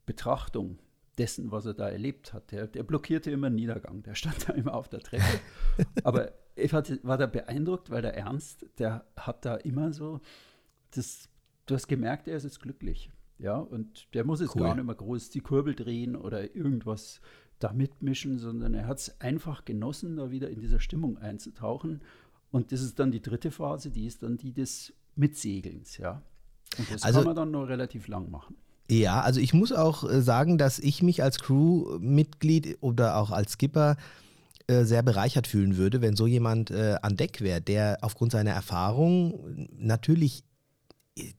Betrachtung 0.05 0.79
dessen, 1.17 1.51
was 1.51 1.65
er 1.65 1.73
da 1.73 1.89
erlebt 1.89 2.35
hat. 2.35 2.53
Der, 2.53 2.67
der 2.67 2.83
blockierte 2.83 3.31
immer 3.31 3.47
einen 3.47 3.57
Niedergang, 3.57 4.03
der 4.03 4.17
stand 4.17 4.51
da 4.51 4.53
immer 4.53 4.75
auf 4.75 4.91
der 4.91 5.01
Treppe. 5.01 5.41
Aber 6.05 6.35
ich 6.57 6.75
hatte, 6.75 7.01
war 7.05 7.17
da 7.17 7.25
beeindruckt, 7.25 7.89
weil 7.89 8.03
der 8.03 8.15
Ernst, 8.15 8.67
der 8.77 9.07
hat 9.17 9.47
da 9.47 9.55
immer 9.55 9.95
so, 9.95 10.21
das, 10.91 11.31
du 11.67 11.75
hast 11.75 11.89
gemerkt, 11.89 12.29
er 12.29 12.37
ist 12.37 12.45
jetzt 12.45 12.61
glücklich. 12.61 13.11
Ja, 13.39 13.57
und 13.57 14.07
der 14.15 14.25
muss 14.25 14.41
jetzt 14.41 14.55
cool. 14.55 14.63
gar 14.63 14.75
nicht 14.75 14.85
mehr 14.85 14.95
groß 14.95 15.31
die 15.31 15.41
Kurbel 15.41 15.75
drehen 15.75 16.17
oder 16.17 16.55
irgendwas 16.55 17.21
da 17.59 17.73
mitmischen, 17.73 18.39
sondern 18.39 18.75
er 18.75 18.87
hat 18.87 18.99
es 18.99 19.21
einfach 19.21 19.65
genossen, 19.65 20.17
da 20.17 20.31
wieder 20.31 20.51
in 20.51 20.61
dieser 20.61 20.81
Stimmung 20.81 21.19
einzutauchen. 21.19 22.03
Und 22.51 22.71
das 22.71 22.83
ist 22.83 22.99
dann 22.99 23.11
die 23.11 23.23
dritte 23.23 23.51
Phase, 23.51 23.91
die 23.91 24.07
ist 24.07 24.23
dann 24.23 24.39
die 24.39 24.53
des 24.53 24.93
Mitsegelns, 25.17 25.99
ja. 25.99 26.23
Und 26.79 26.93
das 26.93 27.03
also, 27.03 27.21
kann 27.21 27.27
man 27.27 27.37
dann 27.37 27.51
noch 27.51 27.65
relativ 27.65 28.09
lang 28.09 28.31
machen. 28.31 28.57
Ja, 28.91 29.21
also 29.23 29.41
ich 29.41 29.55
muss 29.55 29.73
auch 29.73 30.09
äh, 30.09 30.21
sagen, 30.21 30.59
dass 30.59 30.79
ich 30.79 31.03
mich 31.03 31.23
als 31.23 31.39
Crewmitglied 31.41 32.79
oder 32.81 33.17
auch 33.17 33.31
als 33.31 33.53
Skipper 33.53 33.97
äh, 34.67 34.85
sehr 34.85 35.03
bereichert 35.03 35.47
fühlen 35.47 35.77
würde, 35.77 36.03
wenn 36.03 36.17
so 36.17 36.27
jemand 36.27 36.71
äh, 36.71 36.97
an 37.01 37.17
Deck 37.17 37.41
wäre, 37.41 37.61
der 37.61 37.99
aufgrund 38.03 38.33
seiner 38.33 38.53
Erfahrung 38.53 39.69
natürlich 39.77 40.45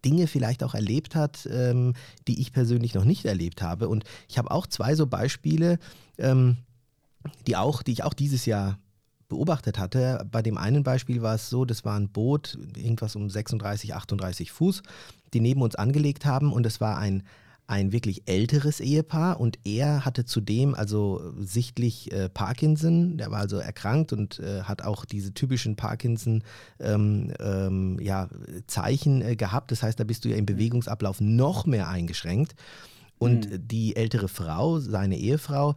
Dinge 0.05 0.27
vielleicht 0.27 0.63
auch 0.63 0.73
erlebt 0.73 1.15
hat, 1.15 1.47
ähm, 1.51 1.93
die 2.27 2.39
ich 2.39 2.53
persönlich 2.53 2.93
noch 2.93 3.03
nicht 3.03 3.25
erlebt 3.25 3.61
habe. 3.61 3.89
Und 3.89 4.05
ich 4.29 4.37
habe 4.37 4.51
auch 4.51 4.67
zwei 4.67 4.95
so 4.95 5.05
Beispiele, 5.07 5.79
ähm, 6.17 6.57
die, 7.47 7.55
auch, 7.57 7.83
die 7.83 7.91
ich 7.91 8.03
auch 8.03 8.13
dieses 8.13 8.45
Jahr 8.45 8.79
beobachtet 9.27 9.77
hatte. 9.77 10.25
Bei 10.31 10.41
dem 10.41 10.57
einen 10.57 10.83
Beispiel 10.83 11.21
war 11.21 11.35
es 11.35 11.49
so, 11.49 11.65
das 11.65 11.83
war 11.83 11.99
ein 11.99 12.09
Boot, 12.09 12.57
irgendwas 12.77 13.15
um 13.15 13.29
36, 13.29 13.93
38 13.93 14.51
Fuß, 14.51 14.83
die 15.33 15.39
neben 15.39 15.61
uns 15.61 15.75
angelegt 15.75 16.25
haben 16.25 16.53
und 16.53 16.65
es 16.65 16.79
war 16.79 16.97
ein, 16.97 17.23
ein 17.67 17.91
wirklich 17.91 18.23
älteres 18.27 18.79
Ehepaar 18.79 19.39
und 19.39 19.57
er 19.63 20.05
hatte 20.05 20.25
zudem 20.25 20.75
also 20.75 21.33
sichtlich 21.39 22.11
äh, 22.11 22.29
Parkinson, 22.29 23.17
der 23.17 23.31
war 23.31 23.39
also 23.39 23.57
erkrankt 23.57 24.13
und 24.13 24.39
äh, 24.39 24.61
hat 24.63 24.83
auch 24.83 25.03
diese 25.03 25.33
typischen 25.33 25.75
Parkinson 25.75 26.43
ähm, 26.79 27.33
ähm, 27.39 27.99
ja, 27.99 28.29
Zeichen 28.67 29.21
äh, 29.21 29.35
gehabt. 29.35 29.71
Das 29.71 29.81
heißt, 29.81 29.99
da 29.99 30.03
bist 30.03 30.25
du 30.25 30.29
ja 30.29 30.35
im 30.35 30.45
Bewegungsablauf 30.45 31.21
noch 31.21 31.65
mehr 31.65 31.89
eingeschränkt. 31.89 32.55
Und 33.17 33.49
mhm. 33.49 33.67
die 33.67 33.95
ältere 33.95 34.27
Frau, 34.27 34.79
seine 34.79 35.17
Ehefrau, 35.17 35.75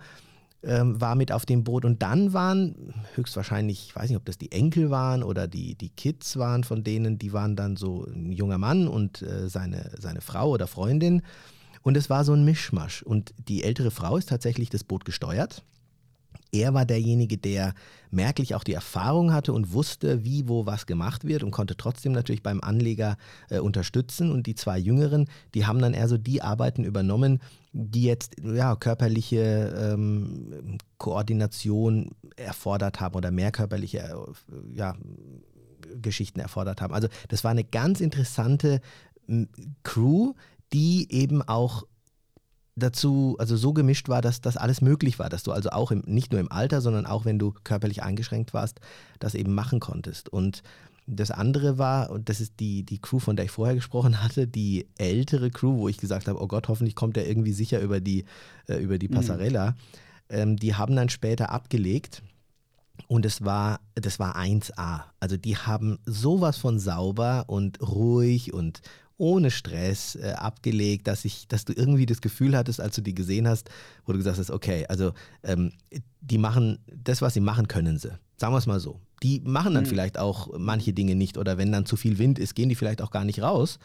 ähm, 0.62 1.00
war 1.00 1.14
mit 1.14 1.32
auf 1.32 1.46
dem 1.46 1.64
Boot. 1.64 1.84
Und 1.84 2.02
dann 2.02 2.32
waren 2.32 2.92
höchstwahrscheinlich, 3.14 3.86
ich 3.86 3.96
weiß 3.96 4.08
nicht, 4.08 4.16
ob 4.16 4.24
das 4.24 4.38
die 4.38 4.52
Enkel 4.52 4.90
waren 4.90 5.22
oder 5.22 5.46
die, 5.46 5.74
die 5.76 5.90
Kids 5.90 6.36
waren 6.36 6.64
von 6.64 6.82
denen, 6.82 7.18
die 7.18 7.32
waren 7.32 7.56
dann 7.56 7.76
so 7.76 8.04
ein 8.04 8.32
junger 8.32 8.58
Mann 8.58 8.88
und 8.88 9.22
äh, 9.22 9.48
seine, 9.48 9.92
seine 9.98 10.20
Frau 10.20 10.50
oder 10.50 10.66
Freundin. 10.66 11.22
Und 11.88 11.96
es 11.96 12.10
war 12.10 12.22
so 12.22 12.34
ein 12.34 12.44
Mischmasch. 12.44 13.02
Und 13.02 13.32
die 13.48 13.64
ältere 13.64 13.90
Frau 13.90 14.18
ist 14.18 14.28
tatsächlich 14.28 14.68
das 14.68 14.84
Boot 14.84 15.06
gesteuert. 15.06 15.64
er 16.52 16.74
war 16.74 16.84
derjenige, 16.84 17.38
der 17.38 17.72
merklich 18.10 18.54
auch 18.54 18.62
die 18.62 18.74
Erfahrung 18.74 19.32
hatte 19.32 19.54
und 19.54 19.72
wusste, 19.72 20.22
wie, 20.22 20.48
wo, 20.48 20.66
was 20.66 20.84
gemacht 20.84 21.24
wird 21.24 21.42
und 21.42 21.50
konnte 21.50 21.78
trotzdem 21.78 22.12
natürlich 22.12 22.42
beim 22.42 22.60
Anleger 22.60 23.16
äh, 23.48 23.60
unterstützen. 23.60 24.30
Und 24.30 24.46
die 24.46 24.54
zwei 24.54 24.78
Jüngeren, 24.78 25.30
die 25.54 25.64
haben 25.64 25.78
dann 25.78 25.94
eher 25.94 26.08
so 26.08 26.18
die 26.18 26.42
Arbeiten 26.42 26.84
übernommen, 26.84 27.40
die 27.72 28.02
jetzt 28.02 28.36
ja, 28.42 28.76
körperliche 28.76 29.94
ähm, 29.94 30.76
Koordination 30.98 32.10
erfordert 32.36 33.00
haben 33.00 33.14
oder 33.14 33.30
mehr 33.30 33.50
körperliche 33.50 34.00
äh, 34.00 34.76
ja, 34.76 34.94
Geschichten 36.02 36.40
erfordert 36.40 36.82
haben. 36.82 36.92
Also 36.92 37.08
das 37.28 37.44
war 37.44 37.50
eine 37.50 37.64
ganz 37.64 38.02
interessante 38.02 38.82
Crew, 39.82 40.34
die 40.72 41.10
eben 41.10 41.42
auch 41.42 41.84
dazu, 42.78 43.36
also 43.38 43.56
so 43.56 43.72
gemischt 43.72 44.08
war, 44.08 44.22
dass 44.22 44.40
das 44.40 44.56
alles 44.56 44.80
möglich 44.80 45.18
war, 45.18 45.28
dass 45.28 45.42
du 45.42 45.52
also 45.52 45.70
auch 45.70 45.90
im, 45.90 46.02
nicht 46.06 46.32
nur 46.32 46.40
im 46.40 46.50
Alter, 46.50 46.80
sondern 46.80 47.06
auch 47.06 47.24
wenn 47.24 47.38
du 47.38 47.52
körperlich 47.64 48.02
eingeschränkt 48.02 48.54
warst, 48.54 48.80
das 49.18 49.34
eben 49.34 49.54
machen 49.54 49.80
konntest. 49.80 50.28
Und 50.28 50.62
das 51.06 51.30
andere 51.30 51.78
war, 51.78 52.10
und 52.10 52.28
das 52.28 52.40
ist 52.40 52.60
die, 52.60 52.84
die 52.84 52.98
Crew, 52.98 53.18
von 53.18 53.36
der 53.36 53.46
ich 53.46 53.50
vorher 53.50 53.74
gesprochen 53.74 54.22
hatte, 54.22 54.46
die 54.46 54.86
ältere 54.98 55.50
Crew, 55.50 55.78
wo 55.78 55.88
ich 55.88 55.98
gesagt 55.98 56.28
habe, 56.28 56.40
oh 56.40 56.46
Gott, 56.46 56.68
hoffentlich 56.68 56.94
kommt 56.94 57.16
er 57.16 57.26
irgendwie 57.26 57.52
sicher 57.52 57.80
über 57.80 58.00
die, 58.00 58.24
äh, 58.68 58.76
über 58.76 58.98
die 58.98 59.08
mhm. 59.08 59.14
Passarella. 59.14 59.70
Mhm. 59.70 59.76
Ähm, 60.30 60.56
die 60.56 60.74
haben 60.74 60.94
dann 60.94 61.08
später 61.08 61.50
abgelegt. 61.50 62.22
Und 63.06 63.24
es 63.24 63.44
war, 63.44 63.80
das 63.94 64.18
war 64.18 64.36
1A. 64.36 65.04
Also 65.20 65.36
die 65.36 65.56
haben 65.56 65.98
sowas 66.04 66.58
von 66.58 66.78
sauber 66.78 67.44
und 67.46 67.80
ruhig 67.80 68.52
und, 68.52 68.82
ohne 69.18 69.50
Stress 69.50 70.14
äh, 70.14 70.32
abgelegt, 70.32 71.06
dass 71.06 71.24
ich, 71.24 71.48
dass 71.48 71.64
du 71.64 71.72
irgendwie 71.72 72.06
das 72.06 72.20
Gefühl 72.20 72.56
hattest, 72.56 72.80
als 72.80 72.94
du 72.94 73.02
die 73.02 73.14
gesehen 73.14 73.46
hast, 73.46 73.68
wo 74.06 74.12
du 74.12 74.18
gesagt 74.18 74.38
hast, 74.38 74.50
okay, 74.50 74.86
also 74.88 75.12
ähm, 75.42 75.72
die 76.20 76.38
machen 76.38 76.78
das, 76.86 77.20
was 77.20 77.34
sie 77.34 77.40
machen, 77.40 77.68
können 77.68 77.98
sie. 77.98 78.16
Sagen 78.36 78.54
wir 78.54 78.58
es 78.58 78.66
mal 78.66 78.80
so. 78.80 79.00
Die 79.22 79.40
machen 79.40 79.74
dann 79.74 79.84
mhm. 79.84 79.88
vielleicht 79.88 80.18
auch 80.18 80.56
manche 80.56 80.92
Dinge 80.92 81.16
nicht 81.16 81.36
oder 81.36 81.58
wenn 81.58 81.72
dann 81.72 81.86
zu 81.86 81.96
viel 81.96 82.18
Wind 82.18 82.38
ist, 82.38 82.54
gehen 82.54 82.68
die 82.68 82.76
vielleicht 82.76 83.02
auch 83.02 83.10
gar 83.10 83.24
nicht 83.24 83.42
raus. 83.42 83.78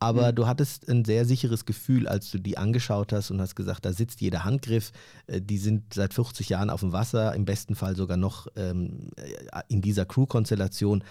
Aber 0.00 0.30
mhm. 0.30 0.36
du 0.36 0.46
hattest 0.46 0.88
ein 0.88 1.04
sehr 1.04 1.24
sicheres 1.24 1.64
Gefühl, 1.64 2.06
als 2.06 2.30
du 2.30 2.38
die 2.38 2.56
angeschaut 2.56 3.12
hast 3.12 3.30
und 3.30 3.40
hast 3.40 3.56
gesagt, 3.56 3.84
da 3.84 3.92
sitzt 3.92 4.20
jeder 4.20 4.44
Handgriff. 4.44 4.92
Äh, 5.26 5.40
die 5.40 5.58
sind 5.58 5.94
seit 5.94 6.14
50 6.14 6.48
Jahren 6.48 6.70
auf 6.70 6.80
dem 6.80 6.92
Wasser, 6.92 7.34
im 7.34 7.44
besten 7.44 7.74
Fall 7.74 7.96
sogar 7.96 8.16
noch 8.16 8.46
ähm, 8.56 9.10
äh, 9.16 9.62
in 9.68 9.82
dieser 9.82 10.06
Crew-Konstellation. 10.06 11.02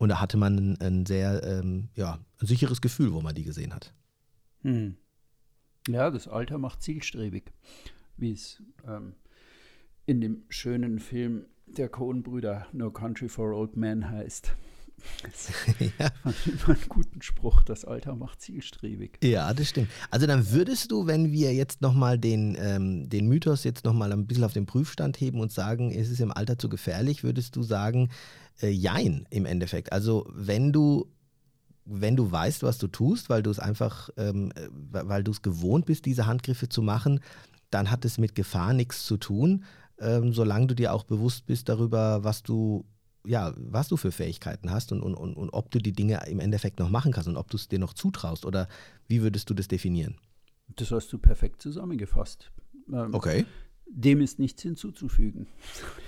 Und 0.00 0.08
da 0.08 0.18
hatte 0.18 0.38
man 0.38 0.78
ein, 0.80 1.04
sehr 1.04 1.42
ähm, 1.44 1.90
ja, 1.94 2.18
ein 2.40 2.46
sicheres 2.46 2.80
Gefühl, 2.80 3.12
wo 3.12 3.20
man 3.20 3.34
die 3.34 3.44
gesehen 3.44 3.74
hat. 3.74 3.92
Hm. 4.62 4.96
Ja, 5.88 6.10
das 6.10 6.26
Alter 6.26 6.56
macht 6.56 6.82
zielstrebig, 6.82 7.52
wie 8.16 8.32
es 8.32 8.62
ähm, 8.88 9.12
in 10.06 10.22
dem 10.22 10.44
schönen 10.48 11.00
Film 11.00 11.44
der 11.66 11.90
Coen-Brüder 11.90 12.66
No 12.72 12.90
Country 12.90 13.28
for 13.28 13.52
Old 13.52 13.76
Men 13.76 14.08
heißt. 14.08 14.56
Ja. 15.98 16.10
Fand 16.58 16.78
einen 16.78 16.88
guten 16.88 17.22
Spruch, 17.22 17.62
das 17.62 17.84
Alter 17.84 18.14
macht 18.14 18.40
zielstrebig. 18.40 19.18
Ja, 19.22 19.52
das 19.54 19.68
stimmt. 19.68 19.88
Also 20.10 20.26
dann 20.26 20.50
würdest 20.50 20.90
du, 20.90 21.06
wenn 21.06 21.32
wir 21.32 21.52
jetzt 21.54 21.80
nochmal 21.80 22.18
den, 22.18 22.56
ähm, 22.60 23.08
den 23.08 23.28
Mythos 23.28 23.64
jetzt 23.64 23.84
nochmal 23.84 24.12
ein 24.12 24.26
bisschen 24.26 24.44
auf 24.44 24.52
den 24.52 24.66
Prüfstand 24.66 25.20
heben 25.20 25.40
und 25.40 25.52
sagen, 25.52 25.90
ist 25.90 26.10
es 26.10 26.20
im 26.20 26.32
Alter 26.32 26.58
zu 26.58 26.68
gefährlich, 26.68 27.22
würdest 27.24 27.56
du 27.56 27.62
sagen, 27.62 28.10
äh, 28.62 28.68
Jein 28.68 29.26
im 29.30 29.46
Endeffekt. 29.46 29.92
Also 29.92 30.26
wenn 30.32 30.72
du 30.72 31.06
wenn 31.92 32.14
du 32.14 32.30
weißt, 32.30 32.62
was 32.62 32.78
du 32.78 32.86
tust, 32.86 33.30
weil 33.30 33.42
du 33.42 33.50
es 33.50 33.58
einfach, 33.58 34.10
ähm, 34.16 34.52
äh, 34.54 34.68
weil 34.70 35.24
du 35.24 35.32
es 35.32 35.42
gewohnt 35.42 35.86
bist, 35.86 36.06
diese 36.06 36.26
Handgriffe 36.26 36.68
zu 36.68 36.82
machen, 36.82 37.20
dann 37.70 37.90
hat 37.90 38.04
es 38.04 38.18
mit 38.18 38.34
Gefahr 38.34 38.72
nichts 38.72 39.04
zu 39.04 39.16
tun, 39.16 39.64
ähm, 39.98 40.32
solange 40.32 40.68
du 40.68 40.74
dir 40.74 40.92
auch 40.92 41.04
bewusst 41.04 41.46
bist 41.46 41.68
darüber, 41.68 42.24
was 42.24 42.42
du, 42.42 42.84
ja, 43.24 43.54
was 43.56 43.88
du 43.88 43.96
für 43.96 44.12
Fähigkeiten 44.12 44.70
hast 44.70 44.92
und, 44.92 45.02
und, 45.02 45.14
und, 45.14 45.34
und 45.34 45.50
ob 45.50 45.70
du 45.70 45.78
die 45.78 45.92
Dinge 45.92 46.20
im 46.26 46.40
Endeffekt 46.40 46.78
noch 46.78 46.88
machen 46.88 47.12
kannst 47.12 47.28
und 47.28 47.36
ob 47.36 47.50
du 47.50 47.56
es 47.56 47.68
dir 47.68 47.78
noch 47.78 47.92
zutraust 47.92 48.46
oder 48.46 48.68
wie 49.08 49.22
würdest 49.22 49.50
du 49.50 49.54
das 49.54 49.68
definieren? 49.68 50.16
Das 50.76 50.90
hast 50.90 51.12
du 51.12 51.18
perfekt 51.18 51.60
zusammengefasst. 51.62 52.50
Ähm, 52.92 53.14
okay. 53.14 53.44
Dem 53.86 54.20
ist 54.20 54.38
nichts 54.38 54.62
hinzuzufügen. 54.62 55.46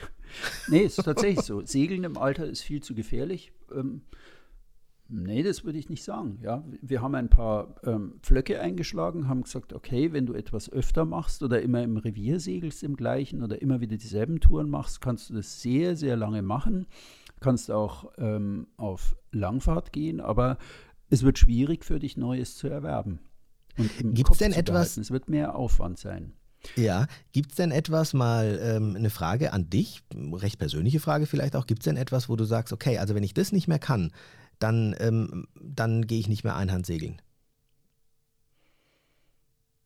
nee, 0.69 0.81
ist 0.81 0.97
tatsächlich 0.97 1.45
so. 1.45 1.65
Segeln 1.67 2.05
im 2.05 2.17
Alter 2.17 2.47
ist 2.47 2.63
viel 2.63 2.83
zu 2.83 2.95
gefährlich. 2.95 3.53
Ähm, 3.75 4.03
nee, 5.13 5.43
das 5.43 5.65
würde 5.65 5.79
ich 5.79 5.89
nicht 5.89 6.03
sagen. 6.03 6.39
Ja, 6.43 6.65
wir 6.81 7.03
haben 7.03 7.15
ein 7.15 7.29
paar 7.29 7.77
ähm, 7.85 8.15
Pflöcke 8.23 8.61
eingeschlagen, 8.61 9.29
haben 9.29 9.43
gesagt, 9.43 9.73
okay, 9.73 10.13
wenn 10.13 10.27
du 10.27 10.35
etwas 10.35 10.71
öfter 10.71 11.05
machst 11.05 11.43
oder 11.43 11.63
immer 11.63 11.83
im 11.83 11.97
Revier 11.97 12.41
segelst 12.41 12.83
im 12.83 12.97
gleichen 12.97 13.43
oder 13.43 13.61
immer 13.61 13.81
wieder 13.81 13.97
dieselben 13.97 14.41
Touren 14.41 14.71
machst, 14.71 15.01
kannst 15.01 15.31
du 15.31 15.35
das 15.35 15.61
sehr, 15.61 15.97
sehr 15.97 16.17
lange 16.17 16.43
machen. 16.43 16.87
Kannst 17.41 17.71
auch 17.71 18.13
ähm, 18.19 18.69
auf 18.77 19.17
Langfahrt 19.33 19.93
gehen, 19.93 20.21
aber 20.21 20.59
es 21.11 21.23
wird 21.23 21.39
schwierig 21.39 21.85
für 21.85 21.99
dich, 21.99 22.17
Neues 22.17 22.57
zu 22.57 22.69
erwerben. 22.69 23.19
Gibt 24.01 24.31
es 24.31 24.39
denn 24.39 24.53
etwas? 24.53 24.97
Es 24.97 25.11
wird 25.11 25.29
mehr 25.29 25.57
Aufwand 25.57 25.99
sein. 25.99 26.35
Ja, 26.77 27.07
gibt 27.33 27.51
es 27.51 27.57
denn 27.57 27.71
etwas 27.71 28.15
mal 28.15 28.61
ähm, 28.63 28.95
eine 28.97 29.11
Frage 29.11 29.53
an 29.53 29.69
dich, 29.69 30.03
recht 30.15 30.59
persönliche 30.59 31.01
Frage 31.01 31.27
vielleicht 31.27 31.57
auch, 31.57 31.67
gibt 31.67 31.81
es 31.81 31.85
denn 31.85 31.97
etwas, 31.97 32.29
wo 32.29 32.37
du 32.37 32.45
sagst, 32.45 32.73
okay, 32.73 32.99
also 32.99 33.15
wenn 33.15 33.25
ich 33.25 33.35
das 33.35 33.51
nicht 33.51 33.67
mehr 33.67 33.81
kann, 33.81 34.13
dann, 34.63 34.95
ähm, 34.99 35.47
dann 35.61 36.07
gehe 36.07 36.19
ich 36.19 36.29
nicht 36.29 36.45
mehr 36.45 36.57
Einhand 36.57 36.87
segeln? 36.87 37.21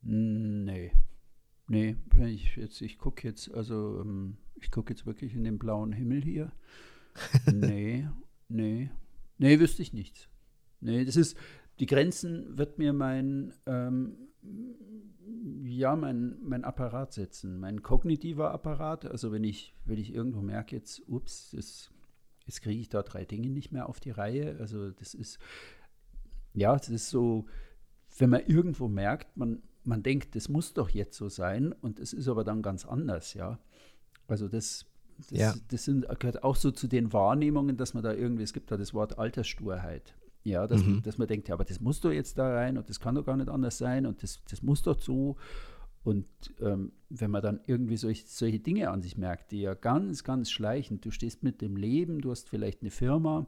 Nee. 0.01 0.91
Nee, 1.67 1.97
ich 2.25 2.55
jetzt, 2.55 2.81
ich 2.81 2.97
gucke 2.97 3.27
jetzt, 3.27 3.53
also 3.53 4.01
ähm, 4.01 4.37
ich 4.55 4.71
gucke 4.71 4.93
jetzt 4.93 5.05
wirklich 5.05 5.35
in 5.35 5.43
den 5.43 5.59
blauen 5.59 5.91
Himmel 5.91 6.23
hier. 6.23 6.51
nee, 7.51 8.07
nee. 8.47 8.89
Nee, 9.37 9.59
wüsste 9.59 9.81
ich 9.81 9.93
nichts. 9.93 10.29
Nee, 10.79 11.03
das 11.03 11.15
ist, 11.15 11.37
die 11.79 11.85
Grenzen 11.85 12.57
wird 12.57 12.77
mir 12.77 12.93
mein 12.93 13.53
ähm, 13.65 14.15
ja, 15.63 15.95
mein, 15.95 16.37
mein 16.41 16.63
Apparat 16.63 17.13
setzen, 17.13 17.59
mein 17.59 17.81
kognitiver 17.81 18.51
Apparat. 18.51 19.05
Also 19.05 19.31
wenn 19.31 19.43
ich, 19.43 19.75
wenn 19.85 19.97
ich 19.97 20.13
irgendwo 20.13 20.41
merke, 20.41 20.75
jetzt, 20.75 21.03
ups, 21.07 21.51
das, 21.51 21.91
jetzt 22.47 22.61
kriege 22.61 22.79
ich 22.79 22.89
da 22.89 23.03
drei 23.03 23.25
Dinge 23.25 23.49
nicht 23.49 23.71
mehr 23.71 23.87
auf 23.87 23.99
die 23.99 24.11
Reihe. 24.11 24.57
Also 24.59 24.91
das 24.91 25.13
ist, 25.13 25.37
ja, 26.53 26.75
das 26.75 26.89
ist 26.89 27.09
so, 27.09 27.45
wenn 28.17 28.29
man 28.29 28.41
irgendwo 28.45 28.87
merkt, 28.87 29.37
man, 29.37 29.61
man 29.83 30.01
denkt, 30.01 30.35
das 30.35 30.49
muss 30.49 30.73
doch 30.73 30.89
jetzt 30.89 31.17
so 31.17 31.29
sein 31.29 31.73
und 31.73 31.99
es 31.99 32.13
ist 32.13 32.27
aber 32.27 32.43
dann 32.43 32.61
ganz 32.61 32.85
anders, 32.85 33.33
ja. 33.33 33.59
Also 34.27 34.47
das, 34.47 34.85
das, 35.29 35.39
ja. 35.39 35.55
das 35.69 35.85
sind, 35.85 36.07
gehört 36.19 36.43
auch 36.43 36.55
so 36.55 36.71
zu 36.71 36.87
den 36.87 37.13
Wahrnehmungen, 37.13 37.77
dass 37.77 37.93
man 37.93 38.03
da 38.03 38.13
irgendwie, 38.13 38.43
es 38.43 38.53
gibt 38.53 38.71
da 38.71 38.77
das 38.77 38.93
Wort 38.93 39.19
Alterssturheit. 39.19 40.15
Ja, 40.43 40.65
dass, 40.65 40.81
mhm. 40.81 40.93
man, 40.93 41.03
dass 41.03 41.17
man 41.17 41.27
denkt, 41.27 41.49
ja, 41.49 41.55
aber 41.55 41.65
das 41.65 41.81
muss 41.81 41.99
doch 41.99 42.11
jetzt 42.11 42.37
da 42.37 42.53
rein 42.53 42.77
und 42.77 42.89
das 42.89 43.01
kann 43.01 43.15
doch 43.15 43.25
gar 43.25 43.35
nicht 43.35 43.49
anders 43.49 43.77
sein 43.77 44.05
und 44.05 44.23
das, 44.23 44.41
das 44.49 44.61
muss 44.61 44.81
doch 44.81 44.99
so. 44.99 45.35
Und 46.07 46.25
ähm, 46.61 46.93
wenn 47.09 47.31
man 47.31 47.41
dann 47.41 47.59
irgendwie 47.67 47.97
solch, 47.97 48.23
solche 48.27 48.59
Dinge 48.59 48.91
an 48.91 49.01
sich 49.01 49.17
merkt, 49.17 49.51
die 49.51 49.59
ja 49.59 49.73
ganz, 49.73 50.23
ganz 50.23 50.49
schleichend, 50.49 51.03
du 51.03 51.11
stehst 51.11 51.43
mit 51.43 51.59
dem 51.59 51.75
Leben, 51.75 52.21
du 52.21 52.31
hast 52.31 52.47
vielleicht 52.47 52.79
eine 52.81 52.91
Firma 52.91 53.45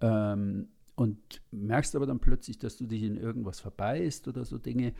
ähm, 0.00 0.70
und 0.96 1.18
merkst 1.52 1.94
aber 1.94 2.06
dann 2.06 2.18
plötzlich, 2.18 2.58
dass 2.58 2.78
du 2.78 2.86
dich 2.86 3.04
in 3.04 3.16
irgendwas 3.16 3.60
verbeißt 3.60 4.26
oder 4.26 4.44
so 4.44 4.58
Dinge, 4.58 4.92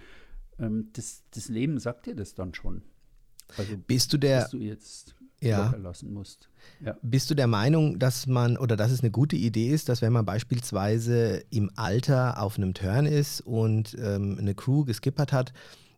ähm, 0.61 0.91
das, 0.93 1.25
das 1.33 1.49
Leben 1.49 1.81
sagt 1.81 2.07
dir 2.07 2.15
das 2.15 2.35
dann 2.35 2.55
schon. 2.55 2.83
Also, 3.57 3.77
bist 3.77 4.13
du 4.13 4.19
der, 4.19 4.43
dass 4.43 4.51
du 4.51 4.59
jetzt 4.59 5.17
ja. 5.41 5.75
lassen 5.75 6.13
musst. 6.13 6.49
Ja. 6.79 6.97
Bist 7.03 7.29
du 7.29 7.35
der 7.35 7.49
Meinung, 7.49 7.99
dass 7.99 8.29
man 8.29 8.57
oder 8.57 8.77
dass 8.77 8.93
es 8.93 9.01
eine 9.01 9.11
gute 9.11 9.35
Idee 9.35 9.71
ist, 9.71 9.89
dass 9.89 10.01
wenn 10.01 10.13
man 10.13 10.25
beispielsweise 10.25 11.43
im 11.51 11.73
Alter 11.75 12.41
auf 12.41 12.57
einem 12.57 12.73
Turn 12.73 13.07
ist 13.07 13.41
und 13.41 13.97
ähm, 13.99 14.37
eine 14.39 14.55
Crew 14.55 14.85
geskippert 14.85 15.33
hat, 15.33 15.53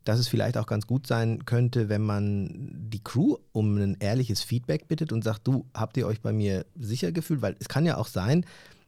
dass 0.06 0.18
es 0.18 0.28
vielleicht 0.28 0.56
auch 0.56 0.66
ganz 0.66 0.86
gut 0.86 1.06
sein 1.06 1.44
könnte, 1.44 1.88
wenn 1.88 2.02
man 2.02 2.70
die 2.72 3.02
Crew 3.02 3.36
um 3.52 3.76
ein 3.76 3.96
ehrliches 3.98 4.40
Feedback 4.40 4.88
bittet 4.88 5.12
und 5.12 5.24
sagt, 5.24 5.46
du, 5.46 5.66
habt 5.74 5.96
ihr 5.96 6.06
euch 6.06 6.20
bei 6.20 6.32
mir 6.32 6.64
sicher 6.78 7.12
gefühlt? 7.12 7.42
Weil 7.42 7.56
es 7.58 7.68
kann 7.68 7.84
ja 7.84 7.96
auch 7.96 8.06
sein, 8.06 8.44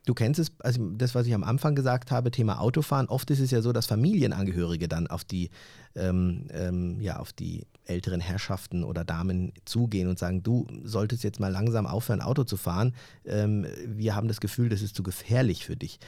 Du 0.07 0.15
kennst 0.15 0.41
es, 0.41 0.53
also 0.61 0.89
das, 0.93 1.15
was 1.15 1.27
ich 1.27 1.35
am 1.35 1.45
Anfang 1.45 1.75
gesagt 1.75 2.11
habe, 2.11 2.31
Thema 2.31 2.61
Autofahren. 2.61 3.09
Oft 3.09 3.31
ist 3.31 3.41
es 3.41 3.51
ja 3.51 3.61
so, 3.61 3.75
dass 3.75 3.85
Familienangehörige 3.85 4.89
dann 4.89 5.07
auf 5.07 5.23
die, 5.23 5.51
ähm, 5.95 6.47
ähm, 6.51 6.99
ja, 6.99 7.19
auf 7.19 7.35
die 7.35 7.67
älteren 7.85 8.19
Herrschaften 8.19 8.85
oder 8.85 9.05
Damen 9.05 9.53
zugehen 9.67 10.09
und 10.09 10.19
sagen, 10.19 10.43
du 10.43 10.67
solltest 10.83 11.25
jetzt 11.25 11.41
mal 11.41 11.53
langsam 11.53 11.87
aufhören, 11.87 12.23
Auto 12.23 12.45
zu 12.45 12.57
fahren. 12.57 12.95
Ähm, 13.27 13.67
wir 13.85 14.15
haben 14.15 14.29
das 14.29 14.41
Gefühl, 14.41 14.71
das 14.71 14.81
ist 14.81 14.97
zu 14.97 15.03
gefährlich 15.03 15.67
für 15.67 15.77
dich. 15.77 15.99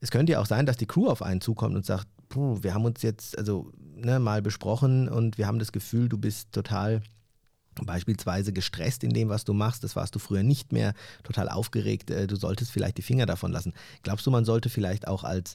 Es 0.00 0.10
könnte 0.10 0.32
ja 0.32 0.40
auch 0.40 0.46
sein, 0.46 0.64
dass 0.64 0.78
die 0.78 0.86
Crew 0.86 1.08
auf 1.08 1.20
einen 1.20 1.42
zukommt 1.42 1.76
und 1.76 1.84
sagt, 1.84 2.06
puh, 2.30 2.62
wir 2.62 2.72
haben 2.72 2.86
uns 2.86 3.02
jetzt 3.02 3.36
also 3.36 3.72
ne, 3.98 4.18
mal 4.18 4.42
besprochen 4.42 5.08
und 5.08 5.38
wir 5.38 5.46
haben 5.46 5.58
das 5.58 5.72
Gefühl, 5.72 6.08
du 6.08 6.18
bist 6.18 6.52
total 6.52 7.02
beispielsweise 7.84 8.52
gestresst 8.52 9.04
in 9.04 9.10
dem, 9.10 9.28
was 9.28 9.44
du 9.44 9.52
machst, 9.52 9.84
das 9.84 9.96
warst 9.96 10.14
du 10.14 10.18
früher 10.18 10.42
nicht 10.42 10.72
mehr, 10.72 10.94
total 11.22 11.48
aufgeregt, 11.48 12.10
äh, 12.10 12.26
du 12.26 12.36
solltest 12.36 12.70
vielleicht 12.70 12.98
die 12.98 13.02
Finger 13.02 13.26
davon 13.26 13.52
lassen. 13.52 13.72
Glaubst 14.02 14.26
du, 14.26 14.30
man 14.30 14.44
sollte 14.44 14.68
vielleicht 14.68 15.06
auch 15.06 15.24
als 15.24 15.54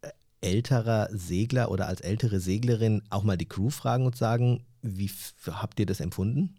äh, 0.00 0.10
älterer 0.40 1.08
Segler 1.12 1.70
oder 1.70 1.86
als 1.86 2.00
ältere 2.00 2.40
Seglerin 2.40 3.02
auch 3.10 3.22
mal 3.22 3.36
die 3.36 3.48
Crew 3.48 3.70
fragen 3.70 4.06
und 4.06 4.16
sagen, 4.16 4.64
wie 4.82 5.10
habt 5.46 5.78
ihr 5.78 5.86
das 5.86 6.00
empfunden? 6.00 6.56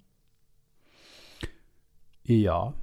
Ja, 2.23 2.73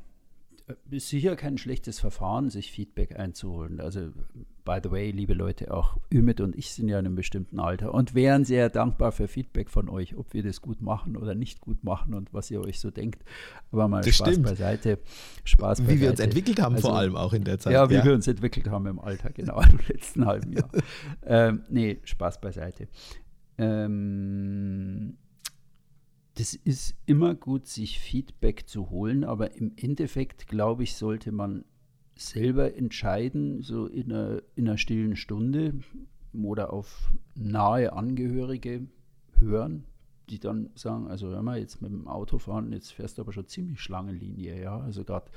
ist 0.91 1.09
sicher 1.09 1.37
kein 1.37 1.57
schlechtes 1.57 1.99
Verfahren, 1.99 2.51
sich 2.51 2.71
Feedback 2.71 3.19
einzuholen. 3.19 3.81
Also, 3.81 4.13
by 4.71 4.79
the 4.81 4.93
way, 4.93 5.11
liebe 5.11 5.35
Leute, 5.35 5.75
auch 5.75 5.97
Ümit 6.15 6.41
und 6.41 6.55
ich 6.55 6.71
sind 6.71 6.89
ja 6.89 7.01
in 7.01 7.05
einem 7.05 7.17
bestimmten 7.17 7.59
Alter 7.59 7.93
und 7.93 8.15
wären 8.15 8.45
sehr 8.45 8.71
dankbar 8.71 9.11
für 9.11 9.27
Feedback 9.27 9.69
von 9.69 9.89
euch, 9.89 10.17
ob 10.17 10.33
wir 10.33 10.45
das 10.45 10.61
gut 10.61 10.81
machen 10.81 11.17
oder 11.17 11.35
nicht 11.35 11.61
gut 11.61 11.83
machen 11.83 12.15
und 12.15 12.33
was 12.33 12.53
ihr 12.53 12.61
euch 12.61 12.79
so 12.79 12.93
denkt. 12.93 13.25
Aber 13.73 13.89
mal 13.89 14.01
das 14.01 14.15
Spaß 14.15 14.29
stimmt. 14.29 14.47
beiseite. 14.47 15.01
Spaß 15.43 15.81
wie 15.81 15.87
beiseite. 15.87 16.01
wir 16.01 16.11
uns 16.11 16.21
entwickelt 16.21 16.61
haben, 16.61 16.77
also, 16.77 16.87
vor 16.87 16.97
allem 16.97 17.17
auch 17.17 17.33
in 17.33 17.43
der 17.43 17.59
Zeit. 17.59 17.73
Ja, 17.73 17.91
wie 17.91 17.95
ja. 17.95 18.05
wir 18.05 18.15
uns 18.15 18.29
entwickelt 18.29 18.71
haben 18.71 18.87
im 18.87 19.01
Alter, 19.01 19.31
genau, 19.31 19.61
im 19.71 19.81
letzten 19.89 20.25
halben 20.25 20.53
Jahr. 20.53 20.71
ähm, 21.27 21.65
nee, 21.69 21.99
Spaß 22.05 22.41
beiseite. 22.41 22.87
Ähm, 23.59 25.17
das 26.35 26.55
ist 26.55 26.95
immer 27.07 27.35
gut, 27.35 27.67
sich 27.67 27.99
Feedback 27.99 28.69
zu 28.69 28.91
holen, 28.91 29.25
aber 29.25 29.57
im 29.57 29.73
Endeffekt, 29.75 30.47
glaube 30.47 30.85
ich, 30.85 30.95
sollte 30.95 31.33
man 31.33 31.65
selber 32.21 32.75
entscheiden, 32.77 33.63
so 33.63 33.87
in 33.87 34.13
einer, 34.13 34.43
in 34.55 34.69
einer 34.69 34.79
stillen 34.79 35.17
Stunde 35.17 35.75
oder 36.33 36.73
auf 36.73 37.13
nahe 37.35 37.93
Angehörige 37.93 38.87
hören, 39.39 39.85
die 40.29 40.39
dann 40.39 40.71
sagen, 40.75 41.09
also 41.09 41.29
hör 41.29 41.43
mal, 41.43 41.59
jetzt 41.59 41.83
mit 41.83 41.91
dem 41.91 42.07
Autofahren, 42.07 42.73
jetzt 42.73 42.93
fährst 42.93 43.19
du 43.19 43.23
aber 43.23 43.33
schon 43.33 43.49
ziemlich 43.49 43.81
Schlangenlinie, 43.81 44.61
ja. 44.63 44.79
Also 44.79 45.05
gerade 45.05 45.31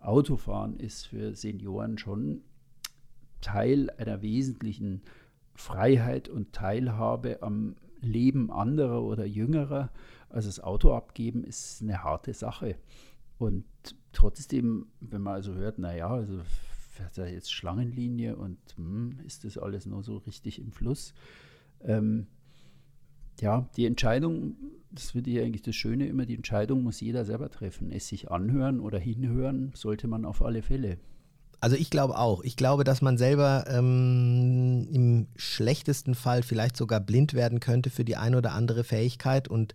Autofahren 0.00 0.78
ist 0.78 1.06
für 1.06 1.34
Senioren 1.34 1.98
schon 1.98 2.42
Teil 3.40 3.90
einer 3.90 4.22
wesentlichen 4.22 5.02
Freiheit 5.54 6.28
und 6.28 6.52
Teilhabe 6.52 7.42
am 7.42 7.76
Leben 8.00 8.50
anderer 8.50 9.02
oder 9.02 9.26
Jüngerer. 9.26 9.90
Also 10.28 10.48
das 10.48 10.60
Auto 10.60 10.94
abgeben 10.94 11.44
ist 11.44 11.82
eine 11.82 12.02
harte 12.02 12.32
Sache. 12.34 12.76
Und 13.40 13.64
trotzdem, 14.12 14.88
wenn 15.00 15.22
man 15.22 15.34
also 15.34 15.54
hört, 15.54 15.78
naja, 15.78 16.10
also 16.10 16.40
fährt 16.90 17.16
er 17.16 17.32
jetzt 17.32 17.50
Schlangenlinie 17.50 18.36
und 18.36 18.58
hm, 18.76 19.18
ist 19.26 19.44
das 19.44 19.56
alles 19.56 19.86
nur 19.86 20.02
so 20.02 20.18
richtig 20.18 20.58
im 20.58 20.72
Fluss? 20.72 21.14
Ähm, 21.82 22.26
ja, 23.40 23.66
die 23.78 23.86
Entscheidung, 23.86 24.56
das 24.90 25.12
finde 25.12 25.30
ich 25.30 25.40
eigentlich 25.40 25.62
das 25.62 25.74
Schöne 25.74 26.06
immer, 26.06 26.26
die 26.26 26.34
Entscheidung 26.34 26.82
muss 26.82 27.00
jeder 27.00 27.24
selber 27.24 27.48
treffen. 27.48 27.90
Es 27.90 28.08
sich 28.08 28.30
anhören 28.30 28.78
oder 28.78 28.98
hinhören 28.98 29.72
sollte 29.74 30.06
man 30.06 30.26
auf 30.26 30.42
alle 30.42 30.60
Fälle. 30.60 30.98
Also 31.60 31.76
ich 31.76 31.88
glaube 31.88 32.18
auch. 32.18 32.42
Ich 32.44 32.56
glaube, 32.56 32.84
dass 32.84 33.00
man 33.00 33.16
selber 33.16 33.64
ähm, 33.68 34.86
im 34.92 35.28
schlechtesten 35.36 36.14
Fall 36.14 36.42
vielleicht 36.42 36.76
sogar 36.76 37.00
blind 37.00 37.32
werden 37.32 37.58
könnte 37.58 37.88
für 37.88 38.04
die 38.04 38.16
eine 38.16 38.36
oder 38.36 38.52
andere 38.52 38.84
Fähigkeit. 38.84 39.48
Und 39.48 39.74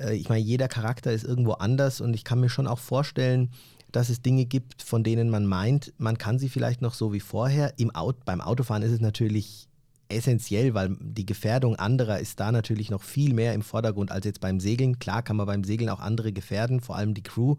äh, 0.00 0.14
ich 0.14 0.28
meine, 0.28 0.42
jeder 0.42 0.68
Charakter 0.68 1.12
ist 1.12 1.24
irgendwo 1.24 1.52
anders 1.52 2.00
und 2.00 2.14
ich 2.14 2.24
kann 2.24 2.40
mir 2.40 2.48
schon 2.48 2.66
auch 2.66 2.78
vorstellen, 2.78 3.50
dass 3.92 4.08
es 4.08 4.22
Dinge 4.22 4.44
gibt, 4.44 4.82
von 4.82 5.02
denen 5.02 5.30
man 5.30 5.46
meint, 5.46 5.92
man 5.98 6.18
kann 6.18 6.38
sie 6.38 6.48
vielleicht 6.48 6.80
noch 6.80 6.94
so 6.94 7.12
wie 7.12 7.20
vorher. 7.20 7.74
Im 7.78 7.90
Auto, 7.94 8.18
beim 8.24 8.40
Autofahren 8.40 8.82
ist 8.82 8.92
es 8.92 9.00
natürlich 9.00 9.68
essentiell, 10.08 10.74
weil 10.74 10.96
die 11.00 11.26
Gefährdung 11.26 11.76
anderer 11.76 12.18
ist 12.18 12.40
da 12.40 12.52
natürlich 12.52 12.90
noch 12.90 13.02
viel 13.02 13.34
mehr 13.34 13.54
im 13.54 13.62
Vordergrund 13.62 14.10
als 14.10 14.26
jetzt 14.26 14.40
beim 14.40 14.60
Segeln. 14.60 14.98
Klar 14.98 15.22
kann 15.22 15.36
man 15.36 15.46
beim 15.46 15.64
Segeln 15.64 15.90
auch 15.90 16.00
andere 16.00 16.32
gefährden, 16.32 16.80
vor 16.80 16.96
allem 16.96 17.14
die 17.14 17.22
Crew, 17.22 17.56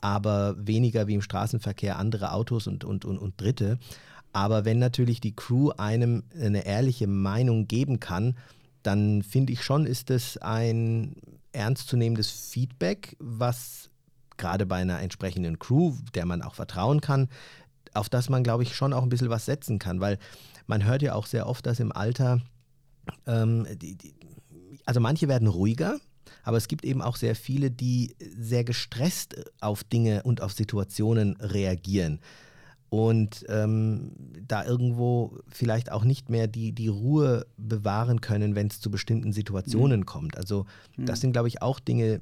aber 0.00 0.54
weniger 0.58 1.06
wie 1.06 1.14
im 1.14 1.22
Straßenverkehr 1.22 1.98
andere 1.98 2.32
Autos 2.32 2.66
und, 2.66 2.84
und, 2.84 3.04
und, 3.04 3.18
und 3.18 3.40
Dritte. 3.40 3.78
Aber 4.32 4.64
wenn 4.64 4.78
natürlich 4.78 5.20
die 5.20 5.34
Crew 5.34 5.70
einem 5.70 6.22
eine 6.40 6.66
ehrliche 6.66 7.06
Meinung 7.06 7.66
geben 7.66 7.98
kann, 7.98 8.36
dann 8.88 9.22
finde 9.22 9.52
ich 9.52 9.62
schon, 9.62 9.84
ist 9.84 10.08
es 10.08 10.38
ein 10.38 11.16
ernstzunehmendes 11.52 12.30
Feedback, 12.30 13.16
was 13.18 13.90
gerade 14.38 14.64
bei 14.64 14.76
einer 14.76 15.02
entsprechenden 15.02 15.58
Crew, 15.58 15.92
der 16.14 16.24
man 16.24 16.40
auch 16.40 16.54
vertrauen 16.54 17.02
kann, 17.02 17.28
auf 17.92 18.08
das 18.08 18.30
man, 18.30 18.42
glaube 18.42 18.62
ich, 18.62 18.74
schon 18.74 18.94
auch 18.94 19.02
ein 19.02 19.10
bisschen 19.10 19.28
was 19.28 19.44
setzen 19.44 19.78
kann. 19.78 20.00
Weil 20.00 20.18
man 20.66 20.86
hört 20.86 21.02
ja 21.02 21.12
auch 21.12 21.26
sehr 21.26 21.46
oft, 21.46 21.66
dass 21.66 21.80
im 21.80 21.92
Alter, 21.92 22.40
ähm, 23.26 23.66
die, 23.76 23.94
die, 23.94 24.14
also 24.86 25.00
manche 25.00 25.28
werden 25.28 25.48
ruhiger, 25.48 25.98
aber 26.42 26.56
es 26.56 26.66
gibt 26.66 26.86
eben 26.86 27.02
auch 27.02 27.16
sehr 27.16 27.34
viele, 27.34 27.70
die 27.70 28.16
sehr 28.18 28.64
gestresst 28.64 29.36
auf 29.60 29.84
Dinge 29.84 30.22
und 30.22 30.40
auf 30.40 30.52
Situationen 30.52 31.36
reagieren 31.42 32.20
und 32.90 33.44
ähm, 33.48 34.12
da 34.46 34.64
irgendwo 34.64 35.38
vielleicht 35.48 35.92
auch 35.92 36.04
nicht 36.04 36.30
mehr 36.30 36.46
die, 36.46 36.72
die 36.72 36.88
Ruhe 36.88 37.46
bewahren 37.56 38.20
können, 38.20 38.54
wenn 38.54 38.68
es 38.68 38.80
zu 38.80 38.90
bestimmten 38.90 39.32
Situationen 39.32 40.00
mhm. 40.00 40.06
kommt. 40.06 40.36
Also 40.36 40.64
das 40.96 41.18
mhm. 41.18 41.20
sind, 41.20 41.32
glaube 41.32 41.48
ich, 41.48 41.60
auch 41.60 41.80
Dinge, 41.80 42.20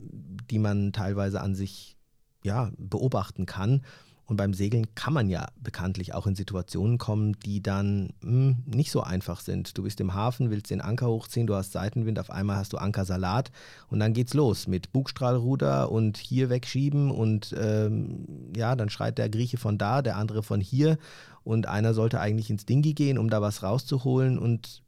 die 0.51 0.59
man 0.59 0.93
teilweise 0.93 1.41
an 1.41 1.55
sich 1.55 1.97
ja, 2.43 2.71
beobachten 2.79 3.47
kann. 3.47 3.83
Und 4.27 4.37
beim 4.37 4.55
Segeln 4.55 4.93
kann 4.97 5.13
man 5.13 5.29
ja 5.29 5.49
bekanntlich 5.63 6.13
auch 6.13 6.27
in 6.27 6.35
Situationen 6.35 6.99
kommen, 6.99 7.35
die 7.45 7.63
dann 7.63 8.13
mh, 8.23 8.31
hm, 8.31 8.57
nicht 8.67 8.91
so 8.91 9.03
einfach 9.03 9.41
sind. 9.41 9.79
Du 9.79 9.85
bist 9.85 10.01
im 10.01 10.15
Hafen, 10.15 10.51
willst 10.51 10.71
den 10.71 10.81
Anker 10.81 11.07
hochziehen, 11.07 11.47
du 11.47 11.55
hast 11.55 11.73
Seitenwind, 11.73 12.19
auf 12.19 12.31
einmal 12.31 12.57
hast 12.57 12.73
du 12.73 12.79
Ankersalat 12.79 13.53
und 13.89 14.01
dann 14.01 14.15
geht's 14.15 14.35
los 14.35 14.67
mit 14.67 14.93
Bugstrahlruder 14.93 15.93
und 15.93 16.17
hier 16.17 16.51
wegschieben 16.51 17.13
und 17.13 17.55
ähm, 17.57 18.27
ja, 18.57 18.75
dann 18.75 18.91
schreit 18.91 19.19
der 19.19 19.29
Grieche 19.29 19.59
von 19.59 19.79
da, 19.79 20.03
der 20.03 20.17
andere 20.17 20.43
von 20.43 20.61
hier 20.61 20.99
und 21.45 21.67
einer 21.67 21.95
sollte 21.95 22.19
eigentlich 22.19 22.51
ins 22.51 22.67
Dingi 22.67 22.95
gehen, 22.95 23.19
um 23.19 23.31
da 23.31 23.41
was 23.41 23.63
rauszuholen 23.63 24.39
und 24.39 24.83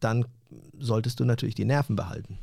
dann 0.00 0.24
solltest 0.78 1.20
du 1.20 1.24
natürlich 1.24 1.54
die 1.54 1.66
Nerven 1.66 1.94
behalten. 1.94 2.38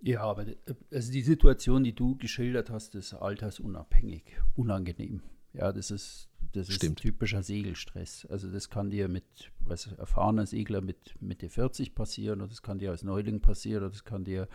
Ja, 0.00 0.22
aber 0.22 0.46
also 0.92 1.12
die 1.12 1.22
Situation, 1.22 1.84
die 1.84 1.94
du 1.94 2.16
geschildert 2.16 2.70
hast, 2.70 2.94
ist 2.94 3.12
altersunabhängig, 3.12 4.22
unangenehm. 4.54 5.20
Ja, 5.56 5.72
das 5.72 5.90
ist, 5.90 6.28
das 6.52 6.68
ist 6.68 6.96
typischer 6.96 7.42
Segelstress. 7.42 8.26
Also 8.30 8.50
das 8.50 8.68
kann 8.68 8.90
dir 8.90 9.08
mit 9.08 9.24
was 9.60 9.86
erfahrener 9.98 10.46
Segler 10.46 10.80
mit 10.80 11.14
Mitte 11.20 11.48
40 11.48 11.94
passieren 11.94 12.40
oder 12.40 12.48
das 12.48 12.62
kann 12.62 12.78
dir 12.78 12.90
als 12.90 13.02
Neuling 13.02 13.40
passieren 13.40 13.84
oder 13.84 13.90
das 13.90 14.04
kann 14.04 14.24
dir 14.24 14.48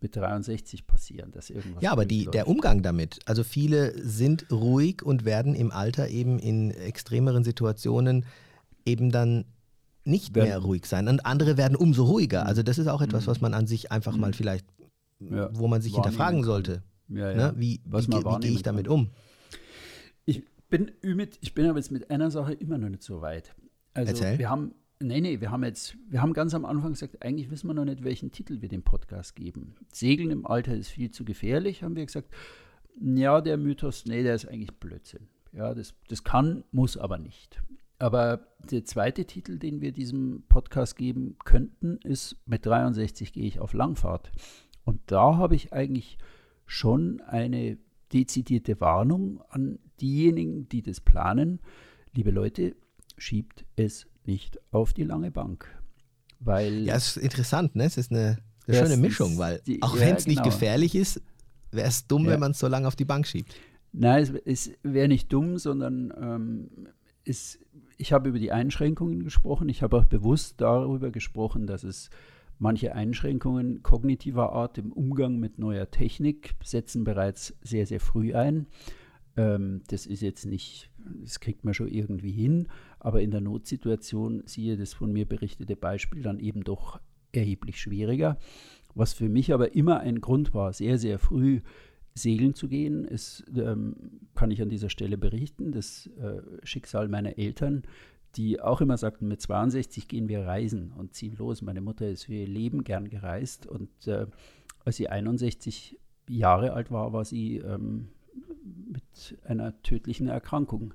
mit 0.00 0.16
63 0.16 0.86
passieren, 0.86 1.30
dass 1.30 1.50
irgendwas. 1.50 1.82
Ja, 1.82 1.92
aber 1.92 2.06
die, 2.06 2.26
der 2.26 2.48
Umgang 2.48 2.82
damit. 2.82 3.18
Also 3.26 3.44
viele 3.44 3.92
sind 4.02 4.50
ruhig 4.50 5.02
und 5.02 5.26
werden 5.26 5.54
im 5.54 5.70
Alter 5.70 6.08
eben 6.08 6.38
in 6.38 6.70
extremeren 6.70 7.44
Situationen 7.44 8.24
eben 8.86 9.10
dann 9.10 9.44
nicht 10.04 10.34
werden, 10.34 10.48
mehr 10.48 10.58
ruhig 10.58 10.86
sein. 10.86 11.06
Und 11.08 11.26
andere 11.26 11.58
werden 11.58 11.76
umso 11.76 12.04
ruhiger. 12.04 12.46
Also 12.46 12.62
das 12.62 12.78
ist 12.78 12.86
auch 12.86 13.02
etwas, 13.02 13.26
was 13.26 13.42
man 13.42 13.52
an 13.52 13.66
sich 13.66 13.92
einfach 13.92 14.16
mal 14.16 14.32
vielleicht, 14.32 14.64
ja, 15.18 15.50
wo 15.52 15.68
man 15.68 15.82
sich 15.82 15.94
hinterfragen 15.94 16.44
sollte. 16.44 16.82
Ja, 17.08 17.30
ja. 17.30 17.36
Ne? 17.36 17.54
Wie, 17.56 17.80
wie, 17.84 18.06
wie 18.08 18.40
gehe 18.40 18.52
ich 18.52 18.62
damit 18.62 18.88
um? 18.88 19.10
Bin 20.70 20.92
mit, 21.02 21.38
ich 21.42 21.54
bin 21.54 21.66
aber 21.66 21.78
jetzt 21.78 21.90
mit 21.90 22.10
einer 22.10 22.30
Sache 22.30 22.54
immer 22.54 22.78
noch 22.78 22.88
nicht 22.88 23.02
so 23.02 23.20
weit. 23.20 23.54
Also 23.92 24.12
Erzähl. 24.12 24.38
wir 24.38 24.48
haben, 24.48 24.74
nee, 25.00 25.20
nee, 25.20 25.40
wir 25.40 25.50
haben 25.50 25.64
jetzt, 25.64 25.96
wir 26.08 26.22
haben 26.22 26.32
ganz 26.32 26.54
am 26.54 26.64
Anfang 26.64 26.92
gesagt, 26.92 27.22
eigentlich 27.22 27.50
wissen 27.50 27.66
wir 27.66 27.74
noch 27.74 27.84
nicht, 27.84 28.04
welchen 28.04 28.30
Titel 28.30 28.62
wir 28.62 28.68
dem 28.68 28.82
Podcast 28.82 29.34
geben. 29.34 29.74
Segeln 29.92 30.30
im 30.30 30.46
Alter 30.46 30.74
ist 30.74 30.88
viel 30.88 31.10
zu 31.10 31.24
gefährlich, 31.24 31.82
haben 31.82 31.96
wir 31.96 32.06
gesagt. 32.06 32.32
Ja, 33.00 33.40
der 33.40 33.56
Mythos, 33.56 34.06
nee, 34.06 34.22
der 34.22 34.34
ist 34.34 34.46
eigentlich 34.46 34.72
Blödsinn. 34.78 35.28
Ja, 35.52 35.74
das, 35.74 35.94
das 36.08 36.22
kann, 36.22 36.64
muss 36.70 36.96
aber 36.96 37.18
nicht. 37.18 37.60
Aber 37.98 38.46
der 38.70 38.84
zweite 38.84 39.24
Titel, 39.26 39.58
den 39.58 39.80
wir 39.80 39.92
diesem 39.92 40.44
Podcast 40.48 40.96
geben 40.96 41.36
könnten, 41.44 41.98
ist 41.98 42.36
mit 42.46 42.64
63 42.64 43.32
gehe 43.32 43.46
ich 43.46 43.58
auf 43.58 43.72
Langfahrt. 43.72 44.30
Und 44.84 45.00
da 45.06 45.36
habe 45.36 45.54
ich 45.54 45.72
eigentlich 45.72 46.18
schon 46.66 47.20
eine 47.20 47.78
dezidierte 48.12 48.80
Warnung 48.80 49.42
an 49.48 49.78
diejenigen, 50.00 50.68
die 50.68 50.82
das 50.82 51.00
planen. 51.00 51.60
Liebe 52.12 52.30
Leute, 52.30 52.74
schiebt 53.16 53.64
es 53.76 54.06
nicht 54.24 54.58
auf 54.72 54.92
die 54.92 55.04
lange 55.04 55.30
Bank. 55.30 55.66
Weil 56.40 56.84
ja, 56.84 56.96
es 56.96 57.16
ist 57.16 57.22
interessant, 57.22 57.76
ne? 57.76 57.84
Es 57.84 57.96
ist 57.96 58.10
eine, 58.10 58.38
eine 58.66 58.76
schöne 58.76 58.96
Mischung, 58.96 59.38
weil 59.38 59.60
die, 59.66 59.82
auch 59.82 59.94
ja, 59.94 60.00
wenn 60.00 60.16
es 60.16 60.24
genau. 60.24 60.42
nicht 60.42 60.52
gefährlich 60.52 60.94
ist, 60.94 61.20
wäre 61.70 61.88
es 61.88 62.06
dumm, 62.06 62.24
ja. 62.24 62.32
wenn 62.32 62.40
man 62.40 62.52
es 62.52 62.58
so 62.58 62.66
lange 62.66 62.88
auf 62.88 62.96
die 62.96 63.04
Bank 63.04 63.26
schiebt. 63.26 63.54
Nein, 63.92 64.22
es, 64.22 64.30
es 64.44 64.72
wäre 64.82 65.08
nicht 65.08 65.32
dumm, 65.32 65.58
sondern 65.58 66.12
ähm, 66.20 66.88
es, 67.24 67.58
ich 67.98 68.12
habe 68.12 68.30
über 68.30 68.38
die 68.38 68.52
Einschränkungen 68.52 69.22
gesprochen. 69.24 69.68
Ich 69.68 69.82
habe 69.82 69.96
auch 69.96 70.06
bewusst 70.06 70.60
darüber 70.60 71.10
gesprochen, 71.10 71.66
dass 71.66 71.84
es 71.84 72.10
Manche 72.62 72.94
Einschränkungen 72.94 73.82
kognitiver 73.82 74.52
Art 74.52 74.76
im 74.76 74.92
Umgang 74.92 75.40
mit 75.40 75.58
neuer 75.58 75.90
Technik 75.90 76.56
setzen 76.62 77.04
bereits 77.04 77.56
sehr, 77.62 77.86
sehr 77.86 78.00
früh 78.00 78.34
ein. 78.34 78.66
Ähm, 79.38 79.80
das 79.88 80.04
ist 80.04 80.20
jetzt 80.20 80.44
nicht, 80.44 80.90
das 81.22 81.40
kriegt 81.40 81.64
man 81.64 81.72
schon 81.72 81.88
irgendwie 81.88 82.32
hin, 82.32 82.68
aber 82.98 83.22
in 83.22 83.30
der 83.30 83.40
Notsituation 83.40 84.42
siehe 84.44 84.76
das 84.76 84.92
von 84.92 85.10
mir 85.10 85.24
berichtete 85.24 85.74
Beispiel 85.74 86.20
dann 86.20 86.38
eben 86.38 86.62
doch 86.62 87.00
erheblich 87.32 87.80
schwieriger. 87.80 88.36
Was 88.94 89.14
für 89.14 89.30
mich 89.30 89.54
aber 89.54 89.74
immer 89.74 90.00
ein 90.00 90.20
Grund 90.20 90.52
war, 90.52 90.74
sehr, 90.74 90.98
sehr 90.98 91.18
früh 91.18 91.62
segeln 92.12 92.52
zu 92.52 92.68
gehen, 92.68 93.06
ist, 93.06 93.42
ähm, 93.56 93.96
kann 94.34 94.50
ich 94.50 94.60
an 94.60 94.68
dieser 94.68 94.90
Stelle 94.90 95.16
berichten, 95.16 95.72
das 95.72 96.10
äh, 96.20 96.42
Schicksal 96.62 97.08
meiner 97.08 97.38
Eltern, 97.38 97.84
die 98.36 98.60
auch 98.60 98.80
immer 98.80 98.96
sagten, 98.96 99.28
mit 99.28 99.40
62 99.40 100.08
gehen 100.08 100.28
wir 100.28 100.46
reisen 100.46 100.92
und 100.92 101.14
ziehen 101.14 101.36
los. 101.36 101.62
Meine 101.62 101.80
Mutter 101.80 102.08
ist 102.08 102.24
für 102.24 102.34
ihr 102.34 102.46
Leben 102.46 102.84
gern 102.84 103.08
gereist 103.08 103.66
und 103.66 104.06
äh, 104.06 104.26
als 104.84 104.96
sie 104.96 105.08
61 105.08 105.98
Jahre 106.28 106.72
alt 106.72 106.90
war, 106.90 107.12
war 107.12 107.24
sie 107.24 107.58
ähm, 107.58 108.08
mit 108.64 109.38
einer 109.44 109.80
tödlichen 109.82 110.28
Erkrankung 110.28 110.94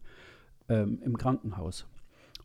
ähm, 0.69 0.99
im 1.03 1.17
Krankenhaus. 1.17 1.87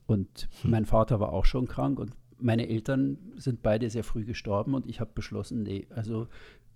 Und 0.07 0.49
hm. 0.63 0.71
mein 0.71 0.87
Vater 0.87 1.21
war 1.21 1.33
auch 1.33 1.45
schon 1.45 1.69
krank 1.69 1.99
und 1.99 2.13
meine 2.39 2.69
Eltern 2.69 3.19
sind 3.37 3.63
beide 3.63 3.91
sehr 3.91 4.05
früh 4.05 4.25
gestorben 4.25 4.75
und 4.75 4.87
ich 4.87 5.01
habe 5.01 5.11
beschlossen, 5.15 5.63
nee, 5.63 5.87
also 5.91 6.27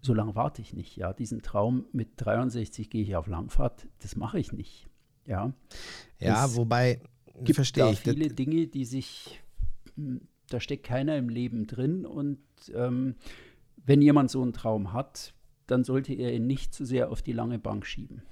so 0.03 0.13
lange 0.13 0.35
warte 0.35 0.61
ich 0.63 0.75
nicht. 0.75 0.97
Ja, 0.97 1.13
diesen 1.13 1.43
Traum 1.43 1.87
mit 1.93 2.11
63 2.17 2.91
gehe 2.91 3.03
ich 3.03 3.17
auf 3.17 3.27
Langfahrt, 3.27 3.89
das 4.01 4.17
mache 4.17 4.39
ich 4.39 4.53
nicht. 4.53 4.89
Ja, 5.27 5.53
ja 6.19 6.45
es 6.45 6.57
wobei 6.57 7.01
gibt 7.43 7.57
verstehe 7.57 7.85
da 7.85 7.91
ich. 7.91 8.01
viele 8.01 8.29
Dinge, 8.29 8.67
die 8.67 8.85
sich, 8.85 9.41
hm, 9.97 10.23
da 10.49 10.61
steckt 10.61 10.85
keiner 10.85 11.17
im 11.17 11.29
Leben 11.29 11.67
drin 11.67 12.07
und 12.07 12.39
ähm, 12.75 13.17
wenn 13.85 14.03
jemand 14.03 14.31
so 14.31 14.43
einen 14.43 14.53
Traum 14.53 14.93
hat, 14.93 15.35
dann 15.67 15.85
sollte 15.85 16.13
er 16.13 16.33
ihn 16.33 16.47
nicht 16.47 16.75
zu 16.75 16.85
sehr 16.85 17.11
auf 17.11 17.23
die 17.23 17.33
lange 17.33 17.59
Bank 17.59 17.87
schieben. 17.87 18.23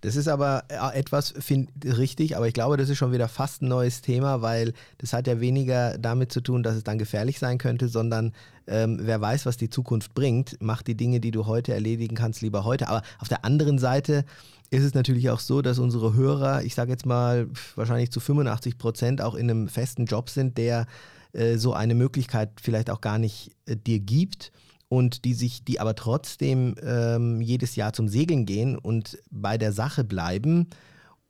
Das 0.00 0.16
ist 0.16 0.28
aber 0.28 0.64
äh, 0.68 0.98
etwas 0.98 1.34
find, 1.38 1.70
richtig, 1.84 2.36
aber 2.36 2.48
ich 2.48 2.54
glaube, 2.54 2.76
das 2.76 2.88
ist 2.88 2.98
schon 2.98 3.12
wieder 3.12 3.28
fast 3.28 3.62
ein 3.62 3.68
neues 3.68 4.00
Thema, 4.00 4.42
weil 4.42 4.72
das 4.98 5.12
hat 5.12 5.26
ja 5.26 5.40
weniger 5.40 5.98
damit 5.98 6.32
zu 6.32 6.40
tun, 6.40 6.62
dass 6.62 6.76
es 6.76 6.84
dann 6.84 6.98
gefährlich 6.98 7.38
sein 7.38 7.58
könnte, 7.58 7.88
sondern 7.88 8.32
ähm, 8.66 8.98
wer 9.02 9.20
weiß, 9.20 9.46
was 9.46 9.56
die 9.56 9.70
Zukunft 9.70 10.14
bringt, 10.14 10.60
macht 10.60 10.86
die 10.86 10.96
Dinge, 10.96 11.20
die 11.20 11.30
du 11.30 11.46
heute 11.46 11.74
erledigen 11.74 12.16
kannst, 12.16 12.42
lieber 12.42 12.64
heute. 12.64 12.88
Aber 12.88 13.02
auf 13.18 13.28
der 13.28 13.44
anderen 13.44 13.78
Seite 13.78 14.24
ist 14.70 14.84
es 14.84 14.94
natürlich 14.94 15.30
auch 15.30 15.40
so, 15.40 15.62
dass 15.62 15.78
unsere 15.78 16.14
Hörer, 16.14 16.62
ich 16.62 16.74
sage 16.74 16.90
jetzt 16.90 17.06
mal, 17.06 17.48
wahrscheinlich 17.74 18.10
zu 18.10 18.20
85 18.20 18.78
Prozent 18.78 19.20
auch 19.20 19.34
in 19.34 19.50
einem 19.50 19.68
festen 19.68 20.06
Job 20.06 20.30
sind, 20.30 20.56
der 20.56 20.86
äh, 21.32 21.56
so 21.56 21.74
eine 21.74 21.94
Möglichkeit 21.94 22.50
vielleicht 22.60 22.88
auch 22.90 23.00
gar 23.00 23.18
nicht 23.18 23.50
äh, 23.66 23.76
dir 23.76 23.98
gibt 23.98 24.52
und 24.92 25.24
die 25.24 25.32
sich, 25.32 25.64
die 25.64 25.80
aber 25.80 25.94
trotzdem 25.94 26.74
ähm, 26.82 27.40
jedes 27.40 27.76
Jahr 27.76 27.94
zum 27.94 28.08
Segeln 28.08 28.44
gehen 28.44 28.76
und 28.76 29.16
bei 29.30 29.56
der 29.56 29.72
Sache 29.72 30.04
bleiben 30.04 30.68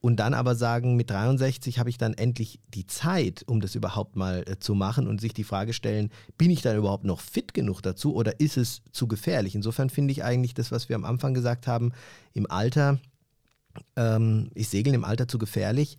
und 0.01 0.17
dann 0.17 0.35
aber 0.35 0.57
sagen, 0.57 0.97
mit 0.97 1.11
63 1.11 1.79
habe 1.79 1.89
ich 1.89 1.97
dann 1.97 2.13
endlich 2.13 2.59
die 2.75 2.89
Zeit, 2.89 3.45
um 3.47 3.61
das 3.61 3.77
überhaupt 3.77 4.17
mal 4.17 4.43
äh, 4.49 4.59
zu 4.59 4.75
machen 4.75 5.07
und 5.07 5.21
sich 5.21 5.33
die 5.33 5.45
Frage 5.45 5.75
stellen, 5.75 6.11
bin 6.37 6.51
ich 6.51 6.63
dann 6.63 6.77
überhaupt 6.77 7.05
noch 7.05 7.21
fit 7.21 7.55
genug 7.55 7.83
dazu 7.83 8.17
oder 8.17 8.41
ist 8.41 8.57
es 8.57 8.83
zu 8.91 9.07
gefährlich? 9.07 9.55
Insofern 9.55 9.91
finde 9.91 10.11
ich 10.11 10.25
eigentlich 10.25 10.55
das, 10.55 10.73
was 10.73 10.89
wir 10.89 10.97
am 10.97 11.05
Anfang 11.05 11.33
gesagt 11.33 11.69
haben, 11.69 11.93
im 12.33 12.51
Alter, 12.51 12.99
ähm, 13.95 14.51
ist 14.57 14.73
Segeln 14.73 14.95
im 14.95 15.05
Alter 15.05 15.29
zu 15.29 15.39
gefährlich, 15.39 15.99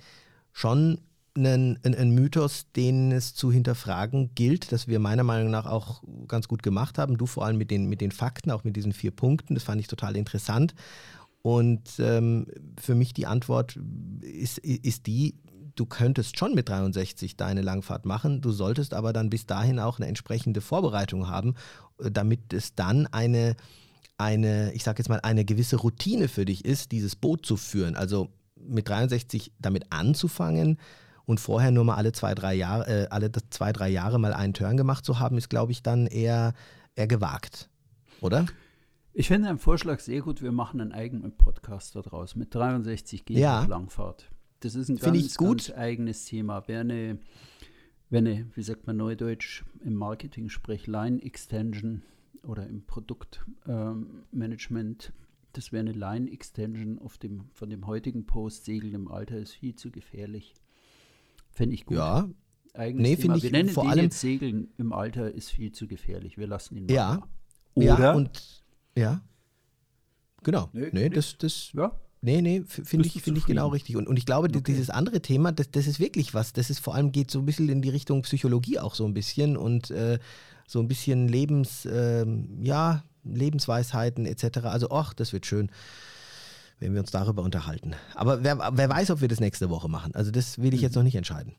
schon 0.51 0.99
ein, 1.35 1.79
ein, 1.83 1.95
ein, 1.95 2.11
Mythos, 2.11 2.67
den 2.75 3.11
es 3.11 3.33
zu 3.33 3.51
hinterfragen 3.51 4.31
gilt, 4.35 4.71
dass 4.71 4.87
wir 4.87 4.99
meiner 4.99 5.23
Meinung 5.23 5.51
nach 5.51 5.65
auch 5.65 6.03
ganz 6.27 6.47
gut 6.47 6.63
gemacht 6.63 6.97
haben. 6.97 7.17
Du 7.17 7.25
vor 7.25 7.45
allem 7.45 7.57
mit 7.57 7.71
den, 7.71 7.87
mit 7.87 8.01
den 8.01 8.11
Fakten, 8.11 8.51
auch 8.51 8.63
mit 8.63 8.75
diesen 8.75 8.93
vier 8.93 9.11
Punkten. 9.11 9.55
Das 9.55 9.63
fand 9.63 9.81
ich 9.81 9.87
total 9.87 10.15
interessant. 10.15 10.75
Und 11.41 11.99
ähm, 11.99 12.47
für 12.79 12.95
mich 12.95 13.13
die 13.13 13.27
Antwort 13.27 13.77
ist, 14.21 14.59
ist 14.59 15.07
die, 15.07 15.35
du 15.75 15.85
könntest 15.85 16.39
schon 16.39 16.55
mit 16.55 16.69
63 16.69 17.35
deine 17.35 17.61
Langfahrt 17.61 18.05
machen, 18.05 18.41
du 18.41 18.51
solltest 18.51 18.93
aber 18.93 19.11
dann 19.11 19.29
bis 19.29 19.45
dahin 19.45 19.79
auch 19.79 19.99
eine 19.99 20.07
entsprechende 20.07 20.61
Vorbereitung 20.61 21.27
haben, 21.27 21.55
äh, 21.99 22.11
damit 22.11 22.53
es 22.53 22.75
dann 22.75 23.07
eine, 23.07 23.57
eine 24.17 24.71
ich 24.73 24.83
sage 24.83 24.99
jetzt 24.99 25.09
mal, 25.09 25.19
eine 25.21 25.43
gewisse 25.43 25.75
Routine 25.77 26.29
für 26.29 26.45
dich 26.45 26.63
ist, 26.63 26.93
dieses 26.93 27.15
Boot 27.15 27.45
zu 27.45 27.57
führen. 27.57 27.97
Also 27.97 28.29
mit 28.55 28.87
63 28.87 29.51
damit 29.59 29.91
anzufangen, 29.91 30.77
und 31.25 31.39
vorher 31.39 31.71
nur 31.71 31.85
mal 31.85 31.95
alle 31.95 32.11
zwei, 32.11 32.35
drei 32.35 32.53
Jahre, 32.53 32.87
äh, 32.87 33.07
alle 33.09 33.31
zwei, 33.49 33.71
drei 33.71 33.89
Jahre 33.89 34.19
mal 34.19 34.33
einen 34.33 34.53
Turn 34.53 34.77
gemacht 34.77 35.05
zu 35.05 35.19
haben, 35.19 35.37
ist, 35.37 35.49
glaube 35.49 35.71
ich, 35.71 35.83
dann 35.83 36.07
eher, 36.07 36.53
eher 36.95 37.07
gewagt, 37.07 37.69
oder? 38.21 38.45
Ich 39.15 39.27
finde 39.27 39.47
einen 39.47 39.59
Vorschlag 39.59 39.99
sehr 39.99 40.21
gut. 40.21 40.41
Wir 40.41 40.51
machen 40.51 40.81
einen 40.81 40.91
eigenen 40.91 41.37
Podcast 41.37 41.95
daraus. 41.95 42.35
Mit 42.35 42.55
63 42.55 43.25
geht 43.25 43.37
ja. 43.37 43.63
Langfahrt. 43.65 44.31
Das 44.61 44.73
ist 44.73 44.89
ein 44.89 44.97
ganz, 44.97 45.37
ganz 45.37 45.69
eigenes 45.69 46.25
Thema. 46.25 46.67
Wäre 46.67 46.81
eine, 46.81 47.19
wär 48.09 48.19
eine, 48.19 48.47
wie 48.55 48.63
sagt 48.63 48.87
man 48.87 48.97
neudeutsch, 48.97 49.65
im 49.83 49.93
Marketing 49.93 50.49
sprich 50.49 50.87
Line 50.87 51.21
Extension 51.21 52.01
oder 52.41 52.65
im 52.65 52.83
Produktmanagement. 52.85 55.05
Ähm, 55.05 55.13
das 55.51 55.71
wäre 55.71 55.81
eine 55.81 55.91
Line 55.91 56.31
Extension 56.31 56.97
auf 56.97 57.19
dem, 57.19 57.51
von 57.53 57.69
dem 57.69 57.85
heutigen 57.85 58.25
Post. 58.25 58.65
Segeln 58.65 58.95
im 58.95 59.11
Alter 59.11 59.37
ist 59.37 59.53
viel 59.53 59.75
zu 59.75 59.91
gefährlich. 59.91 60.55
Fände 61.53 61.75
ich 61.75 61.85
gut. 61.85 61.97
Ja. 61.97 62.27
Eigenes 62.73 63.07
nee, 63.07 63.15
finde 63.15 63.37
ich 63.37 63.43
Wir 63.43 63.51
nennen 63.51 63.69
vor 63.69 63.87
allem 63.87 64.05
jetzt 64.05 64.19
Segeln 64.19 64.69
im 64.77 64.93
Alter 64.93 65.31
ist 65.31 65.51
viel 65.51 65.71
zu 65.71 65.87
gefährlich. 65.87 66.37
Wir 66.37 66.47
lassen 66.47 66.75
ihn 66.75 66.85
mal. 66.87 66.93
Ja. 66.93 67.23
Oder? 67.75 67.85
Ja, 67.85 68.13
und, 68.13 68.63
ja. 68.97 69.21
Genau. 70.41 70.69
Nee, 70.73 70.89
nee 70.91 71.09
das, 71.09 71.37
das, 71.37 71.71
ja. 71.73 71.91
Nee, 72.21 72.41
nee, 72.41 72.63
finde 72.65 73.05
ich, 73.05 73.21
find 73.21 73.37
ich 73.37 73.45
genau 73.45 73.67
richtig. 73.67 73.97
Und, 73.97 74.07
und 74.07 74.17
ich 74.17 74.25
glaube, 74.25 74.47
okay. 74.47 74.61
dieses 74.65 74.89
andere 74.89 75.21
Thema, 75.21 75.51
das, 75.51 75.69
das 75.71 75.87
ist 75.87 75.99
wirklich 75.99 76.33
was. 76.33 76.53
Das 76.53 76.69
ist 76.69 76.79
vor 76.79 76.95
allem 76.95 77.11
geht 77.11 77.29
so 77.29 77.39
ein 77.39 77.45
bisschen 77.45 77.69
in 77.69 77.81
die 77.81 77.89
Richtung 77.89 78.21
Psychologie 78.21 78.79
auch 78.79 78.95
so 78.95 79.05
ein 79.05 79.13
bisschen 79.13 79.57
und 79.57 79.91
äh, 79.91 80.19
so 80.65 80.79
ein 80.79 80.87
bisschen 80.87 81.27
Lebens, 81.27 81.85
äh, 81.85 82.25
ja, 82.61 83.03
Lebensweisheiten 83.25 84.25
etc. 84.25 84.59
Also, 84.63 84.89
ach, 84.89 85.13
das 85.13 85.33
wird 85.33 85.45
schön 85.45 85.69
wenn 86.83 86.93
wir 86.93 86.99
uns 86.99 87.11
darüber 87.11 87.43
unterhalten. 87.43 87.93
Aber 88.13 88.43
wer, 88.43 88.57
wer 88.73 88.89
weiß, 88.89 89.11
ob 89.11 89.21
wir 89.21 89.27
das 89.29 89.39
nächste 89.39 89.69
Woche 89.69 89.87
machen. 89.87 90.13
Also 90.15 90.31
das 90.31 90.61
will 90.61 90.73
ich 90.73 90.81
jetzt 90.81 90.95
noch 90.95 91.03
nicht 91.03 91.15
entscheiden. 91.15 91.55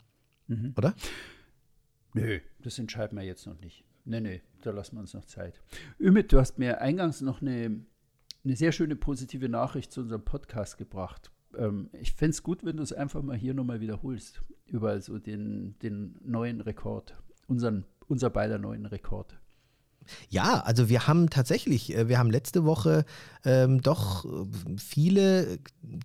Mhm. 0.49 0.75
Oder? 0.77 0.95
Nö, 2.13 2.41
das 2.61 2.79
entscheiden 2.79 3.17
wir 3.17 3.25
jetzt 3.25 3.47
noch 3.47 3.59
nicht. 3.61 3.85
Nee, 4.05 4.21
nee, 4.21 4.43
da 4.63 4.71
lassen 4.71 4.97
wir 4.97 5.01
uns 5.01 5.15
noch 5.15 5.25
Zeit. 5.25 5.63
Ümit, 5.99 6.31
du 6.33 6.39
hast 6.39 6.59
mir 6.59 6.81
eingangs 6.83 7.23
noch 7.23 7.41
eine, 7.41 7.81
eine 8.45 8.57
sehr 8.57 8.73
schöne 8.73 8.97
positive 8.97 9.49
Nachricht 9.49 9.93
zu 9.93 10.03
unserem 10.03 10.25
Podcast 10.25 10.77
gebracht. 10.77 11.31
Ähm, 11.57 11.89
ich 11.93 12.13
fände 12.13 12.31
es 12.31 12.43
gut, 12.43 12.65
wenn 12.65 12.77
du 12.77 12.83
es 12.83 12.93
einfach 12.93 13.23
mal 13.23 13.37
hier 13.37 13.55
nochmal 13.55 13.81
wiederholst. 13.81 14.43
Über 14.67 14.91
also 14.91 15.19
den, 15.19 15.79
den 15.79 16.17
neuen 16.23 16.61
Rekord, 16.61 17.17
unseren, 17.47 17.85
unser 18.09 18.29
beider 18.29 18.59
neuen 18.59 18.85
Rekord. 18.85 19.39
Ja, 20.29 20.61
also 20.61 20.89
wir 20.89 21.07
haben 21.07 21.31
tatsächlich, 21.31 21.95
äh, 21.95 22.09
wir 22.09 22.19
haben 22.19 22.31
letzte 22.31 22.65
Woche 22.65 23.05
ähm, 23.45 23.83
doch 23.83 24.25
äh, 24.25 24.29
viele 24.79 25.59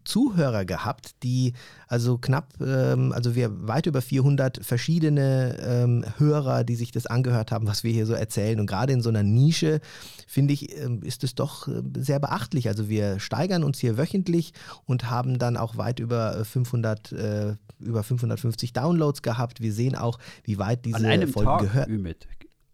Zuhörer 0.04 0.66
gehabt, 0.66 1.24
die 1.24 1.54
also 1.88 2.18
knapp, 2.18 2.54
ähm, 2.62 3.12
also 3.14 3.36
wir 3.36 3.68
weit 3.68 3.86
über 3.86 4.02
400 4.02 4.64
verschiedene 4.64 5.58
ähm, 5.62 6.06
Hörer, 6.18 6.64
die 6.64 6.76
sich 6.76 6.92
das 6.92 7.06
angehört 7.06 7.52
haben, 7.52 7.68
was 7.68 7.84
wir 7.84 7.92
hier 7.92 8.06
so 8.06 8.14
erzählen. 8.14 8.60
Und 8.60 8.68
gerade 8.68 8.94
in 8.94 9.02
so 9.02 9.10
einer 9.10 9.24
Nische, 9.24 9.80
finde 10.28 10.54
ich, 10.54 10.78
ähm, 10.78 11.02
ist 11.02 11.24
es 11.24 11.36
doch 11.36 11.68
äh, 11.68 11.82
sehr 11.98 12.20
beachtlich. 12.20 12.68
Also 12.68 12.90
wir 12.90 13.20
steigern 13.20 13.64
uns 13.64 13.80
hier 13.80 13.98
wöchentlich 13.98 14.54
und 14.86 15.10
haben 15.10 15.40
dann 15.40 15.58
auch 15.58 15.78
weit 15.78 16.00
über 16.00 16.44
500, 16.44 17.12
äh, 17.12 17.56
über 17.80 18.04
550 18.04 18.74
Downloads 18.74 19.22
gehabt. 19.22 19.62
Wir 19.62 19.74
sehen 19.74 19.96
auch, 19.96 20.20
wie 20.44 20.60
weit 20.60 20.86
diese 20.86 20.98
Folge 21.28 21.66
gehört. 21.66 21.90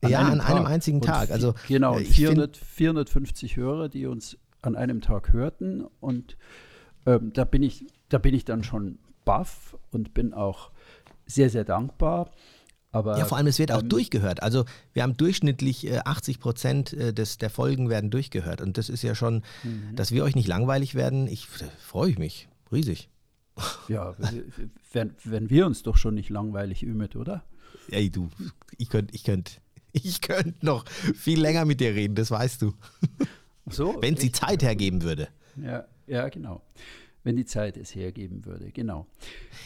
An 0.06 0.12
ja, 0.12 0.20
an 0.20 0.42
einem 0.42 0.66
einzigen 0.66 1.02
Tag. 1.02 1.32
Also, 1.32 1.54
genau, 1.68 1.96
400, 1.96 2.58
450 2.58 3.58
Hörer, 3.58 3.90
die 3.90 4.06
uns 4.06 4.38
an 4.62 4.76
einem 4.76 5.02
Tag 5.02 5.34
hörten. 5.34 5.86
Und 6.00 6.38
ähm, 7.06 7.32
da, 7.34 7.46
bin 7.46 7.64
ich, 7.64 7.86
da 8.10 8.18
bin 8.18 8.34
ich 8.34 8.46
dann 8.46 8.64
schon 8.64 9.00
baff 9.26 9.78
und 9.92 10.14
bin 10.14 10.34
auch 10.34 10.72
sehr, 11.26 11.50
sehr 11.50 11.64
dankbar. 11.64 12.32
Aber, 12.92 13.18
ja, 13.18 13.26
vor 13.26 13.38
allem, 13.38 13.48
es 13.48 13.60
wird 13.60 13.74
auch 13.74 13.82
ähm, 13.82 13.90
durchgehört. 13.90 14.42
Also 14.42 14.64
wir 14.94 15.04
haben 15.04 15.18
durchschnittlich 15.18 15.86
äh, 15.86 16.00
80 16.06 16.40
Prozent 16.40 16.94
äh, 16.94 17.14
des, 17.14 17.38
der 17.38 17.50
Folgen 17.50 17.90
werden 17.90 18.10
durchgehört. 18.10 18.62
Und 18.62 18.78
das 18.78 18.88
ist 18.88 19.02
ja 19.02 19.16
schon, 19.16 19.44
mhm. 19.64 19.96
dass 19.98 20.12
wir 20.12 20.24
euch 20.24 20.34
nicht 20.34 20.48
langweilig 20.48 20.96
werden. 20.96 21.28
Ich 21.28 21.48
freue 21.48 22.10
ich 22.12 22.18
mich 22.18 22.48
riesig. 22.72 23.10
Ja, 23.88 24.16
wenn, 24.92 25.16
wenn 25.24 25.50
wir 25.50 25.66
uns 25.66 25.84
doch 25.84 25.96
schon 25.96 26.16
nicht 26.16 26.30
langweilig 26.30 26.84
ümet, 26.84 27.16
oder? 27.16 27.44
Ey, 27.90 28.10
du, 28.10 28.30
ich 28.78 28.90
könnte 28.90 29.14
ich 29.14 29.24
könnt 29.24 29.62
ich 30.04 30.22
könnte 30.22 30.66
noch 30.66 30.86
viel 30.90 31.40
länger 31.40 31.66
mit 31.66 31.80
dir 31.80 31.94
reden, 31.94 32.16
das 32.16 32.32
weißt 32.32 32.62
du. 32.62 32.74
So, 33.68 33.98
Wenn 34.02 34.14
es 34.14 34.20
die 34.20 34.32
Zeit 34.32 34.62
hergeben 34.62 35.02
würde. 35.02 35.28
Ja, 35.56 35.86
ja, 36.06 36.30
genau 36.30 36.62
wenn 37.26 37.36
die 37.36 37.46
Zeit 37.46 37.76
es 37.76 37.94
hergeben 37.94 38.46
würde. 38.46 38.72
Genau. 38.72 39.08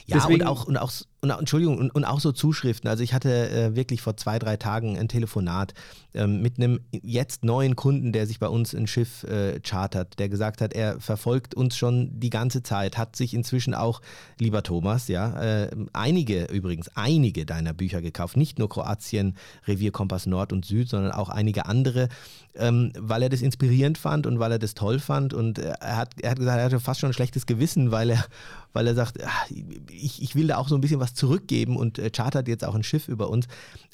Ja, 0.05 0.15
Deswegen, 0.17 0.41
und 0.41 0.47
auch, 0.47 0.65
und 0.65 0.77
auch, 0.77 0.91
und, 1.21 1.31
Entschuldigung, 1.31 1.77
und, 1.77 1.91
und 1.91 2.05
auch 2.05 2.19
so 2.19 2.31
Zuschriften. 2.31 2.89
Also 2.89 3.03
ich 3.03 3.13
hatte 3.13 3.49
äh, 3.49 3.75
wirklich 3.75 4.01
vor 4.01 4.15
zwei, 4.17 4.39
drei 4.39 4.57
Tagen 4.57 4.97
ein 4.97 5.07
Telefonat 5.07 5.73
ähm, 6.13 6.41
mit 6.41 6.57
einem 6.57 6.79
jetzt 6.91 7.43
neuen 7.43 7.75
Kunden, 7.75 8.13
der 8.13 8.25
sich 8.25 8.39
bei 8.39 8.47
uns 8.47 8.73
ein 8.73 8.87
Schiff 8.87 9.23
äh, 9.23 9.59
chartert, 9.59 10.17
der 10.19 10.29
gesagt 10.29 10.61
hat, 10.61 10.73
er 10.73 10.99
verfolgt 10.99 11.55
uns 11.55 11.75
schon 11.77 12.19
die 12.19 12.29
ganze 12.29 12.63
Zeit, 12.63 12.97
hat 12.97 13.15
sich 13.15 13.33
inzwischen 13.33 13.73
auch, 13.73 14.01
lieber 14.39 14.63
Thomas, 14.63 15.07
ja, 15.07 15.41
äh, 15.41 15.71
einige 15.93 16.45
übrigens, 16.45 16.89
einige 16.95 17.45
deiner 17.45 17.73
Bücher 17.73 18.01
gekauft. 18.01 18.37
Nicht 18.37 18.57
nur 18.57 18.69
Kroatien, 18.69 19.35
Revierkompass 19.67 20.25
Nord 20.25 20.53
und 20.53 20.65
Süd, 20.65 20.89
sondern 20.89 21.11
auch 21.11 21.29
einige 21.29 21.65
andere, 21.65 22.09
ähm, 22.55 22.93
weil 22.97 23.23
er 23.23 23.29
das 23.29 23.41
inspirierend 23.41 23.97
fand 23.97 24.25
und 24.25 24.39
weil 24.39 24.53
er 24.53 24.59
das 24.59 24.73
toll 24.73 24.99
fand. 24.99 25.33
Und 25.33 25.59
äh, 25.59 25.73
er 25.79 25.97
hat, 25.97 26.21
er 26.21 26.31
hat 26.31 26.39
gesagt, 26.39 26.57
er 26.57 26.65
hatte 26.65 26.79
fast 26.79 27.01
schon 27.01 27.09
ein 27.09 27.13
schlechtes 27.13 27.45
Gewissen, 27.45 27.91
weil 27.91 28.11
er, 28.11 28.25
weil 28.71 28.87
er 28.87 28.95
sagt, 28.95 29.21
ach, 29.23 29.49
ich, 29.89 30.21
ich 30.21 30.35
will 30.35 30.47
da 30.47 30.57
auch 30.57 30.69
so 30.69 30.75
ein 30.75 30.81
bisschen 30.81 30.99
was 30.99 31.09
was 31.09 31.15
zurückgeben 31.15 31.75
und 31.77 31.99
äh, 31.99 32.09
chartert 32.15 32.47
jetzt 32.47 32.63
auch 32.63 32.75
ein 32.75 32.83
Schiff 32.83 33.07
über 33.07 33.29
uns. 33.29 33.47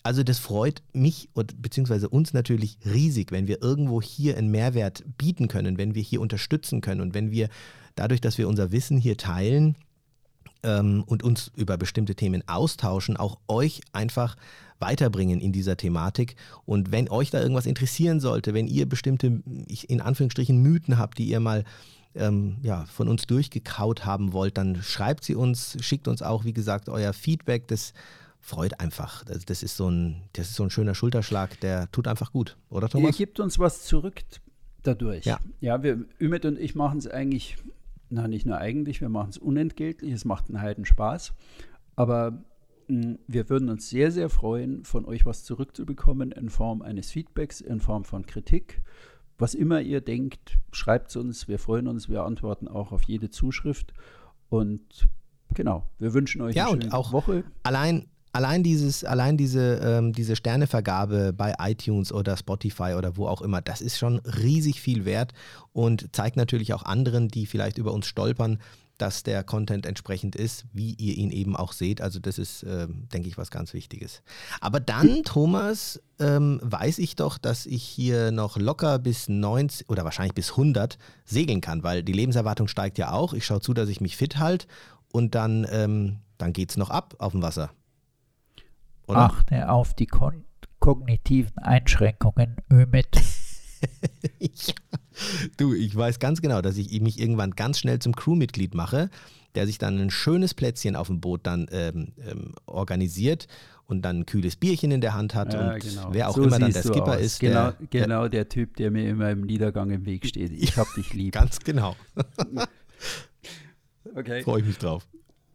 Also 0.03 0.23
das 0.23 0.39
freut 0.39 0.82
mich 0.93 1.30
und 1.34 1.61
beziehungsweise 1.61 2.09
uns 2.09 2.34
natürlich 2.34 2.78
riesig, 2.86 3.32
wenn 3.32 3.47
wir 3.47 3.61
irgendwo 3.61 4.01
hier 4.01 4.38
einen 4.38 4.51
Mehrwert 4.51 5.03
bieten 5.17 5.47
können, 5.47 5.78
wenn 5.78 5.95
wir 5.95 6.03
hier 6.03 6.21
unterstützen 6.21 6.82
können 6.82 7.01
und 7.01 7.13
wenn 7.13 7.32
wir 7.32 7.49
dadurch, 7.95 8.21
dass 8.21 8.38
wir 8.38 8.47
unser 8.47 8.71
Wissen 8.71 8.97
hier 8.97 9.17
teilen 9.17 9.76
ähm, 10.63 11.03
und 11.05 11.23
uns 11.23 11.51
über 11.55 11.78
bestimmte 11.78 12.15
Themen 12.15 12.43
austauschen, 12.47 13.17
auch 13.17 13.39
euch 13.47 13.82
einfach 13.93 14.36
weiterbringen 14.80 15.39
in 15.39 15.53
dieser 15.53 15.78
Thematik. 15.78 16.36
Und 16.65 16.91
wenn 16.91 17.09
euch 17.09 17.32
da 17.32 17.39
irgendwas 17.39 17.65
interessieren 17.65 18.19
sollte, 18.19 18.53
wenn 18.53 18.67
ihr 18.67 18.88
bestimmte, 18.88 19.41
in 19.88 20.01
Anführungsstrichen, 20.01 20.61
Mythen 20.61 20.97
habt, 20.97 21.17
die 21.17 21.26
ihr 21.26 21.39
mal 21.39 21.63
ähm, 22.16 22.57
ja, 22.61 22.86
von 22.86 23.07
uns 23.07 23.28
durchgekaut 23.28 24.05
haben 24.05 24.34
wollt, 24.34 24.57
dann 24.57 24.82
schreibt 24.82 25.24
sie 25.24 25.36
uns, 25.36 25.78
schickt 25.82 26.07
uns 26.07 26.22
auch, 26.22 26.45
wie 26.45 26.53
gesagt, 26.53 26.89
euer 26.89 27.13
Feedback. 27.13 27.68
Das 27.68 27.93
freut 28.39 28.80
einfach. 28.80 29.24
Das, 29.26 29.45
das, 29.45 29.63
ist, 29.63 29.76
so 29.76 29.89
ein, 29.89 30.22
das 30.34 30.49
ist 30.49 30.55
so 30.55 30.63
ein 30.63 30.70
schöner 30.70 30.95
Schulterschlag, 30.95 31.59
der 31.59 31.91
tut 31.91 32.07
einfach 32.07 32.32
gut, 32.32 32.57
oder 32.70 32.88
Thomas? 32.88 33.20
Ihr 33.20 33.26
gibt 33.26 33.39
uns 33.39 33.59
was 33.59 33.84
zurück 33.84 34.22
dadurch. 34.84 35.26
Ja, 35.26 35.39
ja 35.61 35.82
wir, 35.84 36.05
Ümit 36.22 36.45
und 36.45 36.59
ich 36.59 36.76
machen 36.76 36.99
es 36.99 37.07
eigentlich, 37.07 37.57
na 38.09 38.28
nicht 38.28 38.45
nur 38.45 38.57
eigentlich, 38.57 39.01
wir 39.01 39.09
machen 39.09 39.30
es 39.30 39.38
unentgeltlich, 39.38 40.13
es 40.13 40.26
macht 40.26 40.47
einen 40.49 40.61
Heiden 40.61 40.86
Spaß. 40.86 41.34
Aber 41.95 42.43
mh, 42.88 43.18
wir 43.28 43.49
würden 43.49 43.70
uns 43.70 43.89
sehr, 43.89 44.11
sehr 44.11 44.30
freuen, 44.30 44.86
von 44.86 45.05
euch 45.05 45.26
was 45.26 45.43
zurückzubekommen 45.43 46.32
in 46.32 46.49
Form 46.49 46.82
eines 46.82 47.11
Feedbacks, 47.11 47.61
in 47.61 47.80
Form 47.80 48.03
von 48.03 48.26
Kritik 48.26 48.82
was 49.38 49.53
immer 49.53 49.81
ihr 49.81 50.01
denkt, 50.01 50.57
schreibt 50.71 51.09
es 51.09 51.15
uns. 51.15 51.47
Wir 51.47 51.59
freuen 51.59 51.88
uns. 51.88 52.09
Wir 52.09 52.23
antworten 52.23 52.67
auch 52.67 52.91
auf 52.91 53.03
jede 53.03 53.29
Zuschrift. 53.29 53.93
Und 54.49 55.07
genau, 55.53 55.83
wir 55.99 56.13
wünschen 56.13 56.41
euch 56.41 56.55
ja, 56.55 56.63
eine 56.63 56.71
schöne 56.71 56.86
und 56.86 56.93
auch 56.93 57.11
Woche. 57.11 57.43
Allein, 57.63 58.05
allein, 58.31 58.63
dieses, 58.63 59.03
allein 59.03 59.38
diese, 59.38 59.79
ähm, 59.83 60.13
diese 60.13 60.36
Sternevergabe 60.36 61.33
bei 61.33 61.55
iTunes 61.59 62.11
oder 62.11 62.38
Spotify 62.38 62.93
oder 62.97 63.17
wo 63.17 63.27
auch 63.27 63.41
immer, 63.41 63.61
das 63.61 63.81
ist 63.81 63.97
schon 63.97 64.19
riesig 64.19 64.81
viel 64.81 65.05
wert 65.05 65.33
und 65.73 66.15
zeigt 66.15 66.38
natürlich 66.38 66.73
auch 66.73 66.83
anderen, 66.83 67.27
die 67.27 67.45
vielleicht 67.45 67.77
über 67.77 67.93
uns 67.93 68.07
stolpern, 68.07 68.59
dass 68.97 69.23
der 69.23 69.43
Content 69.43 69.85
entsprechend 69.85 70.35
ist, 70.35 70.65
wie 70.71 70.93
ihr 70.93 71.15
ihn 71.17 71.31
eben 71.31 71.55
auch 71.55 71.73
seht. 71.73 72.01
Also 72.01 72.19
das 72.19 72.37
ist, 72.37 72.63
äh, 72.63 72.87
denke 72.89 73.27
ich, 73.27 73.37
was 73.37 73.51
ganz 73.51 73.73
Wichtiges. 73.73 74.21
Aber 74.61 74.79
dann, 74.79 75.23
Thomas, 75.23 76.01
ähm, 76.19 76.59
weiß 76.63 76.99
ich 76.99 77.15
doch, 77.15 77.37
dass 77.37 77.65
ich 77.65 77.83
hier 77.83 78.31
noch 78.31 78.57
locker 78.57 78.99
bis 78.99 79.27
90 79.27 79.89
oder 79.89 80.03
wahrscheinlich 80.03 80.33
bis 80.33 80.51
100 80.51 80.97
segeln 81.25 81.61
kann, 81.61 81.83
weil 81.83 82.03
die 82.03 82.13
Lebenserwartung 82.13 82.67
steigt 82.67 82.97
ja 82.97 83.11
auch. 83.11 83.33
Ich 83.33 83.45
schaue 83.45 83.61
zu, 83.61 83.73
dass 83.73 83.89
ich 83.89 84.01
mich 84.01 84.17
fit 84.17 84.37
halte 84.37 84.67
und 85.11 85.35
dann, 85.35 85.67
ähm, 85.69 86.19
dann 86.37 86.53
geht 86.53 86.71
es 86.71 86.77
noch 86.77 86.89
ab 86.89 87.15
auf 87.19 87.33
dem 87.33 87.41
Wasser. 87.41 87.71
Oder? 89.07 89.19
Achte 89.19 89.69
auf 89.69 89.93
die 89.93 90.07
kognitiven 90.79 91.57
Einschränkungen, 91.59 92.57
Ömit. 92.71 93.21
ja. 94.39 94.73
Du, 95.57 95.74
ich 95.74 95.95
weiß 95.95 96.20
ganz 96.20 96.41
genau, 96.41 96.61
dass 96.61 96.78
ich 96.78 96.99
mich 97.01 97.20
irgendwann 97.20 97.51
ganz 97.51 97.80
schnell 97.80 97.99
zum 97.99 98.16
Crewmitglied 98.16 98.76
mache, 98.76 99.09
der 99.55 99.66
sich 99.66 99.78
dann 99.78 99.99
ein 99.99 100.11
schönes 100.11 100.53
Plätzchen 100.53 100.95
auf 100.95 101.07
dem 101.07 101.22
Boot 101.22 101.41
dann 101.43 101.68
ähm, 101.72 102.09
ähm, 102.28 102.53
organisiert 102.66 103.47
und 103.88 104.01
dann 104.01 104.22
ein 104.22 104.26
kühles 104.26 104.55
Bierchen 104.55 104.91
in 104.91 105.01
der 105.01 105.13
Hand 105.13 105.36
hat 105.36 105.53
ja, 105.53 105.74
und 105.74 105.80
genau. 105.80 106.09
wer 106.11 106.30
auch 106.30 106.36
so 106.36 106.43
immer 106.43 106.59
dann 106.59 106.72
der 106.72 106.82
Skipper 106.82 107.16
aus. 107.16 107.22
ist. 107.22 107.39
Genau, 107.39 107.72
der, 107.72 107.88
genau 107.89 108.22
der, 108.24 108.30
der 108.30 108.49
Typ, 108.49 108.76
der 108.78 108.91
mir 108.91 109.09
immer 109.09 109.30
im 109.30 109.41
Niedergang 109.41 109.91
im 109.91 110.05
Weg 110.05 110.26
steht. 110.26 110.51
Ich 110.51 110.78
hab 110.78 110.88
dich 110.95 111.13
lieb. 111.13 111.34
Ganz 111.34 111.59
genau. 111.59 111.95
okay. 114.16 114.43
Freue 114.43 114.61
ich 114.61 114.68
mich 114.68 114.78
drauf. 114.78 115.07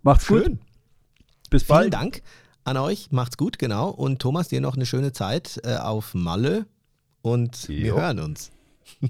Macht's 0.03 0.27
Schön. 0.27 0.45
gut. 0.45 0.59
Bis 1.51 1.65
bald. 1.65 1.83
Vielen 1.83 1.91
Dank 1.91 2.23
an 2.65 2.77
euch. 2.77 3.11
Macht's 3.11 3.37
gut, 3.37 3.59
genau. 3.59 3.91
Und 3.91 4.23
Thomas, 4.23 4.49
dir 4.49 4.61
noch 4.61 4.77
eine 4.77 4.87
schöne 4.87 5.13
Zeit 5.13 5.61
äh, 5.65 5.77
auf 5.77 6.15
Malle 6.15 6.67
und 7.23 7.69
jo. 7.69 7.83
wir 7.83 7.95
hören 7.95 8.21
uns. 8.21 8.53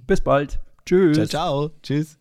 Bis 0.07 0.21
bald. 0.21 0.61
Tschüss. 0.87 1.17
Ciao, 1.17 1.27
ciao. 1.27 1.71
Tschüss. 1.83 2.20